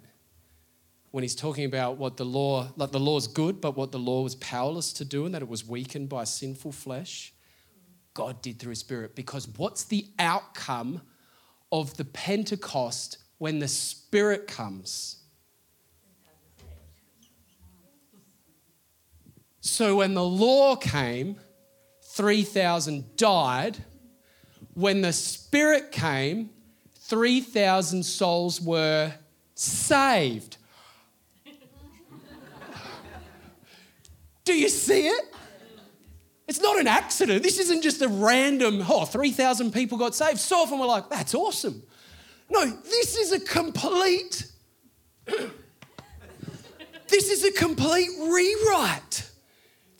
when 1.11 1.23
he's 1.23 1.35
talking 1.35 1.63
about 1.63 1.95
what 1.95 2.17
the 2.17 2.25
law, 2.25 2.67
like 2.75 2.91
the 2.91 2.99
law 2.99 3.15
is 3.15 3.27
good, 3.27 3.61
but 3.61 3.77
what 3.77 3.93
the 3.93 3.97
law 3.97 4.23
was 4.23 4.35
powerless 4.35 4.91
to 4.91 5.05
do 5.05 5.25
and 5.25 5.33
that 5.33 5.41
it 5.41 5.47
was 5.47 5.65
weakened 5.65 6.09
by 6.09 6.25
sinful 6.25 6.73
flesh, 6.73 7.33
God 8.13 8.41
did 8.41 8.59
through 8.59 8.71
his 8.71 8.79
spirit. 8.79 9.15
Because 9.15 9.47
what's 9.55 9.85
the 9.85 10.07
outcome 10.19 10.99
of 11.71 11.95
the 11.95 12.03
Pentecost 12.03 13.19
when 13.37 13.59
the 13.59 13.69
spirit 13.69 14.47
comes? 14.47 15.16
So 19.67 19.97
when 19.97 20.13
the 20.13 20.23
law 20.23 20.77
came, 20.77 21.35
3,000 22.01 23.17
died. 23.17 23.77
When 24.73 25.01
the 25.01 25.11
spirit 25.11 25.91
came, 25.91 26.51
3,000 27.01 28.03
souls 28.03 28.61
were 28.61 29.13
saved. 29.55 30.55
Do 34.45 34.57
you 34.57 34.69
see 34.69 35.07
it? 35.07 35.35
It's 36.47 36.61
not 36.61 36.79
an 36.79 36.87
accident. 36.87 37.43
This 37.43 37.59
isn't 37.59 37.81
just 37.81 38.01
a 38.01 38.07
random, 38.07 38.85
oh, 38.87 39.03
3,000 39.03 39.73
people 39.73 39.97
got 39.97 40.15
saved. 40.15 40.39
So 40.39 40.59
often 40.59 40.79
we're 40.79 40.85
like, 40.85 41.09
that's 41.09 41.35
awesome. 41.35 41.83
No, 42.49 42.65
this 42.65 43.17
is 43.17 43.33
a 43.33 43.39
complete, 43.41 44.49
this 45.25 45.51
is 47.29 47.43
a 47.43 47.51
complete 47.51 48.11
rewrite. 48.17 49.27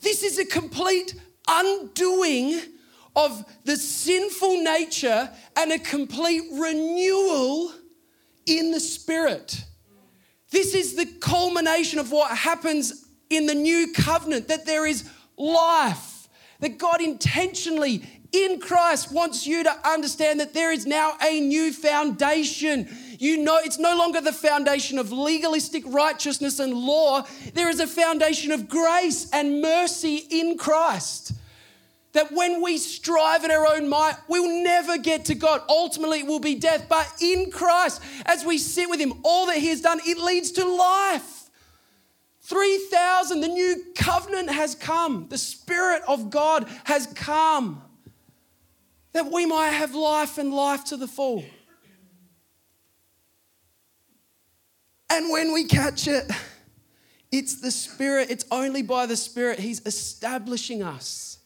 This 0.07 0.23
is 0.23 0.39
a 0.39 0.45
complete 0.45 1.15
undoing 1.49 2.61
of 3.13 3.43
the 3.65 3.75
sinful 3.75 4.63
nature 4.63 5.29
and 5.57 5.73
a 5.73 5.79
complete 5.79 6.43
renewal 6.53 7.73
in 8.45 8.71
the 8.71 8.79
spirit. 8.79 9.65
This 10.49 10.73
is 10.73 10.95
the 10.95 11.07
culmination 11.19 11.99
of 11.99 12.13
what 12.13 12.31
happens 12.31 13.05
in 13.29 13.47
the 13.47 13.53
new 13.53 13.91
covenant 13.91 14.47
that 14.47 14.65
there 14.65 14.85
is 14.85 15.09
life, 15.35 16.29
that 16.61 16.77
God 16.77 17.01
intentionally 17.01 18.01
in 18.31 18.61
Christ 18.61 19.11
wants 19.11 19.45
you 19.45 19.61
to 19.65 19.89
understand 19.89 20.39
that 20.39 20.53
there 20.53 20.71
is 20.71 20.85
now 20.85 21.17
a 21.21 21.41
new 21.41 21.73
foundation. 21.73 22.87
You 23.19 23.37
know, 23.37 23.57
it's 23.57 23.79
no 23.79 23.97
longer 23.97 24.21
the 24.21 24.33
foundation 24.33 24.99
of 24.99 25.11
legalistic 25.11 25.83
righteousness 25.87 26.59
and 26.59 26.73
law. 26.73 27.25
There 27.53 27.69
is 27.69 27.79
a 27.79 27.87
foundation 27.87 28.51
of 28.51 28.69
grace 28.69 29.29
and 29.31 29.61
mercy 29.61 30.27
in 30.29 30.57
Christ. 30.57 31.33
That 32.13 32.31
when 32.31 32.61
we 32.61 32.77
strive 32.77 33.43
in 33.43 33.51
our 33.51 33.65
own 33.65 33.89
might, 33.89 34.17
we'll 34.27 34.63
never 34.63 34.97
get 34.97 35.25
to 35.25 35.35
God. 35.35 35.61
Ultimately, 35.69 36.19
it 36.19 36.27
will 36.27 36.39
be 36.39 36.55
death. 36.55 36.87
But 36.89 37.11
in 37.21 37.51
Christ, 37.51 38.01
as 38.25 38.45
we 38.45 38.57
sit 38.57 38.89
with 38.89 38.99
Him, 38.99 39.13
all 39.23 39.47
that 39.47 39.57
He 39.57 39.67
has 39.67 39.81
done, 39.81 39.99
it 40.05 40.17
leads 40.17 40.51
to 40.53 40.65
life. 40.65 41.49
3,000, 42.41 43.41
the 43.41 43.47
new 43.47 43.83
covenant 43.95 44.49
has 44.49 44.73
come. 44.73 45.27
The 45.29 45.37
Spirit 45.37 46.01
of 46.07 46.29
God 46.29 46.65
has 46.85 47.07
come 47.07 47.81
that 49.17 49.31
we 49.31 49.45
might 49.45 49.69
have 49.69 49.95
life 49.95 50.37
and 50.37 50.53
life 50.53 50.85
to 50.85 50.97
the 50.97 51.07
full. 51.07 51.43
And 55.09 55.31
when 55.31 55.53
we 55.53 55.63
catch 55.65 56.07
it, 56.07 56.29
it's 57.31 57.61
the 57.61 57.71
Spirit, 57.71 58.29
it's 58.29 58.45
only 58.51 58.81
by 58.81 59.05
the 59.05 59.17
Spirit 59.17 59.59
He's 59.59 59.85
establishing 59.85 60.83
us 60.83 61.39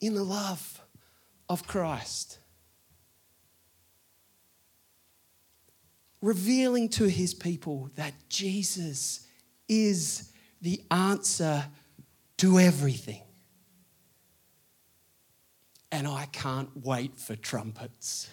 in 0.00 0.14
the 0.14 0.24
love 0.24 0.80
of 1.48 1.66
Christ. 1.66 2.38
Revealing 6.20 6.88
to 6.90 7.08
His 7.08 7.34
people 7.34 7.90
that 7.94 8.14
Jesus 8.28 9.26
is 9.68 10.32
the 10.60 10.82
answer 10.90 11.64
to 12.38 12.58
everything. 12.58 13.22
And 15.90 16.06
I 16.06 16.26
can't 16.26 16.70
wait 16.74 17.18
for 17.18 17.34
trumpets. 17.36 18.28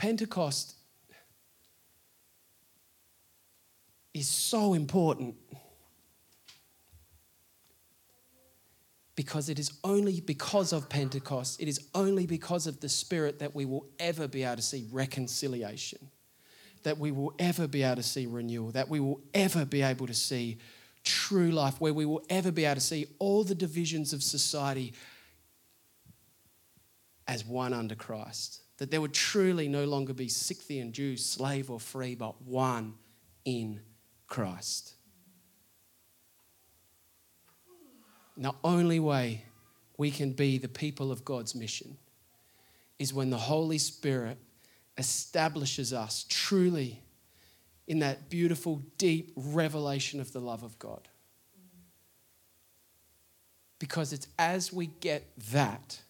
Pentecost 0.00 0.76
is 4.14 4.26
so 4.26 4.72
important 4.72 5.34
because 9.14 9.50
it 9.50 9.58
is 9.58 9.72
only 9.84 10.22
because 10.22 10.72
of 10.72 10.88
Pentecost, 10.88 11.60
it 11.60 11.68
is 11.68 11.86
only 11.94 12.24
because 12.24 12.66
of 12.66 12.80
the 12.80 12.88
Spirit 12.88 13.40
that 13.40 13.54
we 13.54 13.66
will 13.66 13.84
ever 13.98 14.26
be 14.26 14.42
able 14.42 14.56
to 14.56 14.62
see 14.62 14.86
reconciliation, 14.90 16.08
that 16.82 16.96
we 16.96 17.12
will 17.12 17.34
ever 17.38 17.68
be 17.68 17.82
able 17.82 17.96
to 17.96 18.02
see 18.02 18.24
renewal, 18.24 18.70
that 18.70 18.88
we 18.88 19.00
will 19.00 19.20
ever 19.34 19.66
be 19.66 19.82
able 19.82 20.06
to 20.06 20.14
see 20.14 20.56
true 21.04 21.50
life, 21.50 21.78
where 21.78 21.92
we 21.92 22.06
will 22.06 22.24
ever 22.30 22.50
be 22.50 22.64
able 22.64 22.76
to 22.76 22.80
see 22.80 23.04
all 23.18 23.44
the 23.44 23.54
divisions 23.54 24.14
of 24.14 24.22
society 24.22 24.94
as 27.28 27.44
one 27.44 27.74
under 27.74 27.94
Christ. 27.94 28.62
That 28.80 28.90
there 28.90 29.00
would 29.00 29.14
truly 29.14 29.68
no 29.68 29.84
longer 29.84 30.12
be 30.12 30.28
Scythian, 30.28 30.92
Jew, 30.92 31.16
slave, 31.16 31.70
or 31.70 31.78
free, 31.78 32.16
but 32.16 32.42
one 32.42 32.94
in 33.44 33.80
Christ. 34.26 34.94
the 38.40 38.54
only 38.64 38.98
way 38.98 39.44
we 39.98 40.10
can 40.10 40.32
be 40.32 40.56
the 40.56 40.68
people 40.68 41.12
of 41.12 41.24
God's 41.26 41.54
mission 41.54 41.98
is 42.98 43.12
when 43.12 43.28
the 43.28 43.36
Holy 43.36 43.76
Spirit 43.76 44.38
establishes 44.96 45.92
us 45.92 46.24
truly 46.28 47.02
in 47.86 47.98
that 47.98 48.30
beautiful, 48.30 48.82
deep 48.96 49.32
revelation 49.36 50.20
of 50.20 50.32
the 50.32 50.40
love 50.40 50.62
of 50.62 50.78
God. 50.78 51.08
Because 53.78 54.12
it's 54.12 54.28
as 54.38 54.72
we 54.72 54.86
get 54.86 55.24
that 55.52 56.00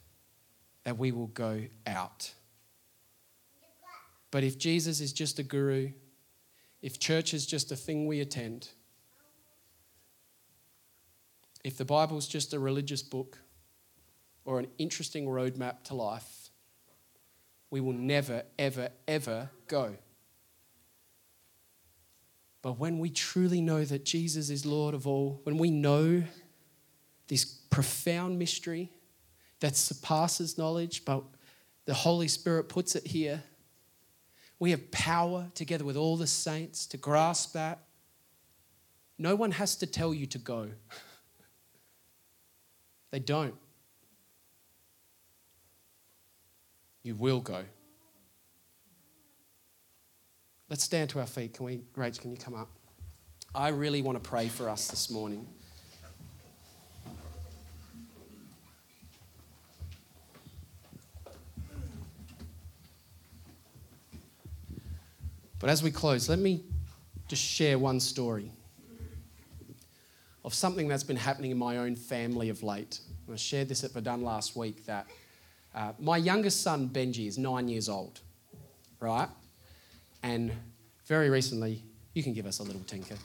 that 0.84 0.98
we 0.98 1.12
will 1.12 1.28
go 1.28 1.64
out. 1.86 2.32
But 4.30 4.44
if 4.44 4.58
Jesus 4.58 5.00
is 5.00 5.12
just 5.12 5.38
a 5.38 5.42
guru, 5.42 5.90
if 6.82 6.98
church 6.98 7.34
is 7.34 7.46
just 7.46 7.72
a 7.72 7.76
thing 7.76 8.06
we 8.06 8.20
attend, 8.20 8.68
if 11.64 11.76
the 11.76 11.84
Bible's 11.84 12.26
just 12.26 12.54
a 12.54 12.58
religious 12.58 13.02
book 13.02 13.38
or 14.44 14.58
an 14.58 14.68
interesting 14.78 15.26
roadmap 15.26 15.82
to 15.84 15.94
life, 15.94 16.50
we 17.70 17.80
will 17.80 17.92
never, 17.92 18.42
ever, 18.58 18.90
ever 19.06 19.50
go. 19.68 19.96
But 22.62 22.78
when 22.78 22.98
we 22.98 23.10
truly 23.10 23.60
know 23.60 23.84
that 23.84 24.04
Jesus 24.04 24.50
is 24.50 24.66
Lord 24.66 24.94
of 24.94 25.06
all, 25.06 25.40
when 25.44 25.56
we 25.56 25.70
know 25.70 26.22
this 27.28 27.44
profound 27.44 28.38
mystery 28.38 28.90
that 29.60 29.76
surpasses 29.76 30.58
knowledge, 30.58 31.04
but 31.04 31.22
the 31.84 31.94
Holy 31.94 32.28
Spirit 32.28 32.68
puts 32.68 32.96
it 32.96 33.06
here. 33.06 33.42
We 34.60 34.70
have 34.70 34.90
power 34.90 35.50
together 35.54 35.84
with 35.84 35.96
all 35.96 36.16
the 36.16 36.26
saints 36.26 36.86
to 36.88 36.98
grasp 36.98 37.54
that. 37.54 37.80
No 39.18 39.34
one 39.34 39.50
has 39.52 39.74
to 39.76 39.86
tell 39.86 40.14
you 40.14 40.26
to 40.26 40.38
go. 40.38 40.68
they 43.10 43.18
don't. 43.18 43.54
You 47.02 47.14
will 47.14 47.40
go. 47.40 47.64
Let's 50.68 50.84
stand 50.84 51.10
to 51.10 51.20
our 51.20 51.26
feet. 51.26 51.54
Can 51.54 51.64
we, 51.64 51.80
Rach, 51.96 52.20
can 52.20 52.30
you 52.30 52.36
come 52.36 52.54
up? 52.54 52.68
I 53.54 53.68
really 53.68 54.02
want 54.02 54.22
to 54.22 54.28
pray 54.28 54.48
for 54.48 54.68
us 54.68 54.88
this 54.88 55.10
morning. 55.10 55.46
But 65.60 65.68
as 65.68 65.82
we 65.82 65.90
close, 65.90 66.28
let 66.28 66.38
me 66.38 66.64
just 67.28 67.42
share 67.42 67.78
one 67.78 68.00
story 68.00 68.50
of 70.44 70.54
something 70.54 70.88
that's 70.88 71.04
been 71.04 71.16
happening 71.16 71.50
in 71.50 71.58
my 71.58 71.76
own 71.76 71.94
family 71.94 72.48
of 72.48 72.62
late. 72.62 73.00
I 73.30 73.36
shared 73.36 73.68
this 73.68 73.84
at 73.84 73.92
Verdun 73.92 74.22
last 74.22 74.56
week 74.56 74.84
that 74.86 75.06
uh, 75.74 75.92
my 76.00 76.16
youngest 76.16 76.62
son, 76.62 76.88
Benji, 76.88 77.28
is 77.28 77.38
nine 77.38 77.68
years 77.68 77.88
old, 77.88 78.20
right? 78.98 79.28
And 80.22 80.50
very 81.06 81.30
recently, 81.30 81.84
you 82.14 82.22
can 82.22 82.32
give 82.32 82.46
us 82.46 82.58
a 82.58 82.62
little 82.62 82.82
tinker. 82.86 83.16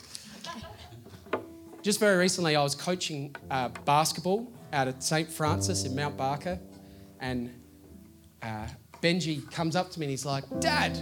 Just 1.81 1.99
very 1.99 2.17
recently, 2.17 2.55
I 2.55 2.61
was 2.61 2.75
coaching 2.75 3.35
uh, 3.49 3.69
basketball 3.85 4.51
out 4.73 4.87
at 4.87 5.01
St. 5.01 5.31
Francis 5.31 5.85
in 5.85 5.95
Mount 5.95 6.17
Barker, 6.17 6.59
and 7.19 7.49
uh, 8.43 8.67
Benji 9.01 9.49
comes 9.51 9.75
up 9.75 9.89
to 9.91 9.99
me 9.99 10.05
and 10.05 10.11
he's 10.11 10.25
like, 10.25 10.43
Dad, 10.59 10.99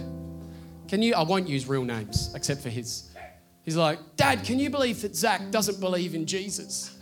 can 0.88 1.02
you? 1.02 1.14
I 1.14 1.22
won't 1.22 1.48
use 1.48 1.66
real 1.66 1.84
names 1.84 2.32
except 2.34 2.60
for 2.62 2.68
his. 2.68 3.10
He's 3.64 3.76
like, 3.76 3.98
Dad, 4.16 4.44
can 4.44 4.58
you 4.58 4.68
believe 4.68 5.00
that 5.02 5.16
Zach 5.16 5.50
doesn't 5.50 5.80
believe 5.80 6.14
in 6.14 6.26
Jesus? 6.26 6.98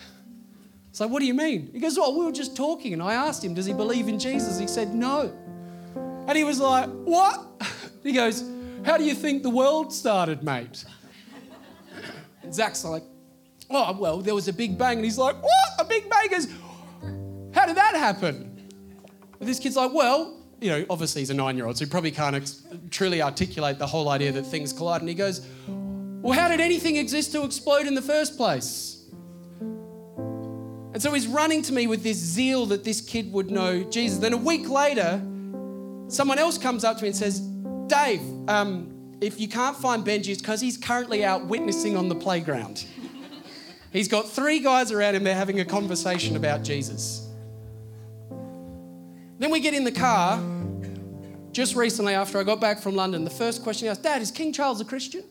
It's 0.91 1.01
like, 1.01 1.11
what 1.11 1.20
do 1.20 1.26
you 1.26 1.35
mean? 1.35 1.70
He 1.72 1.80
goes, 1.80 1.97
Well, 1.99 2.18
we 2.18 2.24
were 2.24 2.33
just 2.33 2.55
talking, 2.55 2.93
and 2.93 3.03
I 3.03 3.14
asked 3.14 3.43
him, 3.43 3.55
Does 3.55 3.66
he 3.66 3.72
believe 3.72 4.09
in 4.09 4.18
Jesus? 4.18 4.59
He 4.59 4.66
said, 4.66 4.95
No. 4.95 5.33
And 5.97 6.37
he 6.37 6.45
was 6.45 6.61
like, 6.61 6.89
What? 6.91 7.47
He 8.03 8.12
goes, 8.12 8.45
How 8.85 8.97
do 8.99 9.05
you 9.05 9.14
think 9.14 9.43
the 9.43 9.51
world 9.51 9.93
started, 9.93 10.43
mate? 10.43 10.85
And 12.43 12.53
Zach's 12.55 12.85
like, 12.85 13.05
Oh, 13.70 13.97
well, 13.99 14.18
there 14.18 14.35
was 14.35 14.49
a 14.49 14.53
big 14.53 14.76
bang. 14.76 14.99
And 14.99 15.05
he's 15.05 15.18
like, 15.18 15.37
What? 15.43 15.70
A 15.78 15.85
big 15.85 16.11
bang? 16.11 16.28
is, 16.33 16.49
How 17.55 17.64
did 17.64 17.76
that 17.76 17.95
happen? 17.95 18.70
And 19.41 19.49
this 19.49 19.59
kid's 19.59 19.76
like, 19.76 19.95
Well, 19.95 20.41
you 20.62 20.70
know, 20.70 20.86
obviously 20.88 21.22
he's 21.22 21.30
a 21.30 21.34
nine 21.34 21.56
year 21.56 21.66
old, 21.66 21.76
so 21.76 21.84
he 21.84 21.90
probably 21.90 22.12
can't 22.12 22.36
ex- 22.36 22.62
truly 22.90 23.20
articulate 23.20 23.78
the 23.78 23.86
whole 23.86 24.08
idea 24.08 24.30
that 24.32 24.44
things 24.44 24.72
collide. 24.72 25.00
And 25.00 25.08
he 25.08 25.14
goes, 25.14 25.44
Well, 25.66 26.38
how 26.38 26.48
did 26.48 26.60
anything 26.60 26.96
exist 26.96 27.32
to 27.32 27.44
explode 27.44 27.86
in 27.86 27.94
the 27.94 28.02
first 28.02 28.36
place? 28.36 29.04
And 29.60 31.02
so 31.02 31.12
he's 31.12 31.26
running 31.26 31.62
to 31.62 31.72
me 31.72 31.86
with 31.86 32.02
this 32.02 32.18
zeal 32.18 32.66
that 32.66 32.84
this 32.84 33.00
kid 33.00 33.32
would 33.32 33.50
know 33.50 33.82
Jesus. 33.82 34.18
Then 34.18 34.34
a 34.34 34.38
week 34.38 34.68
later, 34.68 35.20
someone 36.08 36.38
else 36.38 36.58
comes 36.58 36.84
up 36.84 36.98
to 36.98 37.02
me 37.02 37.08
and 37.08 37.16
says, 37.16 37.40
Dave, 37.86 38.20
um, 38.48 39.16
if 39.20 39.40
you 39.40 39.48
can't 39.48 39.76
find 39.76 40.04
Benji, 40.04 40.28
it's 40.28 40.42
because 40.42 40.60
he's 40.60 40.76
currently 40.76 41.24
out 41.24 41.46
witnessing 41.46 41.96
on 41.96 42.08
the 42.08 42.14
playground. 42.14 42.84
he's 43.92 44.08
got 44.08 44.28
three 44.28 44.60
guys 44.60 44.92
around 44.92 45.16
him, 45.16 45.24
they're 45.24 45.34
having 45.34 45.60
a 45.60 45.64
conversation 45.64 46.36
about 46.36 46.62
Jesus. 46.62 47.26
Then 49.43 49.51
we 49.51 49.59
get 49.59 49.74
in 49.74 49.82
the 49.82 49.90
car. 49.90 50.40
Just 51.51 51.74
recently, 51.74 52.14
after 52.14 52.38
I 52.38 52.45
got 52.45 52.61
back 52.61 52.78
from 52.78 52.95
London, 52.95 53.24
the 53.24 53.30
first 53.30 53.64
question 53.64 53.86
he 53.86 53.90
asked, 53.90 54.05
Dad, 54.05 54.22
is 54.22 54.30
King 54.30 54.53
Charles 54.53 54.80
a 54.80 54.84
Christian? 54.84 55.24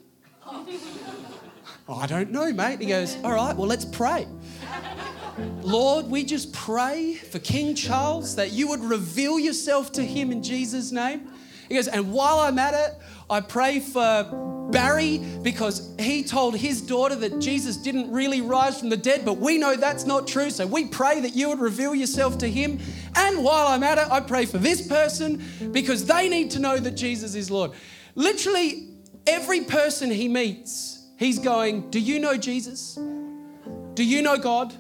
oh, 0.46 1.96
I 1.96 2.08
don't 2.08 2.30
know, 2.30 2.52
mate. 2.52 2.82
He 2.82 2.88
goes, 2.88 3.16
All 3.24 3.32
right, 3.32 3.56
well, 3.56 3.70
let's 3.70 3.86
pray. 3.86 4.28
Lord, 5.62 6.08
we 6.08 6.26
just 6.26 6.52
pray 6.52 7.14
for 7.14 7.40
King 7.40 7.74
Charles 7.74 8.36
that 8.36 8.52
you 8.52 8.68
would 8.68 8.82
reveal 8.82 9.40
yourself 9.40 9.94
to 9.94 10.04
him 10.04 10.34
in 10.34 10.44
Jesus' 10.44 10.92
name. 10.92 11.32
He 11.70 11.76
goes, 11.76 11.88
and 11.88 12.12
while 12.12 12.40
I'm 12.40 12.60
at 12.60 12.74
it, 12.74 13.00
I 13.30 13.40
pray 13.40 13.80
for 13.80 14.68
Barry 14.72 15.20
because 15.42 15.96
he 15.98 16.22
told 16.22 16.58
his 16.58 16.82
daughter 16.82 17.16
that 17.16 17.40
Jesus 17.40 17.78
didn't 17.78 18.12
really 18.12 18.42
rise 18.42 18.78
from 18.78 18.90
the 18.90 18.98
dead, 18.98 19.24
but 19.24 19.38
we 19.38 19.58
know 19.58 19.78
that's 19.78 20.06
not 20.06 20.28
true. 20.28 20.50
So 20.50 20.68
we 20.68 20.86
pray 20.86 21.22
that 21.22 21.34
you 21.34 21.48
would 21.48 21.60
reveal 21.60 21.96
yourself 21.96 22.38
to 22.40 22.50
him. 22.50 22.80
And 23.16 23.44
while 23.44 23.68
I'm 23.68 23.84
at 23.84 23.98
it, 23.98 24.10
I 24.10 24.20
pray 24.20 24.46
for 24.46 24.58
this 24.58 24.88
person 24.88 25.44
because 25.72 26.06
they 26.06 26.30
need 26.30 26.52
to 26.52 26.60
know 26.60 26.78
that 26.78 26.92
Jesus 26.92 27.36
is 27.36 27.52
Lord. 27.52 27.72
Literally, 28.16 28.90
every 29.28 29.62
person 29.62 30.10
he 30.10 30.28
meets, 30.28 31.06
he's 31.18 31.40
going, 31.40 31.90
Do 31.90 32.00
you 32.00 32.20
know 32.20 32.38
Jesus? 32.38 32.96
Do 33.94 34.04
you 34.04 34.22
know 34.22 34.38
God? 34.38 34.74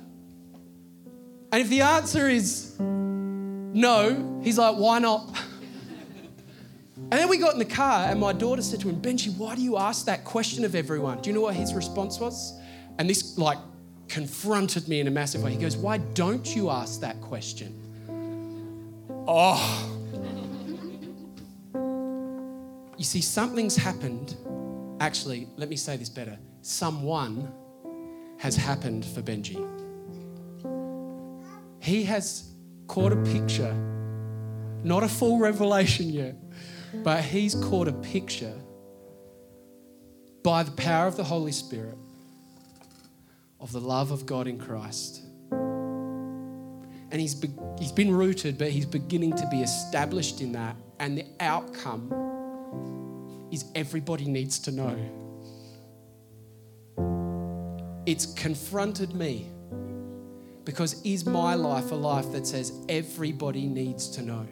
And 1.51 1.61
if 1.61 1.69
the 1.69 1.81
answer 1.81 2.29
is 2.29 2.79
no, 2.79 4.39
he's 4.43 4.57
like, 4.57 4.75
Why 4.75 4.99
not? 4.99 5.29
And 7.11 7.19
then 7.19 7.27
we 7.27 7.37
got 7.37 7.51
in 7.51 7.59
the 7.59 7.65
car, 7.65 8.07
and 8.09 8.21
my 8.21 8.31
daughter 8.31 8.61
said 8.61 8.79
to 8.81 8.89
him, 8.89 9.01
Benji, 9.01 9.35
why 9.35 9.53
do 9.55 9.61
you 9.61 9.75
ask 9.75 10.05
that 10.05 10.23
question 10.23 10.63
of 10.63 10.75
everyone? 10.75 11.21
Do 11.21 11.29
you 11.29 11.33
know 11.33 11.41
what 11.41 11.55
his 11.55 11.73
response 11.73 12.21
was? 12.21 12.57
And 12.99 13.09
this, 13.09 13.37
like, 13.37 13.57
confronted 14.07 14.87
me 14.87 15.01
in 15.01 15.07
a 15.07 15.11
massive 15.11 15.43
way. 15.43 15.51
He 15.51 15.57
goes, 15.57 15.75
Why 15.75 15.97
don't 15.97 16.55
you 16.55 16.69
ask 16.69 17.01
that 17.01 17.19
question? 17.19 17.80
Oh. 19.27 19.87
You 22.97 23.03
see, 23.03 23.21
something's 23.21 23.75
happened. 23.75 24.35
Actually, 24.99 25.47
let 25.57 25.69
me 25.69 25.75
say 25.75 25.97
this 25.97 26.09
better. 26.09 26.37
Someone 26.61 27.51
has 28.37 28.55
happened 28.55 29.05
for 29.05 29.21
Benji. 29.21 29.57
He 31.79 32.03
has 32.03 32.53
caught 32.87 33.11
a 33.11 33.15
picture, 33.17 33.73
not 34.83 35.03
a 35.03 35.07
full 35.07 35.39
revelation 35.39 36.09
yet, 36.09 36.35
but 37.03 37.23
he's 37.23 37.55
caught 37.55 37.87
a 37.87 37.93
picture 37.93 38.53
by 40.43 40.63
the 40.63 40.71
power 40.71 41.07
of 41.07 41.17
the 41.17 41.23
Holy 41.23 41.51
Spirit 41.51 41.97
of 43.59 43.71
the 43.71 43.79
love 43.79 44.11
of 44.11 44.25
God 44.25 44.47
in 44.47 44.57
Christ. 44.57 45.21
And 47.11 47.19
he's, 47.19 47.35
be- 47.35 47.53
he's 47.77 47.91
been 47.91 48.13
rooted, 48.13 48.57
but 48.57 48.69
he's 48.71 48.85
beginning 48.85 49.35
to 49.35 49.47
be 49.49 49.61
established 49.61 50.41
in 50.41 50.53
that. 50.53 50.75
And 50.99 51.17
the 51.17 51.25
outcome 51.39 52.11
is 53.51 53.65
everybody 53.75 54.25
needs 54.25 54.59
to 54.59 54.71
know. 54.71 54.95
It's 58.05 58.33
confronted 58.33 59.13
me 59.13 59.49
because 60.63 61.01
is 61.03 61.25
my 61.25 61.55
life 61.55 61.91
a 61.91 61.95
life 61.95 62.31
that 62.31 62.47
says 62.47 62.71
everybody 62.87 63.67
needs 63.67 64.09
to 64.11 64.21
know? 64.21 64.47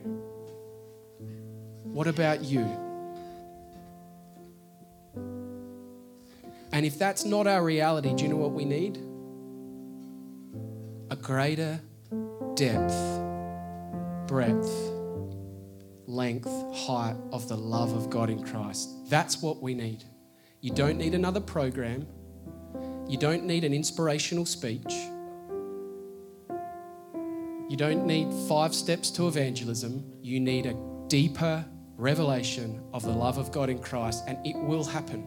What 1.84 2.08
about 2.08 2.44
you? 2.44 2.62
And 6.72 6.86
if 6.86 7.00
that's 7.00 7.26
not 7.26 7.48
our 7.48 7.64
reality, 7.64 8.14
do 8.14 8.24
you 8.24 8.30
know 8.30 8.36
what 8.36 8.52
we 8.52 8.66
need? 8.66 8.98
A 11.10 11.16
greater 11.16 11.80
depth, 12.60 12.94
breadth, 14.28 14.92
length, 16.08 16.52
height 16.76 17.16
of 17.32 17.48
the 17.48 17.56
love 17.56 17.94
of 17.94 18.10
God 18.10 18.30
in 18.30 18.44
Christ. 18.44 18.90
That's 19.10 19.42
what 19.42 19.62
we 19.62 19.74
need. 19.74 20.04
You 20.60 20.72
don't 20.72 20.98
need 20.98 21.16
another 21.16 21.40
program. 21.40 22.06
You 23.08 23.18
don't 23.18 23.46
need 23.46 23.64
an 23.64 23.74
inspirational 23.74 24.46
speech. 24.46 24.94
You 27.70 27.78
don't 27.78 28.06
need 28.06 28.28
five 28.50 28.76
steps 28.76 29.10
to 29.12 29.30
evangelism. 29.30 30.04
You 30.22 30.42
need 30.42 30.66
a 30.66 30.76
deeper 31.08 31.64
revelation 31.96 32.84
of 32.92 33.04
the 33.04 33.12
love 33.12 33.38
of 33.38 33.54
God 33.54 33.70
in 33.70 33.80
Christ, 33.80 34.26
and 34.28 34.38
it 34.46 34.58
will 34.58 34.84
happen. 34.84 35.24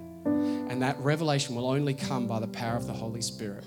And 0.68 0.82
that 0.82 0.98
revelation 0.98 1.54
will 1.54 1.70
only 1.70 1.94
come 1.94 2.26
by 2.26 2.40
the 2.40 2.48
power 2.48 2.76
of 2.76 2.86
the 2.86 2.92
Holy 2.92 3.22
Spirit. 3.22 3.64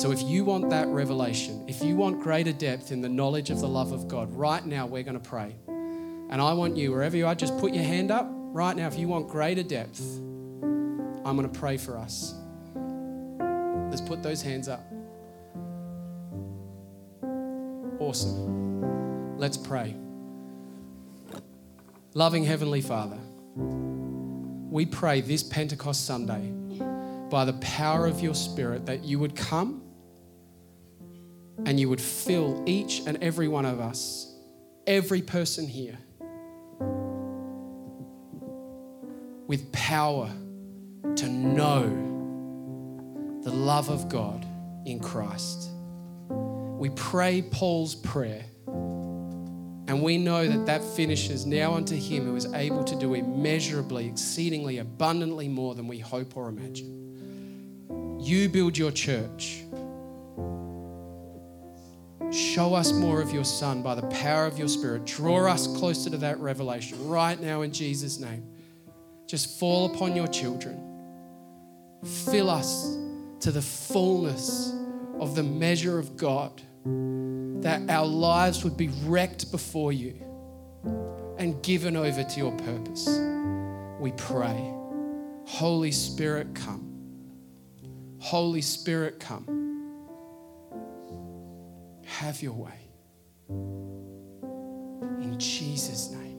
So, 0.00 0.12
if 0.12 0.22
you 0.22 0.46
want 0.46 0.70
that 0.70 0.88
revelation, 0.88 1.62
if 1.68 1.82
you 1.82 1.94
want 1.94 2.22
greater 2.22 2.54
depth 2.54 2.90
in 2.90 3.02
the 3.02 3.08
knowledge 3.10 3.50
of 3.50 3.60
the 3.60 3.68
love 3.68 3.92
of 3.92 4.08
God, 4.08 4.32
right 4.32 4.64
now 4.64 4.86
we're 4.86 5.02
going 5.02 5.20
to 5.20 5.28
pray. 5.28 5.54
And 5.68 6.40
I 6.40 6.54
want 6.54 6.78
you, 6.78 6.90
wherever 6.90 7.18
you 7.18 7.26
are, 7.26 7.34
just 7.34 7.58
put 7.58 7.74
your 7.74 7.84
hand 7.84 8.10
up 8.10 8.26
right 8.30 8.74
now. 8.74 8.86
If 8.86 8.98
you 8.98 9.08
want 9.08 9.28
greater 9.28 9.62
depth, 9.62 10.00
I'm 10.00 11.36
going 11.36 11.42
to 11.42 11.60
pray 11.60 11.76
for 11.76 11.98
us. 11.98 12.32
Let's 13.90 14.00
put 14.00 14.22
those 14.22 14.40
hands 14.40 14.68
up. 14.68 14.80
Awesome. 18.00 19.36
Let's 19.36 19.58
pray. 19.58 19.94
Loving 22.14 22.44
Heavenly 22.44 22.80
Father, 22.80 23.18
we 23.54 24.86
pray 24.86 25.20
this 25.20 25.42
Pentecost 25.42 26.06
Sunday 26.06 26.54
by 27.28 27.44
the 27.44 27.52
power 27.60 28.06
of 28.06 28.20
your 28.20 28.34
Spirit 28.34 28.86
that 28.86 29.04
you 29.04 29.18
would 29.18 29.36
come 29.36 29.79
and 31.66 31.78
you 31.78 31.88
would 31.88 32.00
fill 32.00 32.62
each 32.66 33.02
and 33.06 33.22
every 33.22 33.48
one 33.48 33.64
of 33.64 33.80
us, 33.80 34.34
every 34.86 35.22
person 35.22 35.66
here, 35.66 35.98
with 39.46 39.70
power 39.72 40.30
to 41.16 41.28
know 41.28 41.82
the 43.42 43.50
love 43.50 43.88
of 43.88 44.08
God 44.08 44.46
in 44.86 45.00
Christ. 45.00 45.70
We 46.28 46.90
pray 46.90 47.42
Paul's 47.42 47.94
prayer, 47.94 48.44
and 48.66 50.02
we 50.02 50.18
know 50.18 50.46
that 50.46 50.66
that 50.66 50.82
finishes 50.82 51.44
now 51.44 51.74
unto 51.74 51.96
him 51.96 52.24
who 52.24 52.36
is 52.36 52.46
able 52.52 52.84
to 52.84 52.94
do 52.96 53.14
immeasurably, 53.14 54.06
exceedingly, 54.06 54.78
abundantly 54.78 55.48
more 55.48 55.74
than 55.74 55.88
we 55.88 55.98
hope 55.98 56.36
or 56.36 56.48
imagine. 56.48 58.18
You 58.20 58.48
build 58.48 58.78
your 58.78 58.92
church. 58.92 59.64
Show 62.32 62.74
us 62.74 62.92
more 62.92 63.20
of 63.20 63.32
your 63.32 63.44
Son 63.44 63.82
by 63.82 63.96
the 63.96 64.06
power 64.06 64.46
of 64.46 64.58
your 64.58 64.68
Spirit. 64.68 65.04
Draw 65.04 65.50
us 65.50 65.66
closer 65.78 66.10
to 66.10 66.16
that 66.18 66.38
revelation 66.38 67.08
right 67.08 67.40
now 67.40 67.62
in 67.62 67.72
Jesus' 67.72 68.20
name. 68.20 68.44
Just 69.26 69.58
fall 69.58 69.92
upon 69.92 70.14
your 70.14 70.28
children. 70.28 70.80
Fill 72.04 72.48
us 72.48 72.96
to 73.40 73.50
the 73.50 73.62
fullness 73.62 74.72
of 75.18 75.34
the 75.34 75.42
measure 75.42 75.98
of 75.98 76.16
God, 76.16 76.62
that 77.62 77.90
our 77.90 78.06
lives 78.06 78.62
would 78.64 78.76
be 78.76 78.88
wrecked 79.04 79.50
before 79.50 79.92
you 79.92 80.14
and 81.38 81.60
given 81.62 81.96
over 81.96 82.22
to 82.22 82.38
your 82.38 82.52
purpose. 82.52 83.08
We 83.98 84.12
pray. 84.12 84.72
Holy 85.46 85.90
Spirit, 85.90 86.54
come. 86.54 86.86
Holy 88.18 88.62
Spirit, 88.62 89.18
come. 89.18 89.59
Have 92.18 92.42
your 92.42 92.52
way. 92.52 92.88
In 95.22 95.36
Jesus' 95.38 96.10
name. 96.10 96.38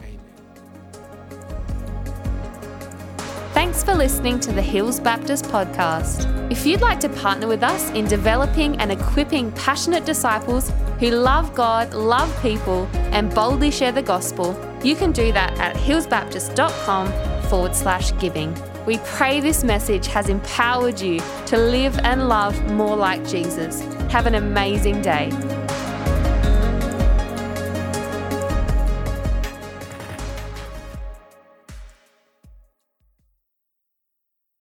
Amen. 0.00 0.20
Thanks 3.52 3.82
for 3.82 3.94
listening 3.94 4.40
to 4.40 4.52
the 4.52 4.62
Hills 4.62 5.00
Baptist 5.00 5.46
podcast. 5.46 6.32
If 6.50 6.64
you'd 6.64 6.80
like 6.80 7.00
to 7.00 7.08
partner 7.08 7.48
with 7.48 7.62
us 7.62 7.90
in 7.90 8.06
developing 8.06 8.80
and 8.80 8.92
equipping 8.92 9.50
passionate 9.52 10.06
disciples 10.06 10.70
who 11.00 11.10
love 11.10 11.52
God, 11.54 11.92
love 11.92 12.32
people, 12.40 12.88
and 13.12 13.34
boldly 13.34 13.70
share 13.72 13.92
the 13.92 14.02
gospel, 14.02 14.56
you 14.82 14.94
can 14.94 15.10
do 15.10 15.32
that 15.32 15.58
at 15.58 15.74
hillsbaptist.com 15.76 17.42
forward 17.48 17.74
slash 17.74 18.16
giving. 18.18 18.54
We 18.86 18.98
pray 18.98 19.40
this 19.40 19.64
message 19.64 20.06
has 20.06 20.28
empowered 20.28 21.00
you 21.00 21.20
to 21.46 21.56
live 21.58 21.98
and 22.04 22.28
love 22.28 22.54
more 22.70 22.94
like 22.96 23.26
Jesus. 23.26 23.80
Have 24.12 24.26
an 24.26 24.36
amazing 24.36 25.02
day. 25.02 25.30